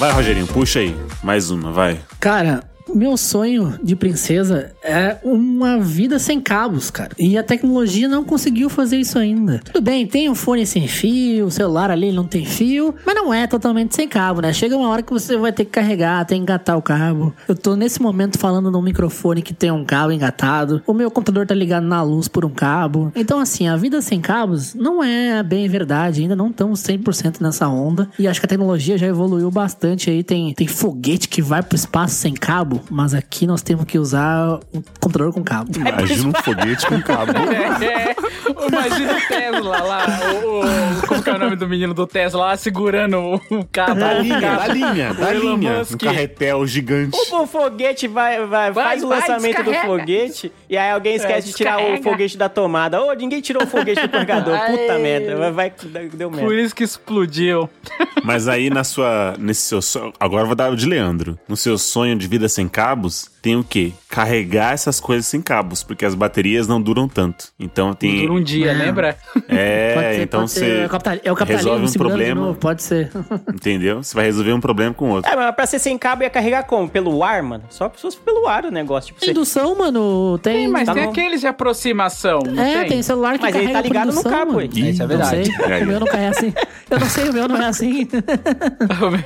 Vai, 0.00 0.12
Rogerinho, 0.12 0.46
puxa 0.46 0.78
aí. 0.78 0.96
Mais 1.22 1.50
uma, 1.50 1.70
vai. 1.72 2.00
Cara, 2.18 2.64
meu 2.94 3.16
sonho 3.16 3.78
de 3.82 3.94
princesa 3.96 4.72
é 4.82 5.16
uma 5.22 5.78
vida 5.78 6.18
sem 6.18 6.40
cabos, 6.40 6.90
cara. 6.90 7.10
E 7.18 7.36
a 7.36 7.42
tecnologia 7.42 8.08
não 8.08 8.24
conseguiu 8.24 8.68
fazer 8.68 8.98
isso 8.98 9.18
ainda. 9.18 9.60
Tudo 9.64 9.80
bem, 9.82 10.06
tem 10.06 10.28
um 10.28 10.34
fone 10.34 10.66
sem 10.66 10.86
fio, 10.86 11.46
o 11.46 11.50
celular 11.50 11.90
ali 11.90 12.12
não 12.12 12.26
tem 12.26 12.44
fio, 12.44 12.94
mas 13.04 13.14
não 13.14 13.32
é 13.32 13.46
totalmente 13.46 13.94
sem 13.94 14.08
cabo, 14.08 14.40
né? 14.40 14.52
Chega 14.52 14.76
uma 14.76 14.88
hora 14.88 15.02
que 15.02 15.12
você 15.12 15.36
vai 15.36 15.52
ter 15.52 15.64
que 15.64 15.70
carregar, 15.70 16.24
tem 16.24 16.38
que 16.38 16.42
engatar 16.42 16.76
o 16.76 16.82
cabo. 16.82 17.34
Eu 17.48 17.54
tô 17.54 17.76
nesse 17.76 18.00
momento 18.00 18.38
falando 18.38 18.70
num 18.70 18.82
microfone 18.82 19.42
que 19.42 19.54
tem 19.54 19.70
um 19.70 19.84
cabo 19.84 20.12
engatado. 20.12 20.82
O 20.86 20.92
meu 20.92 21.10
computador 21.10 21.46
tá 21.46 21.54
ligado 21.54 21.84
na 21.84 22.02
luz 22.02 22.28
por 22.28 22.44
um 22.44 22.50
cabo. 22.50 23.12
Então, 23.14 23.38
assim, 23.38 23.68
a 23.68 23.76
vida 23.76 24.00
sem 24.00 24.20
cabos 24.20 24.74
não 24.74 25.02
é 25.02 25.42
bem 25.42 25.68
verdade. 25.68 26.22
Ainda 26.22 26.36
não 26.36 26.48
estamos 26.48 26.80
100% 26.80 27.40
nessa 27.40 27.68
onda. 27.68 28.08
E 28.18 28.26
acho 28.26 28.40
que 28.40 28.46
a 28.46 28.48
tecnologia 28.48 28.98
já 28.98 29.06
evoluiu 29.06 29.50
bastante 29.50 30.10
aí. 30.10 30.22
Tem, 30.22 30.52
tem 30.54 30.66
foguete 30.66 31.28
que 31.28 31.42
vai 31.42 31.62
pro 31.62 31.76
espaço 31.76 32.14
sem 32.14 32.34
cabo, 32.34 32.79
mas 32.90 33.14
aqui 33.14 33.46
nós 33.46 33.62
temos 33.62 33.84
que 33.84 33.98
usar 33.98 34.58
um 34.72 34.82
computador 35.00 35.32
com 35.32 35.42
cabo. 35.42 35.70
Imagina 35.76 36.28
um 36.28 36.42
foguete 36.42 36.86
com 36.86 37.00
cabo. 37.02 37.32
É, 37.80 38.14
imagina 38.68 39.14
o 39.16 39.28
Tesla 39.28 39.82
lá, 39.82 40.06
o, 40.44 40.60
o- 40.60 41.06
como 41.06 41.22
que 41.22 41.30
é 41.30 41.34
o 41.34 41.38
nome 41.38 41.56
do 41.56 41.68
menino 41.68 41.94
do 41.94 42.06
Tesla 42.06 42.46
lá, 42.46 42.56
segurando 42.56 43.18
o, 43.18 43.34
o 43.58 43.64
cabo. 43.70 43.94
Da 44.00 44.18
o 44.18 44.20
linha, 44.22 44.40
da 44.40 44.66
linha, 44.68 45.14
da 45.14 45.28
O 45.28 45.32
linha. 45.32 45.82
Um 45.92 45.96
carretel 45.96 46.66
gigante. 46.66 47.16
O 47.32 47.46
foguete 47.46 48.06
vai, 48.08 48.44
vai, 48.46 48.70
Vai, 48.70 48.84
faz 48.84 49.02
o 49.04 49.08
vai, 49.08 49.20
lançamento 49.20 49.56
do 49.62 49.70
descarrega. 49.70 49.86
foguete 50.00 50.52
e 50.68 50.76
aí 50.76 50.90
alguém 50.90 51.14
esquece 51.16 51.48
de 51.48 51.54
tirar 51.54 51.78
o 51.80 52.02
foguete 52.02 52.36
da 52.36 52.48
tomada. 52.48 53.00
Ô, 53.02 53.12
ninguém 53.14 53.40
tirou 53.40 53.62
o 53.62 53.66
foguete 53.66 54.02
do 54.02 54.08
carregador. 54.10 54.58
Puta 54.58 54.92
Ai. 54.92 54.98
merda. 55.02 55.36
Vai, 55.36 55.52
vai, 55.52 55.72
deu 56.12 56.30
merda. 56.30 56.46
Por 56.46 56.54
isso 56.58 56.74
que 56.74 56.84
explodiu. 56.84 57.68
Mas 58.24 58.48
aí 58.48 58.68
na 58.70 58.84
sua. 58.84 59.34
Nesse 59.38 59.62
seu 59.62 59.80
sonho. 59.82 60.12
Agora 60.20 60.42
eu 60.42 60.46
vou 60.46 60.56
dar 60.56 60.70
o 60.70 60.76
de 60.76 60.86
Leandro. 60.86 61.38
No 61.48 61.56
seu 61.56 61.78
sonho 61.78 62.16
de 62.16 62.26
vida 62.26 62.48
sem 62.48 62.68
cabos, 62.70 63.30
tem 63.42 63.56
o 63.56 63.64
quê? 63.64 63.92
Carregar 64.08 64.72
essas 64.72 65.00
coisas 65.00 65.26
sem 65.26 65.40
cabos, 65.42 65.82
porque 65.82 66.04
as 66.04 66.14
baterias 66.14 66.66
não 66.68 66.80
duram 66.80 67.08
tanto. 67.08 67.48
Então 67.58 67.92
tem. 67.94 68.26
Por 68.26 68.30
um 68.36 68.42
dia, 68.42 68.72
Não. 68.74 68.84
lembra? 68.84 69.16
É, 69.48 69.94
Pode 69.94 70.06
ser, 70.14 70.22
então 70.22 70.40
pode 70.40 70.50
ser. 70.52 70.60
você. 70.60 70.80
É 70.82 70.86
o 70.86 70.88
capital- 70.88 71.18
é 71.24 71.32
o 71.32 71.36
capitalismo 71.36 71.70
resolve 71.72 71.88
um 71.96 71.98
problema. 71.98 72.40
novo, 72.40 72.58
pode 72.58 72.82
ser. 72.82 73.10
Entendeu? 73.52 74.02
Você 74.02 74.14
vai 74.14 74.24
resolver 74.26 74.52
um 74.52 74.60
problema 74.60 74.94
com 74.94 75.06
o 75.06 75.14
outro. 75.14 75.30
É, 75.30 75.36
mas 75.36 75.54
pra 75.54 75.66
ser 75.66 75.78
sem 75.78 75.96
cabo 75.98 76.22
ia 76.22 76.30
carregar 76.30 76.64
como? 76.64 76.88
Pelo 76.88 77.22
ar, 77.24 77.42
mano? 77.42 77.64
Só 77.70 77.90
se 77.94 78.00
fosse 78.02 78.16
pelo 78.18 78.46
ar 78.46 78.64
o 78.64 78.70
negócio. 78.70 79.08
Tipo, 79.14 79.24
você... 79.24 79.30
Indução, 79.30 79.76
mano, 79.76 80.38
tem. 80.38 80.50
Tem, 80.60 80.68
mas 80.68 80.86
Tá 80.86 80.94
tem 80.94 81.04
bom. 81.04 81.10
aqueles 81.10 81.40
de 81.40 81.46
aproximação, 81.46 82.40
é, 82.58 82.80
tem? 82.80 82.88
tem 82.88 83.02
celular 83.02 83.36
que 83.38 83.42
Mas 83.42 83.54
ele 83.54 83.64
carrega 83.72 83.82
tá 83.82 83.88
ligado 83.88 84.06
por 84.08 84.14
no 84.14 84.20
indução, 84.20 84.32
cabo, 84.38 84.52
mano. 84.52 84.58
ué. 84.74 84.90
Isso 84.90 85.02
é 85.02 85.06
Não 85.06 85.08
verdade. 85.08 85.50
O 85.82 85.86
meu 85.86 86.00
não 86.00 86.06
é 86.08 86.28
assim. 86.28 86.52
Eu 86.90 86.98
não 87.00 87.06
sei, 87.08 87.28
o 87.28 87.32
meu 87.32 87.48
não 87.48 87.56
é 87.56 87.66
assim. 87.66 88.08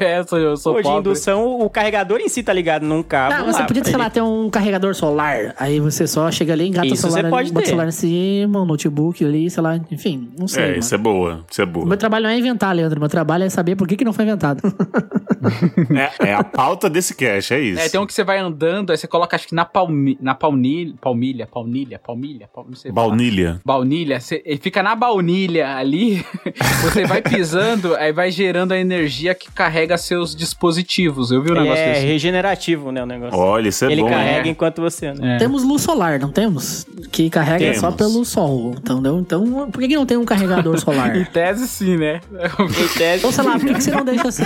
eu 0.01 0.27
sou, 0.27 0.39
eu 0.39 0.57
sou 0.57 0.77
de 0.77 0.83
pobre. 0.83 0.99
indução, 1.01 1.45
o 1.61 1.69
carregador 1.71 2.21
em 2.21 2.29
si 2.29 2.43
tá 2.43 2.53
ligado 2.53 2.85
num 2.85 3.03
cabo. 3.03 3.24
Não, 3.31 3.45
você 3.47 3.61
lá 3.61 3.66
podia, 3.66 3.85
sei 3.85 3.93
ele. 3.95 4.03
lá, 4.03 4.11
ter 4.11 4.22
um 4.22 4.49
carregador 4.51 4.95
solar. 4.95 5.55
Aí 5.59 5.81
você 5.81 6.07
só 6.07 6.31
chega 6.31 6.53
ali, 6.53 6.68
engata 6.68 6.87
Isso 6.87 6.95
o 6.95 7.11
celular 7.11 7.20
você 7.20 7.27
ali, 7.27 7.31
pode 7.31 7.53
bota 7.53 7.64
o 7.64 7.68
celular 7.68 7.89
em 7.89 7.91
cima, 7.93 8.62
um 8.62 8.64
notebook 8.66 9.25
ali, 9.25 9.51
sei 9.51 9.62
lá, 9.62 9.81
enfim, 9.91 10.31
não 10.39 10.47
sei. 10.49 10.62
É, 10.62 10.66
mano. 10.68 10.79
isso 10.79 10.95
é 10.95 10.99
boa. 10.99 11.45
Isso 11.51 11.61
é 11.61 11.64
O 11.64 11.66
boa. 11.68 11.87
meu 11.87 11.97
trabalho 11.97 12.25
não 12.25 12.31
é 12.31 12.39
inventar, 12.39 12.75
Leandro. 12.75 12.99
Meu 13.01 13.09
trabalho 13.09 13.45
é 13.45 13.49
saber 13.51 13.77
por 13.77 13.87
que, 13.89 13.97
que 13.97 14.05
não 14.05 14.12
foi 14.12 14.25
inventado. 14.25 14.62
É, 16.20 16.31
é 16.31 16.35
a 16.35 16.43
pauta 16.43 16.89
desse 16.89 17.14
cast, 17.14 17.53
é 17.53 17.61
isso. 17.61 17.79
É, 17.81 17.89
tem 17.91 18.01
um 18.01 18.07
que 18.07 18.14
você 18.14 18.25
vai 18.25 18.39
andando, 18.39 18.91
aí 18.91 18.97
você 18.97 19.07
coloca, 19.07 19.37
acho 19.37 19.47
que 19.47 19.55
na, 19.55 19.64
palmi, 19.64 20.16
na 20.20 20.35
palmilha, 20.35 20.95
palmilha, 21.01 21.47
palmilha, 21.47 21.99
palmilha, 21.99 22.49
pal- 22.53 22.64
não 22.66 22.75
sei 22.75 22.91
falar. 22.91 23.09
Baunilha. 23.09 23.61
Baunilha, 23.64 24.20
você, 24.20 24.43
ele 24.45 24.59
fica 24.59 24.83
na 24.83 24.95
baunilha 24.97 25.77
ali, 25.77 26.25
você 26.83 27.05
vai 27.05 27.20
pisando, 27.20 27.95
aí 27.97 28.11
vai 28.12 28.31
gerando 28.31 28.72
a 28.72 28.79
energia 28.79 29.35
que 29.35 29.51
carrega 29.53 29.99
seus 29.99 30.35
dispositivos. 30.35 31.31
Eu 31.31 31.43
vi 31.43 31.51
um 31.51 31.57
Ele 31.57 31.64
negócio 31.64 31.83
é 31.85 31.93
desse. 31.93 32.07
regenerativo, 32.07 32.91
né, 32.91 33.03
o 33.03 33.07
negócio. 33.15 33.39
Olha, 33.39 33.69
isso 33.69 33.85
é 33.85 33.93
Ele 33.93 34.03
bom. 34.03 34.09
carrega 34.09 34.43
né? 34.45 34.49
enquanto 34.51 34.81
você 34.83 35.07
anda. 35.07 35.25
É. 35.27 35.37
temos 35.39 35.62
luz 35.65 35.83
solar, 35.83 36.19
não 36.19 36.31
temos? 36.31 36.87
Que 37.12 37.31
carrega 37.31 37.59
Temos. 37.59 37.79
só 37.79 37.91
pelo 37.93 38.25
sol, 38.25 38.75
entendeu? 38.77 39.19
Então, 39.19 39.71
por 39.71 39.81
que, 39.81 39.89
que 39.89 39.95
não 39.97 40.05
tem 40.07 40.17
um 40.17 40.25
carregador 40.25 40.79
solar? 40.81 41.15
Em 41.17 41.25
tese, 41.25 41.67
sim, 41.69 41.97
né? 41.97 42.21
Em 42.59 42.99
tese, 42.99 43.25
Ou 43.25 43.33
sei 43.33 43.45
lá, 43.45 43.53
por 43.53 43.67
que, 43.67 43.75
que 43.75 43.83
você 43.83 43.91
não 43.91 44.05
deixa 44.05 44.29
assim? 44.29 44.43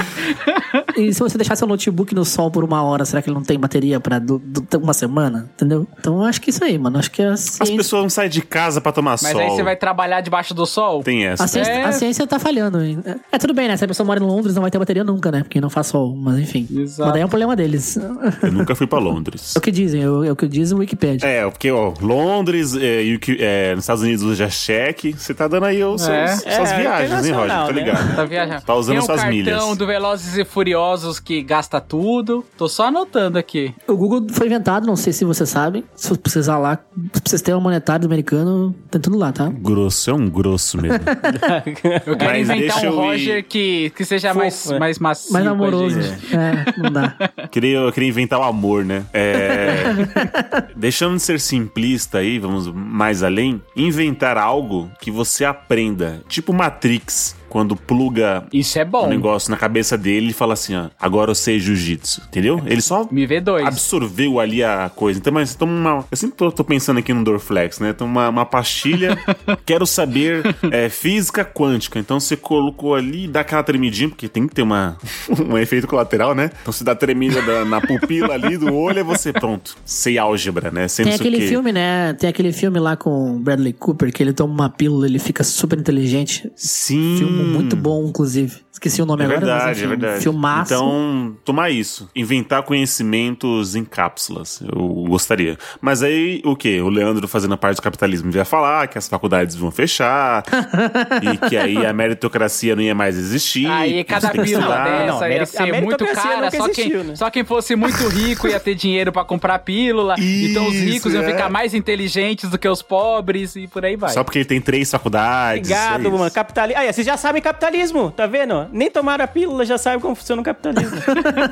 E 0.96 1.12
se 1.14 1.20
você 1.20 1.38
deixar 1.38 1.56
seu 1.56 1.66
notebook 1.66 2.14
no 2.14 2.24
sol 2.24 2.50
por 2.50 2.64
uma 2.64 2.82
hora, 2.82 3.04
será 3.04 3.22
que 3.22 3.28
ele 3.28 3.34
não 3.36 3.42
tem 3.42 3.58
bateria 3.58 4.00
pra 4.00 4.18
du- 4.18 4.38
du- 4.44 4.66
uma 4.78 4.92
semana? 4.92 5.48
Entendeu? 5.54 5.86
Então 5.98 6.16
eu 6.18 6.24
acho 6.24 6.40
que 6.40 6.50
isso 6.50 6.62
aí, 6.64 6.76
mano. 6.78 6.98
Acho 6.98 7.10
que 7.10 7.22
a 7.22 7.32
As 7.32 7.40
ciência, 7.40 7.76
pessoas 7.76 8.02
não 8.02 8.10
saem 8.10 8.28
de 8.30 8.42
casa 8.42 8.80
pra 8.80 8.92
tomar 8.92 9.12
Mas 9.12 9.20
sol. 9.32 9.40
aí 9.40 9.50
você 9.50 9.62
vai 9.62 9.76
trabalhar 9.76 10.20
debaixo 10.20 10.52
do 10.54 10.66
sol? 10.66 11.02
Tem 11.02 11.24
essa. 11.26 11.44
a, 11.44 11.46
ciência, 11.46 11.72
É. 11.72 11.84
a 11.84 11.92
ciência 11.92 12.26
tá 12.26 12.38
falhando. 12.38 12.82
hein? 12.82 12.98
É, 13.32 13.38
tudo 13.38 13.54
bem, 13.54 13.68
né? 13.68 13.76
Se 13.76 13.84
a 13.84 13.88
pessoa 13.88 14.06
mora 14.06 14.20
em 14.20 14.26
Londres, 14.26 14.54
não 14.54 14.62
vai 14.62 14.70
ter 14.70 14.78
bateria 14.78 15.04
nunca, 15.04 15.30
né? 15.30 15.42
Porque 15.42 15.60
não 15.60 15.70
faz 15.70 15.86
sol. 15.86 16.14
Mas 16.16 16.38
enfim. 16.38 16.66
Exato. 16.70 17.02
Mas 17.04 17.12
daí 17.12 17.22
é 17.22 17.26
um 17.26 17.28
problema 17.28 17.54
deles. 17.56 17.96
Eu 17.96 18.50
nunca 18.58 18.74
fui 18.74 18.86
pra 18.86 18.98
Londres. 18.98 19.54
É 19.56 19.58
o 19.58 19.62
que 19.62 19.70
dizem, 19.70 20.02
é 20.02 20.10
o 20.10 20.24
é 20.24 20.32
o 20.32 20.36
que 20.36 20.46
diz 20.48 20.72
o 20.72 20.78
Wikipedia. 20.78 21.26
É, 21.28 21.48
porque, 21.48 21.70
ó, 21.70 21.92
Londres, 22.00 22.74
é, 22.76 23.02
e 23.04 23.14
o 23.16 23.18
que- 23.20 23.38
é, 23.40 23.74
nos 23.74 23.84
Estados 23.84 24.02
Unidos 24.02 24.22
usa 24.24 24.48
cheque. 24.50 25.12
Você 25.12 25.32
tá 25.34 25.48
dando 25.48 25.64
aí 25.66 25.82
os 25.82 26.02
seus, 26.02 26.14
É. 26.16 26.36
suas 26.56 26.72
É, 26.72 26.80
viagens, 26.80 27.26
hein, 27.26 27.32
Roger? 27.32 27.48
Tá 27.48 27.66
né? 27.66 27.72
ligado? 27.72 28.16
Tá 28.16 28.24
viajando. 28.24 28.62
Tá 28.62 28.74
usando 28.74 28.94
Tem 28.94 29.02
um 29.02 29.06
suas 29.06 29.20
cartão 29.20 29.36
milhas. 29.36 29.76
do 29.76 29.86
Velozes 29.86 30.36
e 30.36 30.44
Furiosos 30.44 31.20
que 31.20 31.42
gasta 31.42 31.80
tudo. 31.80 32.44
Tô 32.56 32.68
só 32.68 32.88
anotando 32.88 33.38
aqui. 33.38 33.74
O 33.86 33.96
Google 33.96 34.26
foi 34.30 34.46
inventado, 34.46 34.86
não 34.86 34.96
sei 34.96 35.12
se 35.12 35.24
vocês 35.24 35.48
sabem. 35.48 35.84
Se 35.94 36.08
você 36.08 36.18
precisar 36.18 36.58
lá, 36.58 36.78
se 37.14 37.20
vocês 37.24 37.42
têm 37.42 37.54
um 37.54 37.60
monetário 37.60 38.04
americano, 38.06 38.74
tem 38.90 39.00
tudo 39.00 39.16
lá, 39.16 39.32
tá? 39.32 39.48
Grosso, 39.48 40.10
é 40.10 40.14
um 40.14 40.28
grosso 40.28 40.80
mesmo. 40.80 40.98
Eu 42.06 42.16
quero 42.16 42.30
Mas 42.30 42.40
inventar 42.50 42.80
deixa 42.80 42.80
um 42.80 42.84
eu 42.84 42.92
ir- 42.92 42.96
Roger 43.18 43.44
que, 43.44 43.90
que 43.96 44.04
seja 44.04 44.28
Fofo, 44.28 44.38
mais, 44.40 44.70
é. 44.70 44.78
mais 44.78 44.98
macio. 44.98 45.32
Mais 45.32 45.46
amoroso. 45.46 45.98
É, 46.00 46.80
não 46.80 46.90
dá. 46.90 47.14
queria, 47.50 47.78
eu 47.78 47.92
queria 47.92 48.08
inventar 48.08 48.38
o 48.40 48.42
amor, 48.48 48.84
né? 48.84 49.04
É, 49.12 49.84
deixando 50.74 51.16
de 51.16 51.22
ser 51.22 51.40
simplista 51.40 52.18
aí, 52.18 52.38
vamos 52.38 52.66
mais 52.72 53.22
além, 53.22 53.62
inventar 53.76 54.36
algo 54.36 54.90
que 55.00 55.10
você 55.10 55.44
aprenda. 55.44 56.22
Tipo 56.28 56.52
Matrix, 56.52 57.36
quando 57.48 57.74
pluga 57.76 58.44
Isso 58.52 58.78
é 58.78 58.84
um 58.84 58.88
bom. 58.88 59.06
negócio 59.08 59.50
na 59.50 59.56
cabeça 59.56 59.96
dele 59.96 60.30
e 60.30 60.32
fala 60.32 60.54
assim, 60.54 60.74
ó, 60.76 60.88
agora 61.00 61.30
eu 61.30 61.34
sei 61.34 61.58
jiu-jitsu, 61.58 62.22
entendeu? 62.28 62.60
Ele 62.66 62.80
só 62.80 63.06
Me 63.10 63.26
vê 63.26 63.40
dois. 63.40 63.66
absorveu 63.66 64.38
ali 64.40 64.62
a 64.62 64.90
coisa. 64.94 65.18
Então, 65.18 65.32
mas 65.32 65.54
toma 65.54 65.72
uma. 65.72 66.04
Eu 66.10 66.16
sempre 66.16 66.36
tô, 66.36 66.50
tô 66.52 66.64
pensando 66.64 66.98
aqui 66.98 67.12
no 67.12 67.24
Dorflex, 67.24 67.78
né? 67.80 67.92
Toma 67.92 68.10
uma, 68.10 68.28
uma 68.28 68.46
pastilha. 68.46 69.16
quero 69.64 69.86
saber 69.86 70.42
é, 70.70 70.88
física 70.88 71.44
quântica. 71.44 71.98
Então 71.98 72.18
você 72.20 72.36
colocou 72.36 72.94
ali, 72.94 73.26
dá 73.28 73.40
aquela 73.40 73.62
tremidinha, 73.62 74.08
porque 74.08 74.28
tem 74.28 74.46
que 74.46 74.54
ter 74.54 74.62
uma, 74.62 74.96
um 75.48 75.56
efeito 75.58 75.86
colateral, 75.86 76.34
né? 76.34 76.50
Então 76.62 76.72
você 76.72 76.84
dá 76.84 76.94
tremida 76.94 77.40
da- 77.42 77.64
na 77.64 77.80
pupila 77.80 78.34
ali 78.34 78.56
do 78.56 78.74
olho, 78.74 78.98
é 79.00 79.02
você 79.04 79.32
pronto. 79.32 79.76
Sei 79.84 80.18
álgebra, 80.18 80.70
né? 80.70 80.88
Sem 80.88 81.04
Tem 81.04 81.14
aquele 81.14 81.40
filme, 81.40 81.72
né? 81.72 82.12
Tem 82.14 82.28
aquele 82.28 82.52
filme 82.52 82.78
lá 82.78 82.96
com 82.96 83.36
o 83.36 83.38
Bradley 83.38 83.72
Cooper, 83.72 84.12
que 84.12 84.22
ele 84.22 84.32
toma 84.32 84.52
uma 84.52 84.68
pílula, 84.70 85.06
ele 85.06 85.18
fica 85.18 85.42
super 85.44 85.78
inteligente. 85.78 86.50
Sim. 86.56 87.16
Filme 87.18 87.37
muito 87.44 87.76
bom, 87.76 88.06
inclusive. 88.08 88.68
Esqueci 88.72 89.02
o 89.02 89.06
nome 89.06 89.22
É 89.22 89.26
agora, 89.26 89.40
verdade, 89.40 89.64
mas 89.64 89.78
enfim, 89.78 89.84
é 89.84 89.88
verdade. 89.88 90.22
Filmaço. 90.22 90.74
Então, 90.74 91.36
tomar 91.44 91.70
isso. 91.70 92.08
Inventar 92.14 92.62
conhecimentos 92.62 93.74
em 93.74 93.84
cápsulas. 93.84 94.60
Eu 94.62 94.86
gostaria. 95.08 95.58
Mas 95.80 96.02
aí, 96.02 96.40
o 96.44 96.54
quê? 96.54 96.80
O 96.80 96.88
Leandro 96.88 97.26
fazendo 97.26 97.54
a 97.54 97.56
parte 97.56 97.76
do 97.76 97.82
capitalismo 97.82 98.30
ia 98.32 98.44
falar 98.44 98.86
que 98.86 98.96
as 98.96 99.08
faculdades 99.08 99.56
vão 99.56 99.70
fechar 99.70 100.44
e 101.22 101.48
que 101.48 101.56
aí 101.56 101.84
a 101.84 101.92
meritocracia 101.92 102.76
não 102.76 102.82
ia 102.82 102.94
mais 102.94 103.16
existir. 103.16 103.66
Aí 103.66 104.04
cada 104.04 104.28
você 104.28 104.42
pílula 104.42 104.78
dessa 104.78 105.06
Não, 105.06 105.28
ia 105.28 105.46
ser 105.46 105.80
muito 105.82 106.06
cara, 106.06 106.50
só, 106.50 106.66
existiu, 106.66 107.00
quem, 107.00 107.04
né? 107.04 107.16
só 107.16 107.30
quem 107.30 107.44
fosse 107.44 107.74
muito 107.74 108.06
rico 108.08 108.46
ia 108.46 108.60
ter 108.60 108.74
dinheiro 108.74 109.10
pra 109.12 109.24
comprar 109.24 109.58
pílula, 109.60 110.14
então 110.18 110.66
os 110.68 110.74
Isso, 110.74 110.84
ricos 110.84 111.14
iam 111.14 111.22
é. 111.22 111.26
ficar 111.26 111.50
mais 111.50 111.74
inteligentes 111.74 112.48
do 112.48 112.58
que 112.58 112.68
os 112.68 112.82
pobres 112.82 113.56
e 113.56 113.66
por 113.66 113.84
aí 113.84 113.96
vai. 113.96 114.10
Só 114.10 114.22
porque 114.22 114.38
ele 114.38 114.44
tem 114.44 114.60
três 114.60 114.90
faculdades. 114.90 115.60
Obrigado, 115.60 116.00
é 116.00 116.08
isso. 116.08 116.18
mano. 116.18 116.30
Capitalismo. 116.30 116.80
Aí, 116.80 116.92
vocês 116.92 117.06
já 117.06 117.16
sabem 117.16 117.27
capitalismo, 117.40 118.10
tá 118.10 118.26
vendo? 118.26 118.68
Nem 118.72 118.90
tomaram 118.90 119.24
a 119.24 119.28
pílula, 119.28 119.64
já 119.64 119.76
sabem 119.78 120.00
como 120.00 120.14
funciona 120.14 120.40
o 120.42 120.44
capitalismo. 120.44 120.98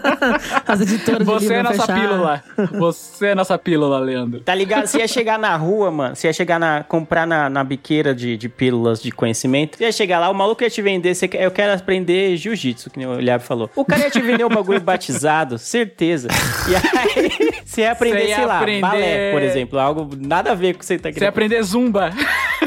As 0.66 0.81
editoras 0.81 1.18
de 1.20 1.24
Você 1.24 1.55
é 1.55 1.62
nossa 1.62 1.81
fechar. 1.87 2.01
pílula. 2.01 2.45
Você 2.72 3.27
é 3.27 3.35
nossa 3.35 3.59
pílula, 3.59 3.99
Leandro. 3.99 4.41
Tá 4.41 4.55
ligado? 4.55 4.87
Você 4.87 4.99
ia 4.99 5.09
chegar 5.09 5.39
na 5.39 5.55
rua, 5.57 5.91
mano. 5.91 6.16
Você 6.16 6.27
ia 6.27 6.33
chegar 6.33 6.59
na. 6.59 6.83
comprar 6.85 7.27
na, 7.27 7.49
na 7.51 7.62
biqueira 7.64 8.14
de, 8.14 8.37
de 8.37 8.49
pílulas 8.49 9.03
de 9.03 9.11
conhecimento. 9.11 9.77
Você 9.79 9.85
ia 9.85 9.93
chegar 9.93 10.18
lá, 10.18 10.31
o 10.31 10.35
maluco 10.35 10.62
ia 10.62 10.70
te 10.70 10.81
vender. 10.83 11.14
Você, 11.14 11.29
eu 11.35 11.51
quero 11.51 11.72
aprender 11.72 12.37
jiu-jitsu, 12.37 12.91
que 12.91 12.99
nem 12.99 13.07
o 13.09 13.20
Liab 13.20 13.43
falou. 13.43 13.70
O 13.77 13.85
cara 13.85 14.03
ia 14.05 14.11
te 14.11 14.20
vender 14.20 14.45
um 14.45 14.49
bagulho 14.49 14.81
batizado, 14.81 15.59
certeza. 15.59 16.29
E 16.68 16.74
aí, 16.74 17.55
você 17.64 17.83
ia 17.83 17.93
aprender, 17.93 18.20
Você 18.22 18.29
ia 18.29 18.37
sei 18.37 18.47
lá, 18.47 18.59
aprender- 18.59 18.81
balé, 18.81 19.33
por 19.33 19.43
exemplo. 19.43 19.79
Algo 19.79 20.09
nada 20.18 20.53
a 20.53 20.55
ver 20.55 20.72
com 20.74 20.77
o 20.77 20.81
que 20.81 20.87
você 20.87 20.99
tá 20.99 21.09
Você 21.09 21.14
querendo. 21.14 21.29
aprender 21.29 21.62
zumba. 21.62 22.11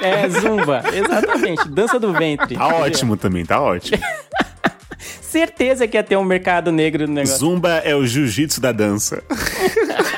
É, 0.01 0.29
zumba. 0.29 0.83
Exatamente. 0.93 1.67
Dança 1.69 1.99
do 1.99 2.13
ventre. 2.13 2.55
Tá 2.55 2.67
ótimo 2.67 3.17
também, 3.17 3.45
tá 3.45 3.61
ótimo. 3.61 3.97
Certeza 5.21 5.87
que 5.87 5.95
ia 5.95 6.03
ter 6.03 6.17
um 6.17 6.23
mercado 6.23 6.71
negro 6.71 7.07
no 7.07 7.13
negócio. 7.13 7.37
Zumba 7.37 7.69
é 7.77 7.95
o 7.95 8.05
jiu-jitsu 8.05 8.59
da 8.59 8.71
dança. 8.71 9.23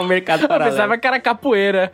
Um 0.00 0.06
mercado 0.06 0.42
Eu 0.44 0.48
paralelo. 0.48 0.76
pensava 0.76 0.98
que 0.98 1.06
era 1.06 1.20
capoeira. 1.20 1.92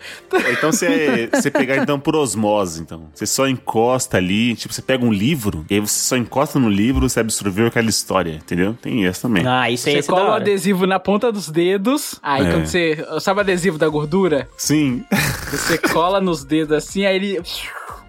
Então 0.53 0.73
você, 0.73 1.29
você 1.33 1.51
pegar 1.51 1.77
então 1.77 1.99
por 1.99 2.17
osmose, 2.17 2.81
então. 2.83 3.09
Você 3.15 3.27
só 3.27 3.47
encosta 3.49 4.17
ali, 4.17 4.55
tipo, 4.55 4.73
você 4.73 4.83
pega 4.83 5.05
um 5.05 5.13
livro, 5.13 5.65
e 5.71 5.75
aí 5.75 5.81
você 5.81 6.01
só 6.01 6.17
encosta 6.17 6.59
no 6.59 6.69
livro, 6.69 7.09
você 7.09 7.21
absorveu 7.21 7.67
aquela 7.67 7.89
história, 7.89 8.33
entendeu? 8.33 8.77
Tem 8.81 9.07
essa 9.07 9.23
também. 9.29 9.47
Ah, 9.47 9.71
isso 9.71 9.89
aí 9.89 10.03
Você 10.03 10.09
da 10.09 10.15
cola 10.15 10.31
o 10.31 10.35
adesivo 10.35 10.87
na 10.87 10.99
ponta 10.99 11.31
dos 11.33 11.49
dedos. 11.51 12.17
Aí 12.23 12.47
É. 12.47 12.51
quando 12.53 12.67
você. 12.67 13.07
Sabe 13.21 13.39
o 13.39 13.41
adesivo 13.43 13.79
da 13.79 13.89
gordura? 13.89 14.49
Sim. 14.57 15.05
Você 15.51 15.79
cola 15.79 16.21
nos 16.21 16.45
dedos 16.45 16.77
assim, 16.77 17.05
aí 17.07 17.17
ele. 17.17 17.41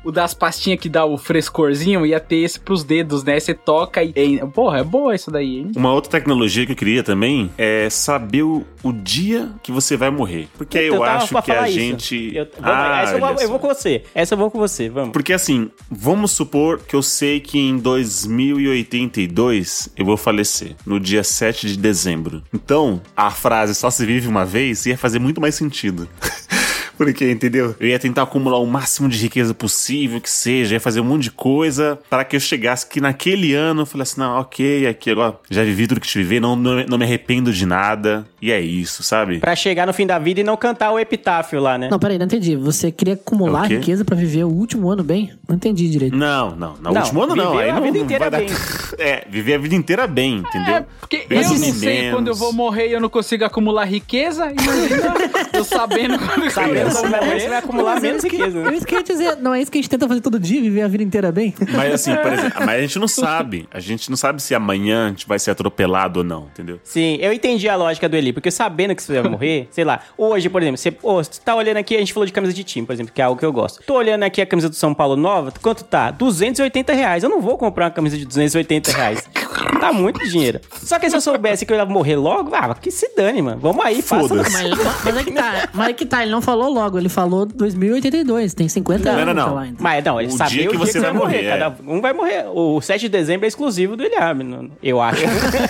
O 0.04 0.12
das 0.12 0.34
pastinhas 0.34 0.80
que 0.80 0.89
dá 0.89 1.06
o 1.06 1.18
frescorzinho 1.18 2.06
ia 2.06 2.20
ter 2.20 2.38
esse 2.38 2.60
pros 2.60 2.84
dedos, 2.84 3.24
né? 3.24 3.39
Você 3.39 3.54
toca 3.54 4.04
e. 4.04 4.14
e- 4.16 4.38
Porra, 4.54 4.80
é 4.80 4.84
boa 4.84 5.14
isso 5.16 5.30
daí, 5.30 5.58
hein? 5.60 5.72
Uma 5.76 5.93
outra 5.93 6.12
tecnologia 6.12 6.66
que 6.66 6.72
eu 6.72 6.76
queria 6.76 7.04
também 7.04 7.50
é 7.58 7.89
saber 7.89 8.43
o, 8.43 8.66
o 8.84 8.91
dia 8.93 9.50
que 9.62 9.72
você 9.72 9.98
vai 9.98 10.10
morrer. 10.10 10.48
Porque 10.58 10.78
aí 10.78 10.88
eu, 10.88 11.00
tava 11.00 11.18
acho 11.18 11.41
que 11.41 11.52
a 11.52 11.70
isso. 11.70 11.80
gente. 11.80 12.32
Eu, 12.36 12.48
vamos, 12.60 12.78
Ah, 12.78 13.02
essa 13.04 13.14
eu, 13.14 13.20
vou, 13.20 13.30
olha 13.30 13.41
eu 13.43 13.50
vou 13.50 13.60
com 13.60 13.68
você. 13.68 14.04
Essa 14.16 14.34
eu 14.34 14.38
vou 14.38 14.50
com 14.52 14.58
você, 14.60 14.89
vamos. 14.89 15.12
Porque 15.12 15.34
assim, 15.34 15.70
vamos 15.91 16.32
supor 16.32 16.80
que 16.80 16.95
eu 16.95 17.02
sei 17.04 17.39
que 17.39 17.60
em 17.60 17.78
2082 17.78 19.89
eu 19.98 20.06
vou 20.06 20.18
falecer, 20.18 20.76
no 20.86 21.00
dia 21.00 21.24
7 21.24 21.68
de 21.68 21.78
dezembro. 21.78 22.41
Então, 22.54 23.02
a 23.16 23.30
frase 23.32 23.76
só 23.76 23.89
se 23.89 24.06
vive 24.06 24.28
uma 24.28 24.45
vez 24.45 24.86
ia 24.86 24.98
fazer 24.98 25.20
muito 25.20 25.41
mais 25.41 25.56
sentido. 25.56 26.08
Porque, 26.98 27.30
entendeu? 27.30 27.76
Eu 27.80 27.88
ia 27.88 28.00
tentar 28.00 28.24
acumular 28.24 28.58
o 28.58 28.66
máximo 28.66 29.08
de 29.08 29.18
riqueza 29.18 29.54
possível, 29.54 30.20
que 30.20 30.30
seja, 30.30 30.76
ia 30.76 30.80
fazer 30.80 31.00
um 31.00 31.04
monte 31.04 31.24
de 31.24 31.32
coisa 31.32 32.00
para 32.10 32.26
que 32.26 32.36
eu 32.36 32.39
chegasse 32.39 32.88
que 32.88 33.00
naquele 33.00 33.54
ano 33.54 33.82
eu 33.82 33.86
falasse, 33.86 34.18
não, 34.18 34.39
ok, 34.39 34.88
aqui 34.88 35.12
agora 35.12 35.38
já 35.50 35.64
vivi 35.64 35.88
tudo 35.88 36.02
que 36.02 36.08
te 36.08 36.18
viver, 36.18 36.39
não, 36.39 36.56
não, 36.56 36.84
não 36.86 36.98
me 36.98 37.06
arrependo 37.06 37.54
de 37.54 37.66
nada. 37.66 38.26
E 38.42 38.52
é 38.52 38.62
isso, 38.62 39.02
sabe? 39.02 39.40
Pra 39.40 39.56
chegar 39.56 39.88
no 39.88 39.94
fim 39.94 40.06
da 40.06 40.20
vida 40.20 40.42
e 40.42 40.44
não 40.44 40.56
cantar 40.56 40.92
o 40.92 41.00
epitáfio 41.00 41.60
lá, 41.60 41.76
né? 41.78 41.88
Não, 41.90 41.98
peraí, 41.98 42.18
não 42.20 42.26
entendi. 42.26 42.56
Você 42.56 42.92
queria 42.92 43.16
acumular 43.16 43.66
É 43.66 43.76
riqueza 43.76 44.06
pra 44.06 44.16
viver 44.16 44.44
o 44.44 44.50
último 44.50 44.90
ano 44.90 45.04
bem? 45.04 45.32
Não 45.48 45.56
entendi 45.56 45.90
direito. 45.90 46.16
Não, 46.16 46.56
não, 46.56 46.76
no 46.78 46.92
Não, 46.94 47.02
último 47.02 47.24
ano 47.24 47.36
não. 47.36 47.52
viver 47.52 47.64
Aí 47.64 47.70
a 47.72 47.74
não, 47.76 47.82
vida 47.82 47.98
não 47.98 48.06
inteira 48.06 48.30
dar- 48.30 48.38
bem. 48.40 48.48
É, 49.00 49.26
viver 49.30 49.54
a 49.54 49.58
vida 49.60 49.76
inteira 49.76 50.08
bem, 50.08 50.38
entendeu? 50.38 50.76
É, 50.76 50.86
porque 51.00 51.26
Bem 51.30 51.40
eu 51.40 51.50
não 51.50 51.60
menos. 51.60 51.78
sei 51.78 52.12
quando 52.12 52.28
eu 52.30 52.36
vou 52.36 52.52
morrer 52.52 52.88
e 52.90 52.94
eu 52.94 53.00
não 53.02 53.10
consigo 53.10 53.44
acumular 53.46 53.86
riqueza. 53.86 54.52
Imagina 54.52 55.14
eu 55.54 55.64
sabendo 55.64 56.18
quando 56.18 56.46
eu 56.46 56.52
Sabendo 56.52 56.90
vou 56.90 57.02
como 57.04 57.16
é, 57.16 57.20
você 57.20 57.26
morrer. 57.26 57.48
vai 57.50 57.58
acumular 57.60 57.94
Mas 57.96 58.04
é 58.04 58.08
menos 58.08 58.24
riqueza. 58.24 58.60
É 58.60 58.74
isso 58.76 58.86
que 58.88 58.96
eu 58.96 58.98
ia 59.00 59.04
dizer. 59.04 59.36
Não 59.38 59.54
é 59.54 59.62
isso 59.62 59.72
que 59.72 59.78
a 59.78 59.82
gente 59.82 59.90
tenta 59.90 60.08
fazer 60.08 60.22
todo 60.22 60.40
dia, 60.40 60.62
viver 60.62 60.82
a 60.82 60.88
vida 60.88 61.04
inteira 61.04 61.32
bem? 61.32 61.54
Mas 61.76 61.94
assim, 61.94 62.16
por 62.16 62.34
exemplo, 62.34 62.66
mas 62.66 62.70
a 62.78 62.82
gente 62.82 63.00
não 63.00 63.08
sabe. 63.08 63.68
A 63.72 63.80
gente 63.80 64.10
não 64.10 64.18
sabe 64.18 64.42
se 64.42 64.56
amanhã 64.56 65.08
a 65.08 65.10
gente 65.10 65.28
vai 65.28 65.38
ser 65.38 65.52
atropelado 65.52 66.20
ou 66.20 66.24
não, 66.24 66.48
entendeu? 66.54 66.80
Sim, 66.84 67.18
eu 67.22 67.32
entendi 67.34 67.68
a 67.70 67.76
lógica 67.76 68.10
do 68.10 68.16
Eli, 68.16 68.27
porque 68.34 68.52
sabendo 68.52 68.96
que 68.96 69.02
você 69.04 69.20
vai 69.22 69.30
morrer, 69.32 69.68
sei 69.72 69.84
lá, 69.84 70.00
hoje, 70.18 70.50
por 70.50 70.62
exemplo, 70.62 70.78
você, 70.78 70.96
ô, 71.04 71.16
você 71.16 71.40
tá 71.44 71.56
olhando 71.56 71.78
aqui, 71.78 71.96
a 71.96 72.00
gente 72.00 72.14
falou 72.14 72.26
de 72.26 72.32
camisa 72.34 72.54
de 72.54 72.64
time, 72.64 72.86
por 72.86 72.94
exemplo, 72.94 73.12
que 73.14 73.22
é 73.22 73.26
algo 73.26 73.40
que 73.40 73.46
eu 73.46 73.52
gosto. 73.54 73.82
Tô 73.84 73.96
olhando 73.96 74.24
aqui 74.24 74.42
a 74.42 74.46
camisa 74.46 74.70
do 74.70 74.76
São 74.76 74.94
Paulo 74.94 75.16
nova, 75.16 75.52
quanto 75.62 75.84
tá? 75.84 76.12
280 76.12 76.94
reais. 76.94 77.24
Eu 77.24 77.30
não 77.30 77.42
vou 77.42 77.58
comprar 77.58 77.86
uma 77.86 77.92
camisa 77.92 78.18
de 78.18 78.26
280 78.26 78.92
reais. 78.92 79.28
Tá 79.80 79.94
muito 79.94 80.20
dinheiro. 80.28 80.60
Só 80.82 80.98
que 80.98 81.10
se 81.10 81.16
eu 81.16 81.22
soubesse 81.22 81.66
que 81.66 81.72
eu 81.72 81.78
ia 81.78 81.86
morrer 81.86 82.16
logo, 82.16 82.54
ah, 82.56 82.74
que 82.76 82.90
se 82.90 83.12
dane, 83.16 83.42
mano. 83.42 83.60
Vamos 83.60 83.84
aí, 83.86 84.02
passa. 84.02 84.28
Foda-se. 84.28 84.52
Mas, 84.52 85.04
mas 85.04 85.18
é 85.18 85.24
que 85.24 85.32
tá, 85.32 85.70
mas 85.74 85.90
é 85.90 85.94
que 85.94 86.06
tá, 86.06 86.22
ele 86.24 86.32
não 86.32 86.42
falou 86.42 86.72
logo, 86.72 86.98
ele 86.98 87.10
falou 87.10 87.46
2082, 87.46 88.54
tem 88.54 88.68
50 88.68 89.12
Não, 89.12 89.20
anos 89.20 89.36
não, 89.36 89.50
não. 89.50 89.58
ainda. 89.58 89.78
Mas 89.80 90.04
não, 90.04 90.20
ele 90.20 90.30
O 90.34 90.38
sabe 90.38 90.50
dia 90.52 90.68
o 90.68 90.72
que 90.72 90.78
dia 90.78 90.86
você 90.86 90.94
que 90.94 91.00
vai 91.00 91.14
morrer, 91.14 91.46
é. 91.46 91.58
Cada 91.58 91.76
um 91.86 92.02
vai 92.02 92.14
morrer. 92.14 92.46
O 92.54 92.82
7 92.82 93.02
de 93.02 93.10
dezembro 93.10 93.46
é 93.46 93.48
exclusivo 93.48 93.96
do 93.96 94.04
não- 94.44 94.72
eu 94.82 95.00
acho. 95.02 95.22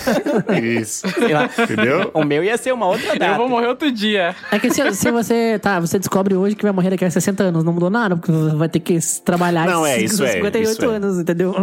Isso. 0.62 1.08
Sei 1.10 1.32
lá. 1.34 1.48
Entendeu? 1.58 2.10
O 2.14 2.24
meu 2.24 2.42
ia 2.48 2.56
ser 2.58 2.72
uma 2.72 2.86
outra 2.86 3.14
data. 3.14 3.26
Eu 3.32 3.36
vou 3.36 3.48
morrer 3.48 3.66
outro 3.66 3.90
dia. 3.90 4.34
É 4.50 4.58
que 4.58 4.70
se, 4.70 4.94
se 4.94 5.10
você, 5.10 5.58
tá, 5.58 5.80
você 5.80 5.98
descobre 5.98 6.34
hoje 6.34 6.56
que 6.56 6.62
vai 6.62 6.72
morrer 6.72 6.90
daqui 6.90 7.04
a 7.04 7.10
60 7.10 7.42
anos, 7.44 7.64
não 7.64 7.72
mudou 7.72 7.90
nada, 7.90 8.16
porque 8.16 8.32
você 8.32 8.56
vai 8.56 8.68
ter 8.68 8.80
que 8.80 8.98
trabalhar 9.24 9.66
Não, 9.66 9.86
é, 9.86 10.00
isso 10.00 10.24
é, 10.24 10.32
58 10.32 10.70
isso 10.72 10.84
é. 10.84 10.86
anos, 10.96 11.18
entendeu? 11.18 11.54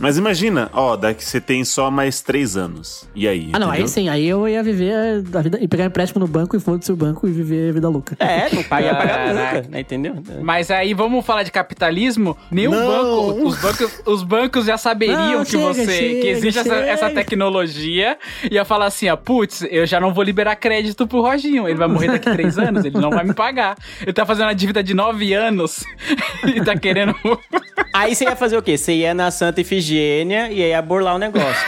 Mas 0.00 0.16
imagina, 0.18 0.70
ó, 0.72 0.96
daqui 0.96 1.24
você 1.24 1.40
tem 1.40 1.64
só 1.64 1.90
mais 1.90 2.20
três 2.20 2.56
anos. 2.56 3.08
E 3.14 3.26
aí? 3.26 3.50
Ah, 3.52 3.58
não, 3.58 3.68
aí 3.68 3.82
entendeu? 3.82 3.88
sim, 3.88 4.08
aí 4.08 4.26
eu 4.26 4.48
ia 4.48 4.62
viver 4.62 5.24
a 5.34 5.40
vida, 5.40 5.58
e 5.60 5.68
pegar 5.68 5.84
empréstimo 5.86 6.20
no 6.20 6.26
banco 6.26 6.56
e 6.56 6.60
foda-se 6.60 6.92
o 6.92 6.96
banco 6.96 7.26
e 7.26 7.32
viver 7.32 7.70
a 7.70 7.72
vida 7.72 7.88
louca. 7.88 8.16
É, 8.18 8.54
não 8.54 8.62
paga, 8.62 8.86
ia 8.86 8.94
pagar 8.94 9.28
nunca, 9.28 9.68
né, 9.68 9.80
entendeu? 9.80 10.14
Mas 10.42 10.70
aí 10.70 10.94
vamos 10.94 11.24
falar 11.24 11.42
de 11.42 11.50
capitalismo? 11.50 12.36
Nenhum 12.50 12.72
Não. 12.72 12.86
banco, 12.86 13.48
os 13.48 13.60
bancos, 13.60 14.02
os 14.06 14.22
bancos 14.22 14.66
já 14.66 14.76
saberiam 14.76 15.38
Não, 15.38 15.44
que 15.44 15.52
chega, 15.52 15.74
você 15.74 15.86
chega, 15.86 16.20
que 16.20 16.28
existe 16.28 16.58
essa, 16.60 16.74
chega. 16.74 16.86
essa 16.86 17.10
tecnologia 17.10 18.18
e 18.50 18.54
ia 18.54 18.64
falar 18.64 18.86
assim, 18.86 19.08
ó, 19.08 19.16
putz, 19.16 19.66
eu 19.70 19.86
já 19.86 20.00
não 20.00 20.12
vou 20.12 20.24
liberar 20.34 20.56
crédito 20.56 21.06
pro 21.06 21.20
Roginho, 21.22 21.68
ele 21.68 21.78
vai 21.78 21.86
morrer 21.86 22.08
daqui 22.08 22.28
três 22.28 22.58
anos, 22.58 22.84
ele 22.84 22.98
não 22.98 23.10
vai 23.10 23.22
me 23.22 23.32
pagar. 23.32 23.76
Ele 24.02 24.12
tá 24.12 24.26
fazendo 24.26 24.46
uma 24.46 24.54
dívida 24.54 24.82
de 24.82 24.92
nove 24.92 25.32
anos 25.32 25.84
e 26.44 26.62
tá 26.62 26.76
querendo 26.76 27.14
Aí 27.94 28.16
você 28.16 28.24
ia 28.24 28.34
fazer 28.34 28.56
o 28.56 28.62
quê? 28.62 28.76
Você 28.76 28.92
ia 28.92 29.14
na 29.14 29.30
Santa 29.30 29.60
Ifigênia 29.60 30.50
e 30.50 30.58
ia 30.58 30.82
burlar 30.82 31.14
o 31.14 31.18
negócio. 31.18 31.64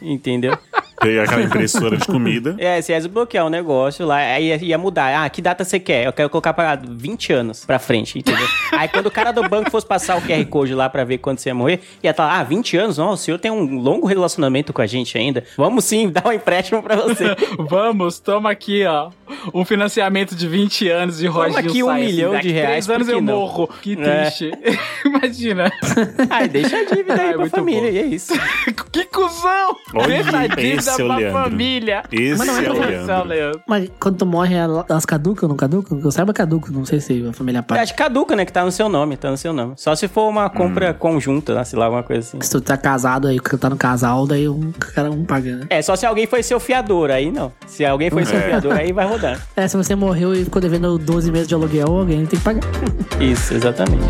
Entendeu? 0.00 0.56
Tem 1.00 1.18
aquela 1.18 1.42
impressora 1.42 1.96
de 1.96 2.06
comida. 2.06 2.54
É, 2.58 2.80
você 2.80 2.92
ia 2.92 2.98
desbloquear 2.98 3.44
o 3.46 3.50
negócio 3.50 4.06
lá, 4.06 4.16
aí 4.16 4.46
ia, 4.48 4.56
ia 4.64 4.78
mudar. 4.78 5.24
Ah, 5.24 5.28
que 5.28 5.42
data 5.42 5.64
você 5.64 5.78
quer? 5.78 6.06
Eu 6.06 6.12
quero 6.12 6.28
colocar 6.30 6.52
pra 6.54 6.74
20 6.76 7.32
anos 7.32 7.64
pra 7.64 7.78
frente, 7.78 8.18
entendeu? 8.18 8.46
aí 8.72 8.88
quando 8.88 9.06
o 9.06 9.10
cara 9.10 9.30
do 9.32 9.46
banco 9.48 9.70
fosse 9.70 9.86
passar 9.86 10.16
o 10.16 10.22
QR 10.22 10.44
Code 10.46 10.74
lá 10.74 10.88
pra 10.88 11.04
ver 11.04 11.18
quando 11.18 11.38
você 11.38 11.50
ia 11.50 11.54
morrer, 11.54 11.80
ia 12.02 12.10
estar 12.10 12.24
lá, 12.26 12.38
ah, 12.40 12.42
20 12.44 12.76
anos? 12.76 12.98
Não, 12.98 13.10
o 13.10 13.16
senhor 13.16 13.38
tem 13.38 13.50
um 13.50 13.78
longo 13.80 14.06
relacionamento 14.06 14.72
com 14.72 14.80
a 14.82 14.86
gente 14.86 15.16
ainda. 15.18 15.44
Vamos 15.56 15.84
sim 15.84 16.08
dar 16.10 16.26
um 16.26 16.32
empréstimo 16.32 16.82
pra 16.82 16.96
você. 16.96 17.36
Vamos, 17.58 18.18
toma 18.18 18.50
aqui, 18.50 18.84
ó. 18.84 19.10
Um 19.52 19.64
financiamento 19.64 20.34
de 20.34 20.46
20 20.48 20.88
anos 20.88 21.18
de 21.18 21.26
Roginho 21.26 21.58
aqui 21.58 21.82
um 21.82 21.92
milhão 21.94 22.32
Daqui 22.32 22.48
de 22.48 22.52
reais, 22.54 22.86
Três 22.86 22.90
anos 22.96 23.08
eu 23.08 23.20
não? 23.20 23.34
morro. 23.40 23.68
Que 23.82 23.92
É. 24.00 24.22
triste. 24.22 24.50
Imagina. 25.04 25.70
Ai, 26.30 26.48
deixa 26.48 26.76
a 26.78 26.84
dívida 26.84 27.14
aí 27.20 27.28
Ai, 27.28 27.34
pra 27.34 27.46
família, 27.50 27.82
bom. 27.90 27.96
e 27.96 27.98
é 27.98 28.06
isso. 28.06 28.32
que 28.92 29.04
cuzão! 29.06 29.76
Olha, 29.94 30.22
esse 30.88 30.96
dívida 31.02 31.14
é 31.14 31.16
o 31.16 31.20
Leandro. 31.20 31.42
família. 31.42 32.02
Esse 32.12 32.38
Mas 32.38 32.46
não 32.46 32.56
é 32.56 32.60
é 32.60 32.62
pra 32.64 32.72
o 32.72 32.78
Leandro. 32.80 33.28
Leandro. 33.28 33.60
Mas 33.66 33.90
quando 34.00 34.16
tu 34.18 34.26
morre, 34.26 34.54
elas 34.54 35.04
caducam 35.06 35.44
ou 35.46 35.48
não 35.50 35.56
caducam? 35.56 36.00
Eu 36.02 36.10
saiba 36.10 36.32
caduco, 36.32 36.72
não 36.72 36.84
sei 36.84 37.00
se 37.00 37.26
a 37.28 37.32
família 37.32 37.62
paga. 37.62 37.82
acho 37.82 37.92
que 37.92 37.98
caduca, 37.98 38.34
né? 38.36 38.44
Que 38.44 38.52
tá 38.52 38.64
no 38.64 38.70
seu 38.72 38.88
nome, 38.88 39.16
tá 39.16 39.30
no 39.30 39.36
seu 39.36 39.52
nome. 39.52 39.74
Só 39.76 39.94
se 39.94 40.08
for 40.08 40.28
uma 40.28 40.48
compra 40.50 40.92
conjunta, 40.94 41.54
né, 41.54 41.64
sei 41.64 41.78
lá, 41.78 41.86
alguma 41.86 42.02
coisa 42.02 42.20
assim. 42.28 42.38
Se 42.40 42.50
tu 42.50 42.60
tá 42.60 42.76
casado 42.76 43.28
aí, 43.28 43.38
tá 43.40 43.70
no 43.70 43.76
casal, 43.76 44.26
daí 44.26 44.48
um 44.48 44.72
cara 44.72 45.10
um 45.10 45.24
paga, 45.24 45.56
né? 45.56 45.66
É, 45.70 45.82
só 45.82 45.96
se 45.96 46.06
alguém 46.06 46.26
foi 46.26 46.42
seu 46.42 46.58
fiador, 46.60 47.10
aí 47.10 47.30
não. 47.30 47.52
Se 47.66 47.84
alguém 47.84 48.10
foi 48.10 48.24
seu 48.24 48.38
É. 48.38 48.42
fiador, 48.42 48.72
aí 48.72 48.92
vai 48.92 49.06
rodar. 49.06 49.40
É, 49.56 49.66
se 49.66 49.76
você 49.76 49.94
morreu 49.94 50.34
e 50.34 50.44
ficou 50.44 50.60
devendo 50.60 50.98
12 50.98 51.30
meses 51.32 51.48
de 51.48 51.54
aluguel, 51.54 51.86
alguém 51.88 52.26
tem 52.26 52.38
que 52.38 52.44
pagar. 52.44 52.60
Isso, 53.20 53.54
exatamente. 53.54 54.04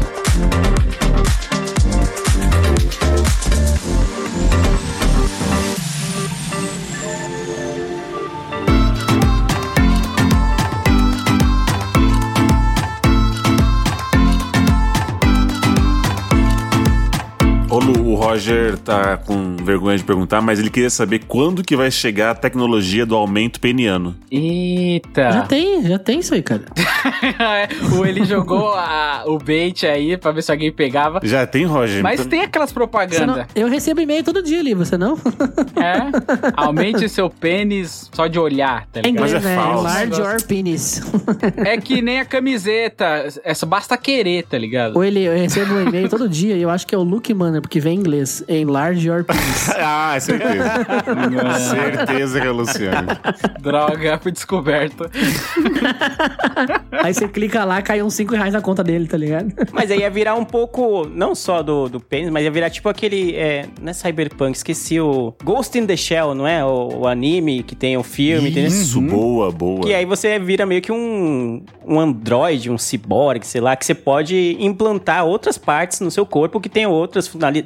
Roger 18.37 18.77
tá 18.79 19.17
com 19.17 19.57
vergonha 19.57 19.97
de 19.97 20.05
perguntar, 20.05 20.43
mas 20.43 20.59
ele 20.59 20.69
queria 20.69 20.91
saber 20.91 21.21
quando 21.27 21.65
que 21.65 21.75
vai 21.75 21.91
chegar 21.91 22.33
a 22.33 22.35
tecnologia 22.35 23.07
do 23.07 23.17
aumento 23.17 23.59
peniano. 23.59 24.15
Eita. 24.31 25.33
Já 25.33 25.43
tem, 25.43 25.83
já 25.87 25.99
tem 25.99 26.19
isso 26.21 26.35
aí, 26.35 26.43
cara. 26.43 26.63
o 27.99 28.05
Eli 28.05 28.25
jogou 28.27 28.75
a- 28.75 29.23
o 29.27 29.39
bait 29.39 29.87
aí 29.87 30.19
pra 30.19 30.33
ver 30.33 30.43
se 30.43 30.53
alguém 30.53 30.71
pegava. 30.71 31.21
Já 31.23 31.47
tem, 31.47 31.65
Roger? 31.65 32.03
Mas 32.03 32.21
Então- 32.21 32.31
tem 32.31 32.43
aquelas 32.43 32.71
não- 32.71 32.75
propagandas. 32.75 33.47
eu 33.55 33.69
recebo 33.69 34.01
e-mail 34.03 34.23
todo 34.23 34.43
dia 34.43 34.61
ali, 34.61 34.75
você 34.75 34.99
não? 34.99 35.17
É. 35.77 36.53
Aumente 36.57 37.09
seu 37.09 37.29
pênis 37.31 38.11
só 38.13 38.27
de 38.27 38.39
olhar, 38.39 38.87
tá 38.93 39.01
É 39.01 39.03
ligado? 39.03 39.27
inglês, 39.29 39.33
Mas 39.33 39.45
é 39.45 39.49
né? 39.49 39.57
falso. 39.57 39.83
Large 39.85 40.21
your 40.21 40.43
penis. 40.47 41.03
É 41.57 41.77
que 41.79 42.03
nem 42.03 42.21
a 42.21 42.25
camiseta. 42.25 43.29
É 43.45 43.55
só 43.55 43.67
basta 43.67 43.97
querer, 43.97 44.45
tá 44.45 44.59
ligado? 44.59 44.97
Ou 44.97 45.05
ele, 45.05 45.21
eu 45.21 45.33
recebo 45.37 45.75
um 45.75 45.83
e-mail 45.89 46.09
todo 46.09 46.29
dia 46.29 46.57
e 46.57 46.63
eu 46.63 46.71
acho 46.71 46.87
que 46.87 46.95
é 46.95 46.99
o 46.99 47.03
Luke 47.03 47.33
Manner, 47.33 47.61
porque 47.61 47.79
vem 47.81 47.97
em 47.97 48.01
inglês. 48.01 48.26
Enlarge 48.49 49.07
your 49.09 49.25
penis. 49.25 49.71
Ah, 49.79 50.19
certeza. 50.21 50.87
certeza 51.71 52.41
que 52.41 52.47
é 52.47 52.51
o 52.51 52.55
Luciano. 52.55 53.09
Droga, 53.61 54.19
fui 54.23 54.33
descoberto. 54.33 55.09
aí 56.93 57.13
você 57.15 57.29
clica 57.29 57.65
lá, 57.65 57.83
cai 57.83 58.03
uns 58.03 58.15
5 58.15 58.35
reais 58.35 58.53
na 58.53 58.61
conta 58.61 58.83
dele, 58.83 59.07
tá 59.07 59.17
ligado? 59.17 59.53
Mas 59.73 59.91
aí 59.91 60.01
ia 60.01 60.11
virar 60.11 60.35
um 60.35 60.45
pouco, 60.45 61.07
não 61.09 61.35
só 61.35 61.63
do, 61.63 61.89
do 61.89 62.01
pênis, 62.01 62.31
mas 62.31 62.45
ia 62.45 62.51
virar 62.51 62.71
tipo 62.71 62.89
aquele. 62.89 63.35
É, 63.37 63.67
não 63.81 63.91
é 63.91 63.93
Cyberpunk, 63.93 64.57
esqueci 64.57 65.01
o. 65.01 65.35
Ghost 65.45 65.77
in 65.79 65.87
the 65.87 65.97
Shell, 65.97 66.35
não 66.35 66.47
é? 66.47 66.65
O, 66.65 67.01
o 67.01 67.09
anime 67.09 67.63
que 67.63 67.75
tem 67.75 67.97
o 67.97 68.03
filme, 68.03 68.51
entendeu? 68.51 68.69
Isso, 68.71 69.01
boa, 69.01 69.51
boa. 69.51 69.81
Que 69.83 69.95
aí 69.95 70.05
você 70.05 70.39
vira 70.39 70.65
meio 70.67 70.81
que 70.83 70.93
um, 70.93 71.63
um 71.85 72.01
androide, 72.01 72.71
um 72.71 72.79
ciborgue, 72.79 73.47
sei 73.47 73.61
lá, 73.61 73.77
que 73.77 73.85
você 73.85 73.95
pode 73.95 74.57
implantar 74.61 75.25
outras 75.25 75.59
partes 75.59 76.01
no 76.01 76.11
seu 76.11 76.25
corpo 76.27 76.61
que 76.61 76.69
tenham 76.69 76.91
outras 76.91 77.27
finali- 77.29 77.65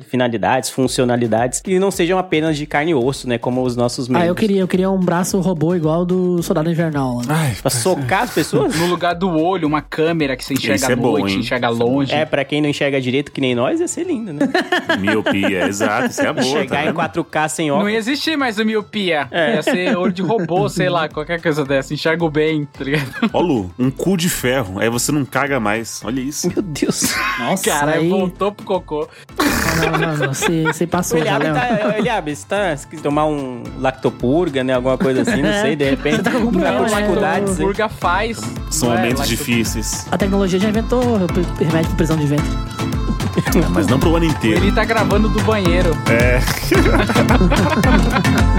finalidades, 0.50 0.70
funcionalidades, 0.70 1.60
que 1.60 1.78
não 1.78 1.90
sejam 1.90 2.18
apenas 2.18 2.56
de 2.56 2.66
carne 2.66 2.90
e 2.90 2.94
osso, 2.94 3.28
né? 3.28 3.38
Como 3.38 3.62
os 3.62 3.76
nossos 3.76 4.08
membros. 4.08 4.24
Ah, 4.24 4.28
eu 4.28 4.34
queria, 4.34 4.60
eu 4.60 4.68
queria 4.68 4.90
um 4.90 4.98
braço 4.98 5.38
robô 5.40 5.74
igual 5.74 6.04
do 6.04 6.42
Soldado 6.42 6.70
Invernal. 6.70 7.18
Né? 7.18 7.24
Ai, 7.28 7.56
Pra 7.60 7.70
socar 7.70 8.22
as 8.24 8.30
pessoas? 8.30 8.74
No 8.76 8.86
lugar 8.86 9.14
do 9.14 9.28
olho, 9.30 9.66
uma 9.68 9.80
câmera 9.82 10.36
que 10.36 10.44
você 10.44 10.54
enxerga 10.54 10.74
Isso 10.76 10.90
é 10.92 10.96
bom, 10.96 11.18
noite, 11.18 11.34
hein? 11.34 11.40
enxerga 11.40 11.68
longe. 11.68 12.12
É, 12.12 12.24
pra 12.24 12.44
quem 12.44 12.60
não 12.60 12.68
enxerga 12.68 13.00
direito, 13.00 13.30
que 13.30 13.40
nem 13.40 13.54
nós, 13.54 13.80
ia 13.80 13.88
ser 13.88 14.04
lindo, 14.04 14.32
né? 14.32 14.40
miopia, 14.98 15.66
exato. 15.68 16.06
Isso 16.10 16.22
é 16.22 16.26
a 16.26 16.32
boa, 16.32 16.44
Chegar 16.44 16.76
tá 16.76 16.82
em 16.82 16.86
vendo? 16.86 17.24
4K 17.24 17.48
sem 17.48 17.68
Não 17.68 17.76
óculos. 17.76 17.92
ia 17.92 17.98
existir 17.98 18.36
mais 18.36 18.58
o 18.58 18.64
miopia. 18.64 19.28
É. 19.30 19.54
Ia 19.56 19.62
ser 19.62 19.96
olho 19.96 20.12
de 20.12 20.22
robô, 20.22 20.68
sei 20.68 20.88
lá, 20.88 21.08
qualquer 21.08 21.40
coisa 21.40 21.64
dessa. 21.64 21.94
Enxergo 21.94 22.28
bem, 22.30 22.64
tá 22.66 22.84
ligado? 22.84 23.30
Ó, 23.32 23.40
Lu, 23.40 23.70
um 23.78 23.90
cu 23.90 24.16
de 24.16 24.28
ferro. 24.28 24.78
Aí 24.80 24.88
você 24.88 25.12
não 25.12 25.24
caga 25.24 25.60
mais. 25.60 26.00
Olha 26.04 26.20
isso. 26.20 26.48
Meu 26.48 26.62
Deus. 26.62 27.14
Nossa, 27.38 27.64
Cara, 27.70 27.92
aí... 27.92 28.08
voltou 28.08 28.52
pro 28.52 28.64
cocô. 28.64 29.08
Não, 29.80 29.98
não, 29.98 30.16
não, 30.16 30.29
você, 30.34 30.62
você 30.64 30.84
O 30.84 30.88
passou, 30.88 31.18
já, 31.18 31.36
Eliabe 31.36 31.60
tá, 31.60 31.98
Eliabe, 31.98 32.36
você 32.36 32.46
tá, 32.46 32.76
se 32.76 32.86
quiser 32.86 33.02
tomar 33.02 33.26
um 33.26 33.62
lactopurga, 33.78 34.62
né? 34.64 34.74
Alguma 34.74 34.96
coisa 34.98 35.22
assim, 35.22 35.42
não 35.42 35.52
sei, 35.60 35.76
de 35.76 35.90
repente. 35.90 36.16
Você 36.16 36.22
tá 36.22 36.30
com 36.30 36.38
tá 36.38 36.42
problema, 36.50 36.78
com 36.78 36.84
né? 36.84 36.90
O 37.46 37.50
hein? 37.60 37.66
Burga 37.66 37.88
faz. 37.88 38.40
São 38.70 38.92
é, 38.92 38.96
momentos 38.96 39.20
lacto- 39.20 39.36
difíceis. 39.36 40.06
A 40.10 40.18
tecnologia 40.18 40.58
já 40.58 40.68
inventou 40.68 41.00
remédio 41.58 41.88
pra 41.88 41.96
prisão 41.96 42.16
de 42.16 42.26
ventre. 42.26 42.50
Mas 43.70 43.86
não 43.86 43.98
pro 43.98 44.16
ano 44.16 44.24
inteiro. 44.26 44.64
Ele 44.64 44.72
tá 44.72 44.84
gravando 44.84 45.28
do 45.28 45.40
banheiro. 45.42 45.96
É. 46.10 46.40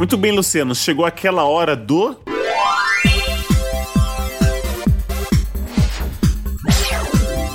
Muito 0.00 0.16
bem, 0.16 0.32
Luciano. 0.32 0.74
Chegou 0.74 1.04
aquela 1.04 1.44
hora 1.44 1.76
do. 1.76 2.16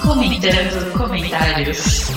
Comentando 0.03 0.93
comentários. 0.95 2.14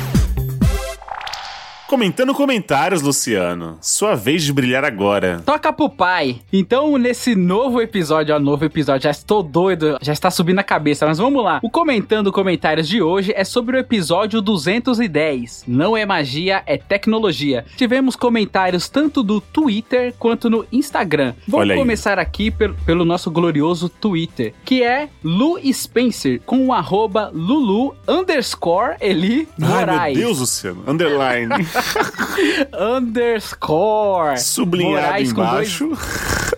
Comentando 1.88 2.34
comentários, 2.34 3.00
Luciano. 3.00 3.78
Sua 3.80 4.14
vez 4.14 4.42
de 4.42 4.52
brilhar 4.52 4.84
agora. 4.84 5.42
Toca 5.46 5.72
pro 5.72 5.88
pai. 5.88 6.36
Então, 6.52 6.98
nesse 6.98 7.34
novo 7.34 7.80
episódio, 7.80 8.34
ó, 8.34 8.38
novo 8.38 8.62
episódio, 8.62 9.04
já 9.04 9.10
estou 9.10 9.42
doido, 9.42 9.96
já 10.02 10.12
está 10.12 10.30
subindo 10.30 10.58
a 10.58 10.62
cabeça, 10.62 11.06
mas 11.06 11.16
vamos 11.16 11.42
lá. 11.42 11.60
O 11.62 11.70
Comentando 11.70 12.30
Comentários 12.30 12.86
de 12.86 13.00
hoje 13.00 13.32
é 13.34 13.42
sobre 13.42 13.74
o 13.74 13.80
episódio 13.80 14.42
210. 14.42 15.64
Não 15.66 15.96
é 15.96 16.04
magia, 16.04 16.62
é 16.66 16.76
tecnologia. 16.76 17.64
Tivemos 17.74 18.14
comentários 18.14 18.86
tanto 18.90 19.22
do 19.22 19.40
Twitter 19.40 20.12
quanto 20.18 20.50
no 20.50 20.66
Instagram. 20.70 21.32
Vamos 21.48 21.74
começar 21.74 22.18
aqui 22.18 22.50
pelo, 22.50 22.74
pelo 22.84 23.06
nosso 23.06 23.30
glorioso 23.30 23.88
Twitter, 23.88 24.52
que 24.62 24.82
é 24.82 25.08
Lu 25.24 25.58
Spencer, 25.72 26.42
com 26.44 26.66
o 26.66 26.72
arroba 26.74 27.30
Lulu 27.32 27.96
underscore 28.06 28.96
Eli 29.00 29.48
Ai, 29.58 29.68
Moraes. 29.70 30.18
meu 30.18 30.26
Deus, 30.26 30.40
Luciano. 30.40 30.84
Underline. 30.86 31.48
Underscore. 32.78 34.38
Sublinhado 34.38 35.02
Moraes 35.06 35.32
com 35.32 35.42
dois- 35.44 35.80
embaixo. 35.80 35.90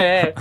É. 0.00 0.32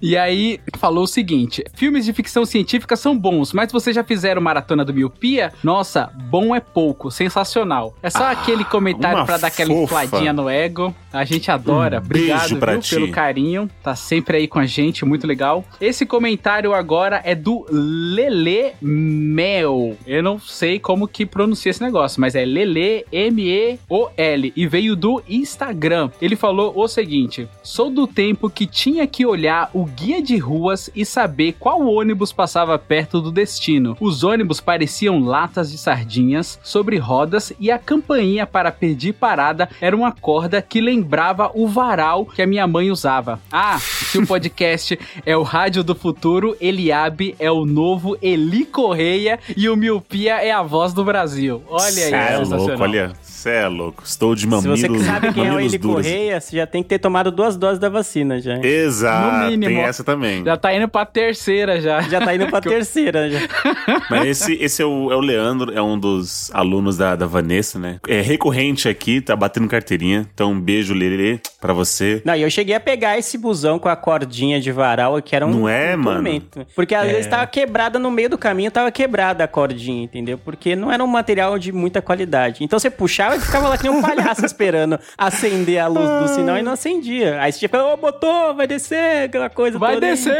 e 0.00 0.16
aí, 0.16 0.60
falou 0.78 1.04
o 1.04 1.06
seguinte: 1.06 1.62
filmes 1.74 2.06
de 2.06 2.12
ficção 2.14 2.46
científica 2.46 2.96
são 2.96 3.18
bons, 3.18 3.52
mas 3.52 3.70
vocês 3.70 3.94
já 3.94 4.02
fizeram 4.02 4.40
maratona 4.40 4.82
do 4.84 4.94
Miopia? 4.94 5.52
Nossa, 5.62 6.10
bom 6.30 6.54
é 6.54 6.60
pouco, 6.60 7.10
sensacional. 7.10 7.94
É 8.02 8.08
só 8.08 8.30
aquele 8.30 8.64
comentário 8.64 9.18
uma 9.18 9.26
pra 9.26 9.36
dar 9.36 9.48
aquela 9.48 9.74
fofa. 9.74 10.04
infladinha 10.04 10.32
no 10.32 10.48
ego. 10.48 10.94
A 11.12 11.24
gente 11.24 11.50
adora. 11.50 11.96
Um 11.98 12.04
Obrigado 12.04 12.48
viu, 12.58 12.80
ti. 12.80 12.94
pelo 12.94 13.10
carinho. 13.10 13.68
Tá 13.82 13.94
sempre 13.94 14.38
aí 14.38 14.48
com 14.48 14.58
a 14.58 14.64
gente, 14.66 15.04
muito 15.04 15.26
legal. 15.26 15.62
Esse 15.80 16.06
comentário 16.06 16.72
agora 16.72 17.20
é 17.24 17.34
do 17.34 17.66
Lele 17.70 18.72
Mel. 18.80 19.96
Eu 20.06 20.22
não 20.22 20.38
sei 20.38 20.78
como 20.78 21.06
que 21.06 21.26
pronuncia 21.26 21.70
esse 21.70 21.82
negócio, 21.82 22.20
mas 22.20 22.34
é 22.34 22.44
Lele 22.44 23.04
M-E-O-L 23.18 24.52
e 24.54 24.66
veio 24.66 24.94
do 24.94 25.20
Instagram. 25.28 26.10
Ele 26.22 26.36
falou 26.36 26.72
o 26.76 26.86
seguinte: 26.86 27.48
Sou 27.62 27.90
do 27.90 28.06
tempo 28.06 28.48
que 28.48 28.66
tinha 28.66 29.06
que 29.06 29.26
olhar 29.26 29.70
o 29.74 29.84
guia 29.84 30.22
de 30.22 30.36
ruas 30.36 30.88
e 30.94 31.04
saber 31.04 31.56
qual 31.58 31.84
ônibus 31.86 32.32
passava 32.32 32.78
perto 32.78 33.20
do 33.20 33.32
destino. 33.32 33.96
Os 34.00 34.22
ônibus 34.22 34.60
pareciam 34.60 35.18
latas 35.18 35.70
de 35.70 35.78
sardinhas 35.78 36.58
sobre 36.62 36.96
rodas 36.98 37.52
e 37.58 37.70
a 37.70 37.78
campainha 37.78 38.46
para 38.46 38.70
pedir 38.70 39.14
parada 39.14 39.68
era 39.80 39.96
uma 39.96 40.12
corda 40.12 40.62
que 40.62 40.80
lembrava 40.80 41.50
o 41.54 41.66
varal 41.66 42.24
que 42.24 42.42
a 42.42 42.46
minha 42.46 42.66
mãe 42.66 42.90
usava. 42.90 43.40
Ah, 43.50 43.78
se 43.80 44.18
o 44.18 44.26
podcast 44.26 44.98
é 45.26 45.36
o 45.36 45.42
rádio 45.42 45.82
do 45.82 45.94
futuro, 45.94 46.56
Eliabe 46.60 47.34
é 47.38 47.50
o 47.50 47.64
novo 47.66 48.16
Eli 48.22 48.64
Correia 48.64 49.38
e 49.56 49.68
o 49.68 49.76
Miopia 49.76 50.36
é 50.36 50.52
a 50.52 50.62
voz 50.62 50.92
do 50.92 51.04
Brasil. 51.04 51.62
Olha 51.68 51.84
aí, 51.86 51.92
Cê 51.92 52.14
é 52.14 52.36
sensacional. 52.38 52.66
louco, 52.68 52.82
olha. 52.82 53.07
Cê 53.38 53.50
é 53.50 53.68
louco. 53.68 54.02
Estou 54.04 54.34
de 54.34 54.40
Se 54.42 54.46
mamilos 54.48 54.80
você 54.80 54.98
sabe 55.04 55.32
quem 55.32 55.46
é 55.46 55.52
o 55.52 55.60
Eli. 55.60 55.78
Correia, 55.78 56.40
você 56.40 56.56
já 56.56 56.66
tem 56.66 56.82
que 56.82 56.88
ter 56.88 56.98
tomado 56.98 57.30
duas 57.30 57.56
doses 57.56 57.78
da 57.78 57.88
vacina 57.88 58.40
já. 58.40 58.58
Exato, 58.58 59.44
No 59.44 59.50
mínimo. 59.50 59.72
tem 59.76 59.82
essa 59.84 60.02
também. 60.02 60.44
Já 60.44 60.56
tá 60.56 60.74
indo 60.74 60.88
pra 60.88 61.06
terceira 61.06 61.80
já. 61.80 62.00
Já 62.02 62.20
tá 62.20 62.34
indo 62.34 62.48
pra 62.48 62.60
terceira 62.60 63.30
já. 63.30 63.38
Mas 64.10 64.26
esse, 64.26 64.54
esse 64.54 64.82
é, 64.82 64.84
o, 64.84 65.12
é 65.12 65.16
o 65.16 65.20
Leandro, 65.20 65.72
é 65.72 65.80
um 65.80 65.96
dos 65.98 66.50
alunos 66.52 66.96
da, 66.96 67.14
da 67.14 67.26
Vanessa, 67.26 67.78
né? 67.78 68.00
É 68.08 68.20
recorrente 68.20 68.88
aqui, 68.88 69.20
tá 69.20 69.36
batendo 69.36 69.68
carteirinha. 69.68 70.26
Então, 70.34 70.50
um 70.50 70.60
beijo, 70.60 70.92
Lelê, 70.92 71.38
pra 71.60 71.72
você. 71.72 72.20
Não, 72.24 72.34
e 72.34 72.42
eu 72.42 72.50
cheguei 72.50 72.74
a 72.74 72.80
pegar 72.80 73.18
esse 73.18 73.38
busão 73.38 73.78
com 73.78 73.88
a 73.88 73.94
cordinha 73.94 74.60
de 74.60 74.72
varal, 74.72 75.22
que 75.22 75.36
era 75.36 75.46
um, 75.46 75.50
Não 75.50 75.68
é, 75.68 75.94
um 75.94 75.98
mano? 75.98 76.14
tormento. 76.16 76.66
Porque 76.74 76.94
às 76.94 77.06
É. 77.08 77.12
vezes 77.12 77.26
tava 77.28 77.46
quebrada 77.46 77.98
no 78.00 78.10
meio 78.10 78.30
do 78.30 78.38
caminho, 78.38 78.70
tava 78.70 78.90
quebrada 78.90 79.44
a 79.44 79.48
cordinha, 79.48 80.02
entendeu? 80.02 80.38
Porque 80.38 80.74
não 80.74 80.90
era 80.90 81.04
um 81.04 81.06
material 81.06 81.56
de 81.58 81.70
muita 81.70 82.02
qualidade. 82.02 82.64
Então 82.64 82.78
você 82.78 82.90
puxava 83.28 83.36
e 83.36 83.40
ficava 83.40 83.68
lá 83.68 83.76
que 83.78 83.88
nem 83.88 83.92
um 83.92 84.02
palhaço 84.02 84.44
esperando 84.44 84.98
acender 85.16 85.78
a 85.78 85.86
luz 85.86 86.08
do 86.22 86.28
sinal 86.34 86.56
e 86.58 86.62
não 86.62 86.72
acendia. 86.72 87.40
Aí 87.40 87.52
você 87.52 87.58
tinha 87.60 87.68
que 87.68 87.76
falar, 87.76 87.94
ô 87.94 87.96
motor, 87.96 88.54
vai 88.54 88.66
descer, 88.66 89.24
aquela 89.24 89.48
coisa 89.50 89.78
Vai 89.78 89.98
descer! 90.00 90.34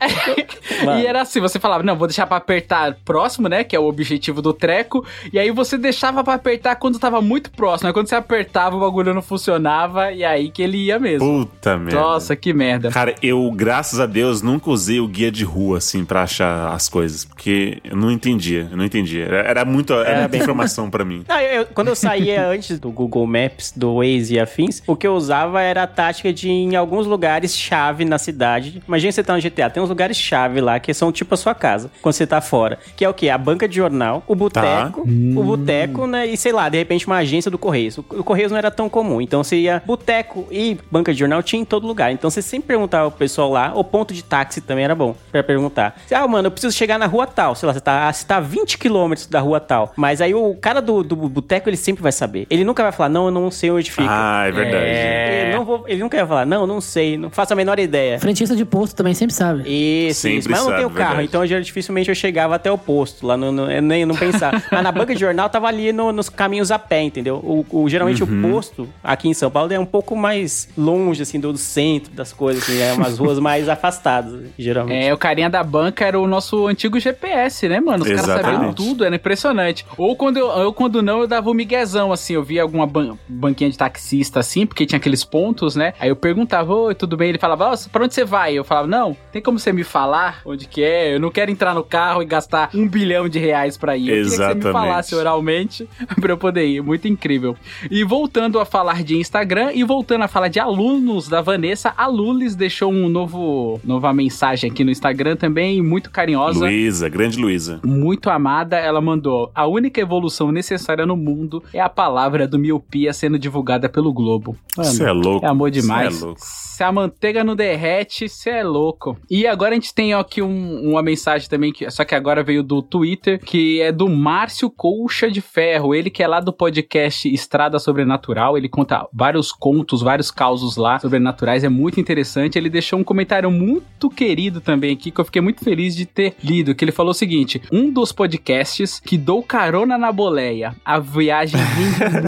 E 1.00 1.06
era 1.06 1.22
assim, 1.22 1.40
você 1.40 1.58
falava, 1.58 1.82
não, 1.82 1.96
vou 1.96 2.06
deixar 2.06 2.26
pra 2.26 2.36
apertar 2.36 2.96
próximo, 3.04 3.48
né? 3.48 3.64
Que 3.64 3.74
é 3.76 3.78
o 3.78 3.84
objetivo 3.84 4.42
do 4.42 4.52
treco. 4.52 5.04
E 5.32 5.38
aí 5.38 5.50
você 5.50 5.78
deixava 5.78 6.22
pra 6.24 6.34
apertar 6.34 6.76
quando 6.76 6.98
tava 6.98 7.20
muito 7.20 7.50
próximo. 7.50 7.86
Aí 7.88 7.92
quando 7.92 8.08
você 8.08 8.14
apertava, 8.14 8.76
o 8.76 8.80
bagulho 8.80 9.14
não 9.14 9.22
funcionava. 9.22 10.12
E 10.12 10.24
aí 10.24 10.50
que 10.50 10.62
ele 10.62 10.78
ia 10.86 10.98
mesmo. 10.98 11.44
Puta 11.46 11.76
merda. 11.78 12.00
Nossa, 12.00 12.36
que 12.36 12.52
merda. 12.52 12.90
Cara, 12.90 13.14
eu, 13.22 13.50
graças 13.52 14.00
a 14.00 14.06
Deus, 14.06 14.42
nunca 14.42 14.70
usei 14.70 15.00
o 15.00 15.06
guia 15.08 15.30
de 15.30 15.44
rua, 15.44 15.78
assim, 15.78 16.04
pra 16.04 16.22
achar 16.22 16.72
as 16.72 16.88
coisas. 16.88 17.24
Porque 17.24 17.78
eu 17.84 17.96
não 17.96 18.10
entendia, 18.10 18.68
eu 18.70 18.76
não 18.76 18.84
entendia. 18.84 19.24
Era, 19.24 19.38
era 19.48 19.64
muito, 19.64 19.92
era 19.94 20.20
muita 20.20 20.36
informação 20.36 20.90
pra 20.90 21.04
mim. 21.04 21.24
Não, 21.28 21.40
eu- 21.40 21.60
eu- 21.60 21.66
quando 21.66 21.88
eu 21.88 21.94
saía 22.14 22.46
antes 22.46 22.78
do 22.78 22.90
Google 22.90 23.26
Maps, 23.26 23.72
do 23.74 23.96
Waze 23.96 24.34
e 24.34 24.40
afins, 24.40 24.82
o 24.86 24.96
que 24.96 25.06
eu 25.06 25.14
usava 25.14 25.60
era 25.60 25.82
a 25.82 25.86
tática 25.86 26.32
de 26.32 26.48
ir 26.48 26.52
em 26.52 26.76
alguns 26.76 27.06
lugares 27.06 27.56
chave 27.56 28.04
na 28.04 28.18
cidade. 28.18 28.82
Imagina 28.86 29.12
você 29.12 29.22
tá 29.22 29.34
no 29.34 29.42
GTA, 29.42 29.70
tem 29.70 29.82
uns 29.82 29.88
lugares 29.88 30.16
chave 30.16 30.60
lá 30.60 30.78
que 30.78 30.92
são 30.94 31.10
tipo 31.10 31.34
a 31.34 31.36
sua 31.36 31.54
casa, 31.54 31.90
quando 32.00 32.14
você 32.14 32.26
tá 32.26 32.40
fora. 32.40 32.78
Que 32.96 33.04
é 33.04 33.08
o 33.08 33.14
quê? 33.14 33.28
A 33.28 33.38
banca 33.38 33.68
de 33.68 33.76
jornal, 33.76 34.22
o 34.26 34.34
boteco, 34.34 35.02
o 35.02 35.42
boteco, 35.42 36.06
né? 36.06 36.26
E 36.26 36.36
sei 36.36 36.52
lá, 36.52 36.68
de 36.68 36.78
repente 36.78 37.06
uma 37.06 37.16
agência 37.16 37.50
do 37.50 37.58
Correios. 37.58 37.98
O, 37.98 38.02
Correios 38.02 38.52
não 38.52 38.58
era 38.58 38.70
tão 38.70 38.88
comum, 38.88 39.20
então 39.20 39.42
você 39.42 39.56
ia 39.56 39.82
boteco 39.84 40.46
e 40.50 40.78
banca 40.90 41.12
de 41.12 41.18
jornal 41.18 41.42
tinha 41.42 41.60
em 41.60 41.64
todo 41.64 41.86
lugar. 41.86 42.12
Então 42.12 42.30
você 42.30 42.42
sempre 42.42 42.68
perguntava 42.68 43.10
pro 43.10 43.18
pessoal 43.18 43.50
lá, 43.50 43.72
o 43.74 43.82
ponto 43.82 44.14
de 44.14 44.22
táxi 44.22 44.60
também 44.60 44.84
era 44.84 44.94
bom 44.94 45.14
pra 45.32 45.42
perguntar. 45.42 45.96
Ah, 46.10 46.26
mano, 46.28 46.46
eu 46.46 46.50
preciso 46.50 46.76
chegar 46.76 46.98
na 46.98 47.06
rua 47.06 47.26
tal, 47.26 47.54
sei 47.54 47.66
lá, 47.66 47.72
você 47.72 47.80
tá, 47.80 48.12
você 48.12 48.26
tá 48.26 48.36
a 48.36 48.40
20 48.40 48.78
quilômetros 48.78 49.26
da 49.26 49.40
rua 49.40 49.60
tal. 49.60 49.92
Mas 49.96 50.20
aí 50.20 50.34
o 50.34 50.54
cara 50.54 50.80
do, 50.80 51.02
do 51.02 51.16
boteco, 51.16 51.68
ele 51.68 51.76
sempre 51.76 52.02
vai 52.04 52.12
saber. 52.12 52.46
Ele 52.48 52.64
nunca 52.64 52.82
vai 52.82 52.92
falar, 52.92 53.08
não, 53.08 53.24
eu 53.26 53.30
não 53.32 53.50
sei 53.50 53.70
onde 53.70 53.90
fica. 53.90 54.06
Ah, 54.08 54.44
é 54.46 54.52
verdade. 54.52 54.84
Ele, 54.86 55.54
não 55.56 55.64
vou- 55.64 55.84
ele 55.88 56.00
nunca 56.00 56.16
vai 56.18 56.26
falar, 56.26 56.46
não, 56.46 56.66
não 56.66 56.80
sei, 56.80 57.16
não 57.18 57.30
faço 57.30 57.52
a 57.52 57.56
menor 57.56 57.78
ideia. 57.80 58.18
Frentista 58.20 58.54
de 58.54 58.64
posto 58.64 58.94
também 58.94 59.14
sempre 59.14 59.34
sabe. 59.34 59.62
Isso, 59.66 60.20
Sempre 60.20 60.38
isso. 60.38 60.50
Mas 60.50 60.58
eu 60.60 60.64
não 60.64 60.70
sabe, 60.70 60.82
tenho 60.84 60.90
carro, 60.90 61.08
verdade. 61.16 61.28
então 61.28 61.44
eu, 61.44 61.60
dificilmente 61.60 62.08
eu 62.08 62.14
chegava 62.14 62.54
até 62.54 62.70
o 62.70 62.78
posto, 62.78 63.26
lá 63.26 63.36
no, 63.36 63.50
no- 63.50 63.70
eu 63.70 63.82
nem 63.82 64.04
não 64.06 64.14
pensava. 64.14 64.62
Mas 64.70 64.82
na 64.82 64.92
banca 64.92 65.14
de 65.14 65.20
jornal 65.20 65.48
tava 65.48 65.66
ali 65.66 65.92
no- 65.92 66.12
nos 66.12 66.28
caminhos 66.28 66.70
a 66.70 66.78
pé, 66.78 67.02
entendeu? 67.02 67.36
O, 67.36 67.64
o- 67.70 67.88
geralmente 67.88 68.22
Uhum. 68.22 68.38
o 68.48 68.52
posto 68.52 68.88
aqui 69.02 69.28
em 69.28 69.34
São 69.34 69.50
Paulo 69.50 69.72
é 69.72 69.78
um 69.78 69.86
pouco 69.86 70.14
mais 70.14 70.68
longe, 70.76 71.22
assim, 71.22 71.40
do, 71.40 71.52
do 71.52 71.58
centro 71.58 72.12
das 72.12 72.32
coisas, 72.32 72.62
assim, 72.62 72.80
é 72.80 72.92
umas 72.92 73.18
ruas 73.18 73.38
mais 73.38 73.68
afastadas, 73.68 74.42
geralmente. 74.58 75.06
É, 75.06 75.12
o 75.12 75.18
carinha 75.18 75.48
da 75.50 75.62
banca 75.62 76.04
era 76.04 76.18
o 76.20 76.26
nosso 76.26 76.66
antigo 76.66 76.98
GPS, 77.00 77.68
né, 77.68 77.80
mano? 77.80 78.04
Os 78.04 78.10
caras 78.10 78.42
sabiam 78.42 78.72
tudo, 78.72 79.04
era 79.04 79.14
impressionante. 79.16 79.86
Ou 79.96 80.14
quando 80.16 80.36
eu, 80.36 80.48
eu, 80.50 80.72
quando 80.72 81.02
não, 81.02 81.20
eu 81.20 81.26
dava 81.26 81.48
um 81.50 81.54
miguezão, 81.54 81.93
assim, 82.12 82.34
eu 82.34 82.42
via 82.42 82.62
alguma 82.62 82.86
ban- 82.86 83.16
banquinha 83.28 83.70
de 83.70 83.76
taxista, 83.78 84.40
assim, 84.40 84.66
porque 84.66 84.86
tinha 84.86 84.96
aqueles 84.98 85.24
pontos, 85.24 85.74
né? 85.76 85.94
Aí 86.00 86.08
eu 86.08 86.16
perguntava, 86.16 86.74
oi, 86.74 86.94
tudo 86.94 87.16
bem? 87.16 87.28
Ele 87.30 87.38
falava, 87.38 87.70
ó, 87.72 87.76
pra 87.90 88.04
onde 88.04 88.14
você 88.14 88.24
vai? 88.24 88.54
Eu 88.54 88.64
falava, 88.64 88.86
não, 88.86 89.16
tem 89.32 89.40
como 89.42 89.58
você 89.58 89.72
me 89.72 89.84
falar 89.84 90.40
onde 90.44 90.66
que 90.66 90.82
é? 90.82 91.14
Eu 91.14 91.20
não 91.20 91.30
quero 91.30 91.50
entrar 91.50 91.74
no 91.74 91.82
carro 91.84 92.22
e 92.22 92.26
gastar 92.26 92.70
um 92.74 92.86
bilhão 92.88 93.28
de 93.28 93.38
reais 93.38 93.76
pra 93.76 93.96
ir. 93.96 94.08
Eu 94.08 94.14
queria 94.16 94.22
que 94.24 94.30
você 94.30 94.36
me 94.38 94.44
Exatamente. 94.44 94.72
falasse 94.72 95.14
oralmente 95.14 95.88
pra 96.20 96.32
eu 96.32 96.38
poder 96.38 96.66
ir. 96.66 96.82
Muito 96.82 97.06
incrível. 97.08 97.56
E 97.90 98.02
voltando 98.04 98.58
a 98.60 98.64
falar 98.64 99.02
de 99.02 99.16
Instagram 99.16 99.72
e 99.74 99.82
voltando 99.84 100.22
a 100.22 100.28
falar 100.28 100.48
de 100.48 100.58
alunos 100.60 101.28
da 101.28 101.40
Vanessa, 101.40 101.92
a 101.96 102.06
Lulis 102.06 102.54
deixou 102.54 102.92
um 102.92 103.08
novo 103.08 103.80
nova 103.84 104.12
mensagem 104.12 104.70
aqui 104.70 104.84
no 104.84 104.90
Instagram 104.90 105.36
também, 105.36 105.82
muito 105.82 106.10
carinhosa. 106.10 106.60
Luísa, 106.66 107.08
grande 107.08 107.38
Luísa. 107.38 107.80
Muito 107.84 108.30
amada, 108.30 108.76
ela 108.78 109.00
mandou: 109.00 109.50
A 109.54 109.66
única 109.66 110.00
evolução 110.00 110.50
necessária 110.52 111.04
no 111.06 111.16
mundo 111.16 111.62
é 111.72 111.80
a 111.84 111.88
palavra 111.88 112.46
do 112.48 112.58
miopia 112.58 113.12
sendo 113.12 113.38
divulgada 113.38 113.88
pelo 113.88 114.12
Globo. 114.12 114.56
Você 114.76 115.04
é 115.04 115.12
louco. 115.12 115.44
é 115.44 115.48
amor 115.48 115.72
Cê 115.72 115.80
demais. 115.80 116.20
é 116.20 116.24
louco. 116.24 116.40
Se 116.40 116.82
a 116.82 116.90
manteiga 116.90 117.44
não 117.44 117.54
derrete, 117.54 118.28
você 118.28 118.50
é 118.50 118.64
louco. 118.64 119.16
E 119.30 119.46
agora 119.46 119.72
a 119.72 119.74
gente 119.74 119.94
tem 119.94 120.12
aqui 120.12 120.42
um- 120.42 120.90
uma 120.90 121.02
mensagem 121.02 121.48
também, 121.48 121.72
que, 121.72 121.88
só 121.90 122.04
que 122.04 122.14
agora 122.16 122.42
veio 122.42 122.62
do 122.64 122.82
Twitter, 122.82 123.38
que 123.38 123.80
é 123.80 123.92
do 123.92 124.08
Márcio 124.08 124.68
Colcha 124.68 125.30
de 125.30 125.40
Ferro. 125.40 125.94
Ele 125.94 126.10
que 126.10 126.22
é 126.22 126.26
lá 126.26 126.40
do 126.40 126.52
podcast 126.52 127.32
Estrada 127.32 127.78
Sobrenatural. 127.78 128.56
Ele 128.58 128.68
conta 128.68 129.06
vários 129.12 129.52
contos, 129.52 130.02
vários 130.02 130.30
causos 130.32 130.76
lá 130.76 130.98
sobrenaturais. 130.98 131.62
É 131.62 131.68
muito 131.68 132.00
interessante. 132.00 132.58
Ele 132.58 132.68
deixou 132.68 132.98
um 132.98 133.04
comentário 133.04 133.50
muito 133.52 134.10
querido 134.10 134.60
também 134.60 134.94
aqui, 134.94 135.12
que 135.12 135.20
eu 135.20 135.24
fiquei 135.24 135.42
muito 135.42 135.62
feliz 135.62 135.94
de 135.94 136.06
ter 136.06 136.34
lido. 136.42 136.74
Que 136.74 136.84
ele 136.84 136.90
falou 136.92 137.12
o 137.12 137.14
seguinte: 137.14 137.62
um 137.70 137.88
dos 137.92 138.10
podcasts 138.10 138.98
que 138.98 139.16
dou 139.16 139.42
carona 139.44 139.96
na 139.96 140.10
boleia. 140.10 140.74
A 140.84 140.98
viagem 140.98 141.60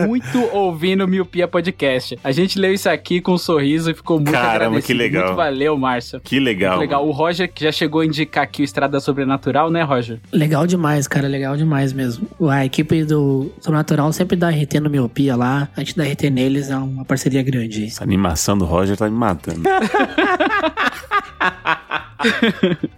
muito 0.07 0.39
ouvindo 0.53 1.07
Miopia 1.07 1.47
Podcast. 1.49 2.19
A 2.23 2.33
gente 2.33 2.59
leu 2.59 2.73
isso 2.73 2.89
aqui 2.89 3.21
com 3.21 3.33
um 3.33 3.39
sorriso 3.39 3.91
e 3.91 3.95
ficou 3.95 4.19
muito 4.19 4.33
Caramba, 4.33 4.55
agradecido. 4.55 4.87
que 4.87 4.95
legal. 4.95 5.25
Muito 5.27 5.37
valeu, 5.37 5.77
Márcio. 5.79 6.21
Que 6.21 6.39
legal. 6.41 6.73
Muito 6.77 6.81
legal. 6.81 7.01
mano. 7.01 7.13
O 7.13 7.15
Roger, 7.17 7.51
que 7.53 7.65
já 7.65 7.73
chegou 7.73 8.01
a 8.01 8.07
indicar 8.07 8.45
aqui 8.45 8.63
o 8.63 8.65
Estrada 8.65 8.99
Sobrenatural, 9.01 9.71
né, 9.71 9.83
Roger? 9.83 10.19
Legal 10.33 10.67
demais, 10.67 11.07
cara. 11.07 11.29
Legal 11.29 11.57
demais 11.57 11.93
mesmo. 11.93 12.27
A 12.49 12.65
equipe 12.65 13.05
do 13.05 13.51
Sobrenatural 13.61 14.13
sempre 14.13 14.37
dá 14.37 14.49
RT 14.51 14.81
no 14.81 14.91
Miopia 14.91 15.37
lá. 15.37 15.69
A 15.77 15.81
gente 15.81 15.97
dá 15.97 16.05
RT 16.05 16.31
neles, 16.31 16.71
é 16.71 16.77
uma 16.77 17.05
parceria 17.05 17.43
grande. 17.43 17.87
Essa 17.87 18.05
animação 18.05 18.57
do 18.57 18.65
Roger 18.65 18.97
tá 18.97 19.09
me 19.09 19.17
matando. 19.17 19.63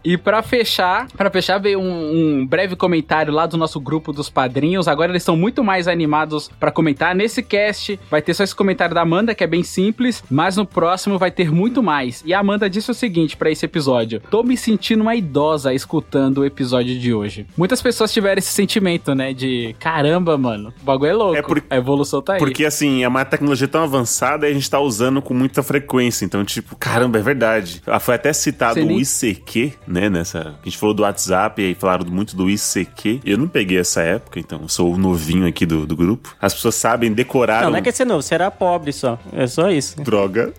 E 0.05 0.17
pra 0.17 0.43
fechar, 0.43 1.07
para 1.17 1.31
fechar 1.31 1.59
veio 1.59 1.81
um, 1.81 2.39
um 2.41 2.47
breve 2.47 2.77
comentário 2.77 3.33
lá 3.33 3.47
do 3.47 3.57
nosso 3.57 3.81
grupo 3.81 4.13
dos 4.13 4.31
padrinhos. 4.31 4.89
Agora 4.89 5.11
eles 5.13 5.23
estão 5.23 5.37
muito 5.37 5.63
mais 5.63 5.89
animados 5.89 6.49
pra 6.59 6.71
comentar. 6.71 7.15
Nesse 7.15 7.43
cast 7.43 7.99
vai 8.11 8.23
ter 8.23 8.33
só 8.35 8.45
esse 8.45 8.55
comentário 8.55 8.95
da 8.95 9.03
Amanda, 9.03 9.35
que 9.35 9.43
é 9.45 9.47
bem 9.47 9.63
simples, 9.63 10.23
mas 10.31 10.57
no 10.57 10.65
próximo 10.65 11.19
vai 11.19 11.31
ter 11.31 11.51
muito 11.51 11.83
mais. 11.83 12.23
E 12.25 12.33
a 12.33 12.39
Amanda 12.41 12.71
disse 12.71 12.91
o 12.91 12.95
seguinte 12.95 13.37
pra 13.37 13.51
esse 13.51 13.65
episódio: 13.67 14.21
Tô 14.31 14.43
me 14.43 14.57
sentindo 14.57 15.03
uma 15.03 15.15
idosa 15.15 15.75
escutando 15.75 16.39
o 16.39 16.45
episódio 16.45 16.99
de 16.99 17.13
hoje. 17.13 17.47
Muitas 17.57 17.83
pessoas 17.83 18.13
tiveram 18.13 18.39
esse 18.39 18.51
sentimento, 18.53 19.15
né? 19.15 19.33
De 19.35 19.75
caramba, 19.79 20.39
mano, 20.39 20.73
o 20.81 20.85
bagulho 20.85 21.11
é 21.11 21.15
louco. 21.15 21.37
É 21.37 21.43
por- 21.43 21.63
A 21.69 21.77
evolução 21.77 22.23
tá 22.23 22.35
aí. 22.35 22.39
Porque, 22.39 22.65
assim, 22.65 23.03
é 23.03 23.09
uma 23.09 23.25
tecnologia 23.25 23.69
tão 23.69 23.83
avançada 23.83 24.47
e 24.49 24.51
a 24.51 24.55
gente 24.55 24.71
tá 24.71 24.79
usando 24.81 25.21
com 25.21 25.35
muita 25.35 25.63
frequência. 25.63 26.25
Então, 26.25 26.45
tipo, 26.45 26.77
caramba, 26.77 27.19
é 27.19 27.23
verdade. 27.23 27.83
Ah, 27.87 27.99
Foi 28.01 28.15
até 28.15 28.28
citado 28.33 28.75
Você 28.75 28.85
nem- 28.85 28.97
o 28.97 29.01
ICQ, 29.01 29.73
né? 29.87 30.09
Nessa. 30.09 30.57
A 30.61 30.65
gente 30.65 30.79
falou 30.79 30.95
do 30.95 31.03
WhatsApp 31.03 31.61
e 31.61 31.67
aí 31.67 31.75
falaram 31.75 32.07
muito 32.07 32.37
do 32.37 32.49
ICQ. 32.49 33.21
Eu 33.25 33.39
não 33.39 33.49
peguei 33.49 33.79
essa 33.79 34.03
época, 34.03 34.39
então 34.39 34.61
eu 34.63 34.69
sou 34.69 34.93
o 34.93 34.99
novinho 34.99 35.47
aqui 35.47 35.67
do, 35.67 35.87
do 35.87 35.97
grupo. 35.97 36.35
As 36.41 36.55
pessoas 36.55 36.75
sabem 36.75 37.13
decorar. 37.13 37.63
Não, 37.65 37.71
não 37.71 37.79
é 37.79 37.83
que 37.83 37.91
você 37.93 38.05
novo, 38.05 38.23
você 38.23 38.35
era 38.35 38.51
pobre 38.51 38.93
só. 38.93 39.19
É 39.33 39.47
só 39.47 39.71
isso. 39.71 40.01
Droga. 40.03 40.53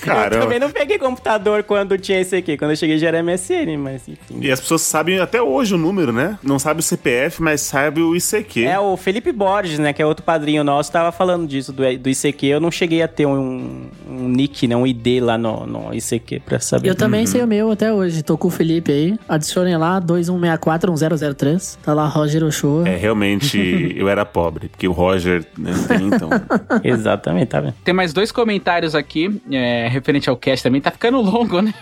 Eu 0.00 0.06
Caramba. 0.06 0.42
também 0.44 0.58
não 0.58 0.70
peguei 0.70 0.98
computador 0.98 1.62
quando 1.62 1.98
tinha 1.98 2.20
aqui. 2.20 2.56
Quando 2.56 2.70
eu 2.70 2.76
cheguei 2.76 2.98
já 2.98 3.08
era 3.08 3.22
MSN, 3.22 3.76
mas 3.78 4.08
enfim. 4.08 4.38
E 4.40 4.50
as 4.50 4.60
pessoas 4.60 4.82
sabem 4.82 5.18
até 5.20 5.40
hoje 5.40 5.74
o 5.74 5.78
número, 5.78 6.12
né? 6.12 6.38
Não 6.42 6.58
sabe 6.58 6.80
o 6.80 6.82
CPF, 6.82 7.42
mas 7.42 7.60
sabe 7.60 8.00
o 8.00 8.16
ICQ. 8.16 8.64
É, 8.64 8.78
o 8.78 8.96
Felipe 8.96 9.32
Borges, 9.32 9.78
né, 9.78 9.92
que 9.92 10.00
é 10.02 10.06
outro 10.06 10.24
padrinho 10.24 10.64
nosso, 10.64 10.90
tava 10.90 11.12
falando 11.12 11.46
disso, 11.46 11.72
do, 11.72 11.82
do 11.98 12.08
ICQ. 12.08 12.46
Eu 12.46 12.60
não 12.60 12.70
cheguei 12.70 13.02
a 13.02 13.08
ter 13.08 13.26
um, 13.26 13.88
um 14.08 14.28
nick, 14.28 14.66
né, 14.66 14.76
um 14.76 14.86
ID 14.86 15.22
lá 15.22 15.36
no, 15.36 15.66
no 15.70 15.94
ICQ 15.94 16.40
pra 16.40 16.58
saber. 16.60 16.88
Eu 16.88 16.94
também 16.94 17.26
sei 17.26 17.42
o 17.42 17.46
meu 17.46 17.70
até 17.70 17.92
hoje. 17.92 18.22
Tô 18.22 18.36
com 18.36 18.48
o 18.48 18.50
Felipe 18.50 18.92
aí. 18.92 19.18
Adicionem 19.28 19.76
lá 19.76 20.00
21641003. 20.00 21.78
Tá 21.82 21.94
lá 21.94 22.06
Roger 22.06 22.44
Ochoa. 22.44 22.88
É, 22.88 22.96
realmente 22.96 23.58
eu 23.96 24.08
era 24.08 24.24
pobre, 24.24 24.68
porque 24.68 24.88
o 24.88 24.92
Roger 24.92 25.44
né, 25.56 25.72
tem, 25.88 26.06
então. 26.08 26.28
Exatamente, 26.84 27.46
tá 27.46 27.60
vendo? 27.60 27.74
Tem 27.84 27.94
mais 27.94 28.12
dois 28.12 28.32
comentários 28.32 28.94
aqui, 28.94 29.40
é, 29.50 29.88
referente 29.88 30.28
ao 30.28 30.36
cast 30.36 30.62
também. 30.62 30.80
Tá 30.80 30.90
ficando 30.90 31.20
longo, 31.20 31.62
né? 31.62 31.72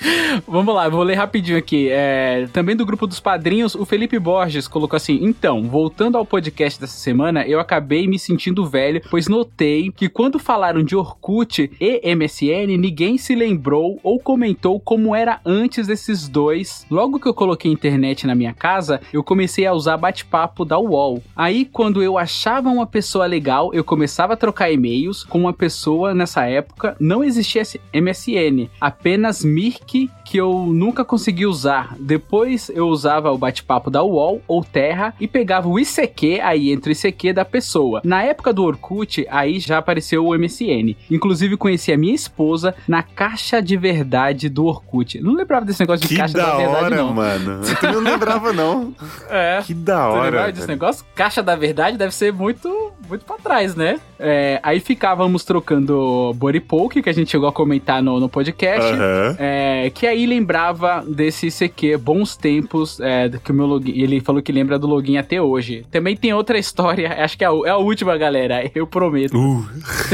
Vamos 0.46 0.74
lá, 0.74 0.88
vou 0.88 1.02
ler 1.02 1.14
rapidinho 1.14 1.58
aqui. 1.58 1.88
É, 1.90 2.48
também 2.52 2.76
do 2.76 2.86
grupo 2.86 3.06
dos 3.06 3.20
padrinhos, 3.20 3.74
o 3.74 3.84
Felipe 3.84 4.18
Borges 4.18 4.68
colocou 4.68 4.96
assim: 4.96 5.18
Então, 5.22 5.68
voltando 5.68 6.16
ao 6.16 6.24
podcast 6.24 6.80
dessa 6.80 6.96
semana, 6.96 7.46
eu 7.46 7.58
acabei 7.60 8.06
me 8.06 8.18
sentindo 8.18 8.66
velho, 8.66 9.02
pois 9.10 9.28
notei 9.28 9.90
que 9.90 10.08
quando 10.08 10.38
falaram 10.38 10.82
de 10.82 10.94
Orkut 10.94 11.70
e 11.80 12.14
MSN, 12.14 12.76
ninguém 12.78 13.18
se 13.18 13.34
lembrou 13.34 13.98
ou 14.02 14.18
comentou 14.18 14.78
como 14.80 15.14
era 15.14 15.40
antes 15.44 15.86
desses 15.86 16.28
dois. 16.28 16.86
Logo 16.90 17.18
que 17.18 17.26
eu 17.26 17.34
coloquei 17.34 17.70
internet 17.70 18.26
na 18.26 18.34
minha 18.34 18.54
casa, 18.54 19.00
eu 19.12 19.24
comecei 19.24 19.66
a 19.66 19.72
usar 19.72 19.96
bate-papo 19.96 20.64
da 20.64 20.78
UOL. 20.78 21.22
Aí, 21.34 21.64
quando 21.64 22.02
eu 22.02 22.16
achava 22.16 22.68
uma 22.68 22.86
pessoa 22.86 23.26
legal, 23.26 23.72
eu 23.74 23.82
começava 23.82 24.34
a 24.34 24.36
trocar 24.36 24.70
e-mails 24.70 25.24
com 25.24 25.38
uma 25.38 25.52
pessoa 25.52 26.14
nessa 26.14 26.44
época. 26.46 26.96
Não 27.00 27.24
existia 27.24 27.62
MSN, 27.92 28.68
apenas 28.80 29.44
Mirk 29.44 29.87
que 29.88 30.10
eu 30.36 30.66
nunca 30.66 31.04
consegui 31.04 31.46
usar. 31.46 31.96
Depois 31.98 32.68
eu 32.74 32.88
usava 32.88 33.30
o 33.32 33.38
bate-papo 33.38 33.90
da 33.90 34.02
UOL 34.02 34.42
ou 34.46 34.62
Terra 34.62 35.14
e 35.20 35.26
pegava 35.26 35.68
o 35.68 35.78
ICQ 35.78 36.40
aí 36.42 36.70
entre 36.70 36.90
o 36.90 36.92
ICQ 36.92 37.32
da 37.32 37.44
pessoa. 37.44 38.00
Na 38.04 38.22
época 38.22 38.52
do 38.52 38.64
Orkut, 38.64 39.26
aí 39.30 39.58
já 39.60 39.78
apareceu 39.78 40.26
o 40.26 40.36
MSN. 40.36 40.94
Inclusive 41.10 41.56
conheci 41.56 41.92
a 41.92 41.96
minha 41.96 42.14
esposa 42.14 42.74
na 42.86 43.02
caixa 43.02 43.62
de 43.62 43.76
verdade 43.76 44.48
do 44.48 44.66
Orkut. 44.66 45.20
Não 45.20 45.32
lembrava 45.34 45.64
desse 45.64 45.80
negócio 45.80 46.02
de 46.02 46.08
Que 46.08 46.16
caixa 46.20 46.36
da 46.36 46.50
da 46.50 46.56
verdade 46.56 46.84
hora, 46.84 46.96
não. 46.96 47.12
mano. 47.14 47.60
Eu 47.68 47.76
também 47.76 47.94
não 47.96 48.02
lembrava, 48.02 48.52
não. 48.52 48.92
É. 49.30 49.62
Que 49.64 49.72
da 49.74 50.08
hora. 50.08 50.24
lembrava 50.24 50.52
desse 50.52 50.66
negócio? 50.68 51.04
Caixa 51.14 51.42
da 51.42 51.54
verdade 51.56 51.96
deve 51.96 52.14
ser 52.14 52.32
muito, 52.32 52.92
muito 53.08 53.24
pra 53.24 53.36
trás, 53.36 53.74
né? 53.74 54.00
É, 54.18 54.58
aí 54.62 54.80
ficávamos 54.80 55.44
trocando 55.44 56.32
Boripoke, 56.34 57.02
que 57.02 57.08
a 57.08 57.12
gente 57.12 57.30
chegou 57.30 57.48
a 57.48 57.52
comentar 57.52 58.02
no, 58.02 58.18
no 58.18 58.28
podcast. 58.28 58.92
Aham. 58.92 59.36
É, 59.38 59.90
que 59.94 60.06
aí 60.06 60.17
lembrava 60.26 61.04
desse 61.06 61.48
ICQ, 61.48 61.96
bons 61.98 62.36
tempos, 62.36 63.00
é, 63.00 63.28
que 63.42 63.50
o 63.50 63.54
meu 63.54 63.66
login. 63.66 63.92
Ele 63.92 64.20
falou 64.20 64.42
que 64.42 64.52
lembra 64.52 64.78
do 64.78 64.86
login 64.86 65.16
até 65.16 65.40
hoje. 65.40 65.84
Também 65.90 66.16
tem 66.16 66.32
outra 66.32 66.58
história, 66.58 67.12
acho 67.24 67.36
que 67.36 67.44
é 67.44 67.48
a, 67.48 67.52
é 67.66 67.70
a 67.70 67.76
última, 67.76 68.16
galera, 68.16 68.70
eu 68.74 68.86
prometo. 68.86 69.36
Uh, 69.36 69.66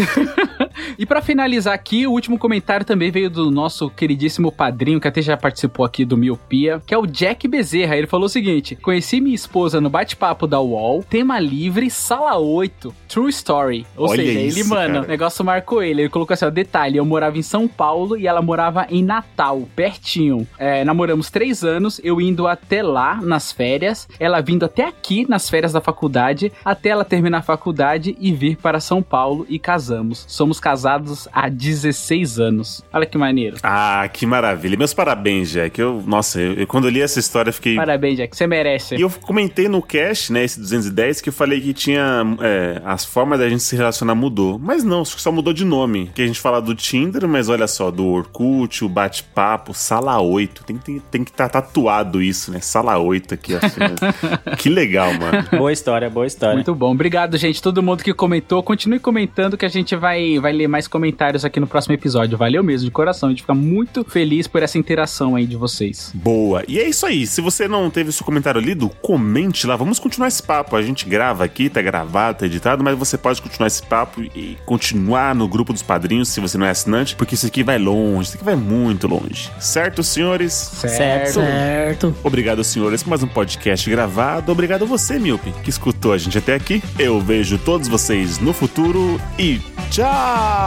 E 0.99 1.05
pra 1.05 1.21
finalizar 1.21 1.75
aqui, 1.75 2.07
o 2.07 2.13
último 2.13 2.39
comentário 2.39 2.87
também 2.87 3.11
veio 3.11 3.29
do 3.29 3.51
nosso 3.51 3.91
queridíssimo 3.91 4.53
padrinho, 4.53 5.01
que 5.01 5.09
até 5.09 5.21
já 5.21 5.37
participou 5.37 5.85
aqui 5.85 6.05
do 6.05 6.17
Miopia, 6.17 6.81
que 6.87 6.95
é 6.95 6.99
o 6.99 7.07
Jack 7.07 7.49
Bezerra. 7.49 7.97
Ele 7.97 8.07
falou 8.07 8.27
o 8.27 8.29
seguinte: 8.29 8.77
Conheci 8.77 9.21
minha 9.21 9.35
esposa 9.35 9.81
no 9.81 9.91
bate-papo 9.91 10.47
da 10.47 10.61
UOL, 10.61 11.03
tema 11.03 11.41
livre, 11.41 11.91
sala 11.91 12.39
8, 12.39 12.95
True 13.09 13.31
Story. 13.31 13.87
Ou 13.97 14.09
Olha 14.09 14.23
seja, 14.23 14.41
isso, 14.41 14.61
ele, 14.61 14.69
mano, 14.69 14.95
cara. 14.95 15.05
o 15.05 15.09
negócio 15.09 15.45
marcou 15.45 15.83
ele. 15.83 16.03
Ele 16.03 16.09
colocou 16.09 16.35
assim: 16.35 16.45
ó, 16.45 16.51
detalhe, 16.51 16.97
eu 16.97 17.05
morava 17.05 17.37
em 17.37 17.43
São 17.43 17.67
Paulo 17.67 18.17
e 18.17 18.27
ela 18.27 18.41
morava 18.41 18.87
em 18.89 19.03
Natal, 19.03 19.69
pertinho. 19.75 20.47
É, 20.59 20.85
namoramos 20.85 21.29
três 21.29 21.65
anos, 21.65 22.01
eu 22.05 22.21
indo 22.21 22.47
até 22.47 22.83
lá 22.83 23.17
nas 23.21 23.51
férias, 23.51 24.09
ela 24.21 24.41
vindo 24.41 24.65
até 24.65 24.87
aqui 24.87 25.29
nas 25.29 25.51
férias 25.51 25.73
da 25.73 25.81
faculdade, 25.81 26.53
até 26.65 26.91
ela 26.91 27.05
terminar 27.05 27.39
a 27.39 27.43
faculdade 27.43 28.17
e 28.21 28.33
vir 28.33 28.57
para 28.57 28.79
São 28.79 29.03
Paulo 29.03 29.45
e 29.49 29.59
casamos. 29.59 30.25
Somos 30.29 30.61
casados 30.61 30.84
há 30.87 31.49
16 31.49 32.39
anos. 32.39 32.83
Olha 32.93 33.07
que 33.07 33.17
maneiro. 33.19 33.57
Ah, 33.63 34.09
que 34.13 34.27
maravilha. 34.27 34.77
Meus 34.77 34.95
parabéns, 34.95 35.51
Jack. 35.51 35.81
Eu, 35.81 36.03
nossa, 36.07 36.41
eu, 36.41 36.55
eu- 36.55 36.67
quando 36.67 36.85
eu 36.85 36.91
li 36.91 37.01
essa 37.01 37.19
história, 37.19 37.51
eu 37.51 37.55
fiquei. 37.55 37.77
Parabéns, 37.77 38.17
Jack, 38.17 38.37
você 38.37 38.47
merece. 38.47 38.97
E 38.97 39.01
eu 39.01 39.11
comentei 39.11 39.69
no 39.69 39.81
cast, 39.83 40.33
né, 40.33 40.45
esse 40.45 40.59
210, 40.61 41.21
que 41.21 41.29
eu 41.29 41.33
falei 41.33 41.61
que 41.61 41.73
tinha. 41.73 42.23
é, 42.41 42.83
as 42.85 43.05
formas 43.05 43.39
da 43.39 43.49
gente 43.49 43.63
se 43.63 43.77
relacionar 43.77 44.15
mudou. 44.15 44.59
Mas 44.59 44.85
não, 44.85 45.05
só 45.05 45.31
mudou 45.33 45.53
de 45.53 45.65
nome. 45.65 46.11
Que 46.15 46.23
a 46.23 46.27
gente 46.27 46.41
fala 46.41 46.61
do 46.61 46.75
Tinder, 46.75 47.27
mas 47.29 47.49
olha 47.49 47.67
só, 47.67 47.91
do 47.91 48.07
Orkut, 48.07 48.85
o 48.85 48.89
bate-papo, 48.89 49.73
sala 49.75 50.21
8. 50.21 50.65
Tem, 50.65 50.77
tem, 50.77 51.01
tem 51.11 51.25
que 51.25 51.31
estar 51.31 51.49
tatuado 51.49 52.21
isso, 52.23 52.51
né? 52.51 52.61
Sala 52.61 52.99
8 52.99 53.35
aqui, 53.35 53.55
assim. 53.55 53.81
que 54.59 54.69
legal, 54.69 55.13
mano. 55.15 55.45
Boa 55.57 55.73
história, 55.73 56.09
boa 56.11 56.27
história. 56.27 56.55
Muito 56.55 56.75
bom. 56.75 56.93
Obrigado, 56.93 57.37
gente. 57.37 57.63
Todo 57.63 57.83
mundo 57.83 58.03
que 58.03 58.13
comentou. 58.15 58.63
Continue 58.63 58.99
comentando 58.99 59.57
que 59.57 59.65
a 59.65 59.69
gente 59.69 59.95
vai, 59.97 60.39
vai 60.39 60.53
ler 60.53 60.69
mais 60.75 60.89
comentários 60.89 61.45
aqui 61.45 61.61
no 61.61 61.69
próximo 61.69 61.95
episódio. 61.95 62.37
Valeu 62.37 62.65
mesmo, 62.65 62.87
de 62.87 62.91
coração. 62.91 63.29
A 63.29 63.33
gente 63.33 63.43
fica 63.43 63.55
muito 63.55 64.03
feliz 64.03 64.49
por 64.49 64.61
essa 64.61 64.77
interação 64.77 65.37
aí 65.37 65.47
de 65.47 65.55
vocês. 65.57 66.11
Boa. 66.13 66.65
E 66.67 66.81
é 66.81 66.89
isso 66.89 67.07
aí. 67.07 67.29
Se 67.29 67.41
você 67.41 67.69
não 67.69 67.89
teve 67.89 68.11
seu 68.11 68.27
comentário 68.27 68.61
lido, 68.61 68.89
comente 69.01 69.69
lá. 69.69 69.77
Vamos 69.77 70.01
continuar 70.01 70.27
esse 70.27 70.43
papo. 70.43 70.75
A 70.75 70.83
gente 70.83 71.09
grava 71.09 71.45
aqui, 71.45 71.69
tá 71.69 71.81
gravado, 71.81 72.39
tá 72.39 72.47
editado, 72.47 72.83
mas 72.83 72.99
você 72.99 73.17
pode 73.17 73.41
continuar 73.41 73.69
esse 73.69 73.85
papo 73.85 74.21
e 74.21 74.59
continuar 74.67 75.33
no 75.33 75.47
grupo 75.47 75.73
dos 75.73 75.81
padrinhos 75.83 76.29
se 76.29 76.41
você 76.41 76.59
não 76.59 76.67
é 76.67 76.71
assinante, 76.71 77.15
porque 77.15 77.37
isso 77.37 77.47
aqui 77.47 77.63
vai 77.63 77.79
longe, 77.79 78.31
isso 78.31 78.37
aqui 78.37 78.45
vai 78.45 78.57
muito 78.57 79.07
longe. 79.07 79.53
Certo, 79.61 80.03
senhores? 80.03 80.53
Certo. 80.53 81.35
Certo. 81.35 82.17
Obrigado, 82.25 82.65
senhores, 82.65 83.05
por 83.05 83.11
mais 83.11 83.23
um 83.23 83.29
podcast 83.29 83.89
gravado. 83.89 84.51
Obrigado 84.51 84.83
a 84.83 84.87
você, 84.87 85.21
Miope, 85.21 85.53
que 85.63 85.71
escutou 85.71 86.13
a 86.13 86.19
gente 86.19 86.37
até 86.37 86.55
aqui. 86.55 86.83
Eu 86.99 87.21
vejo 87.21 87.59
todos 87.59 87.87
vocês 87.87 88.41
no 88.41 88.53
futuro 88.53 89.21
e 89.39 89.61
tchau! 89.89 90.64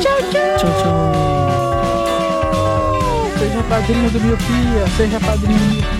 Tchau, 0.00 0.18
tchau. 0.30 1.10
Seja 3.38 3.62
padrinho 3.68 4.10
do 4.10 4.20
Miopia, 4.20 4.86
seja 4.96 5.20
padrinho 5.20 5.58
do 5.58 5.64
Miopia. 5.76 5.99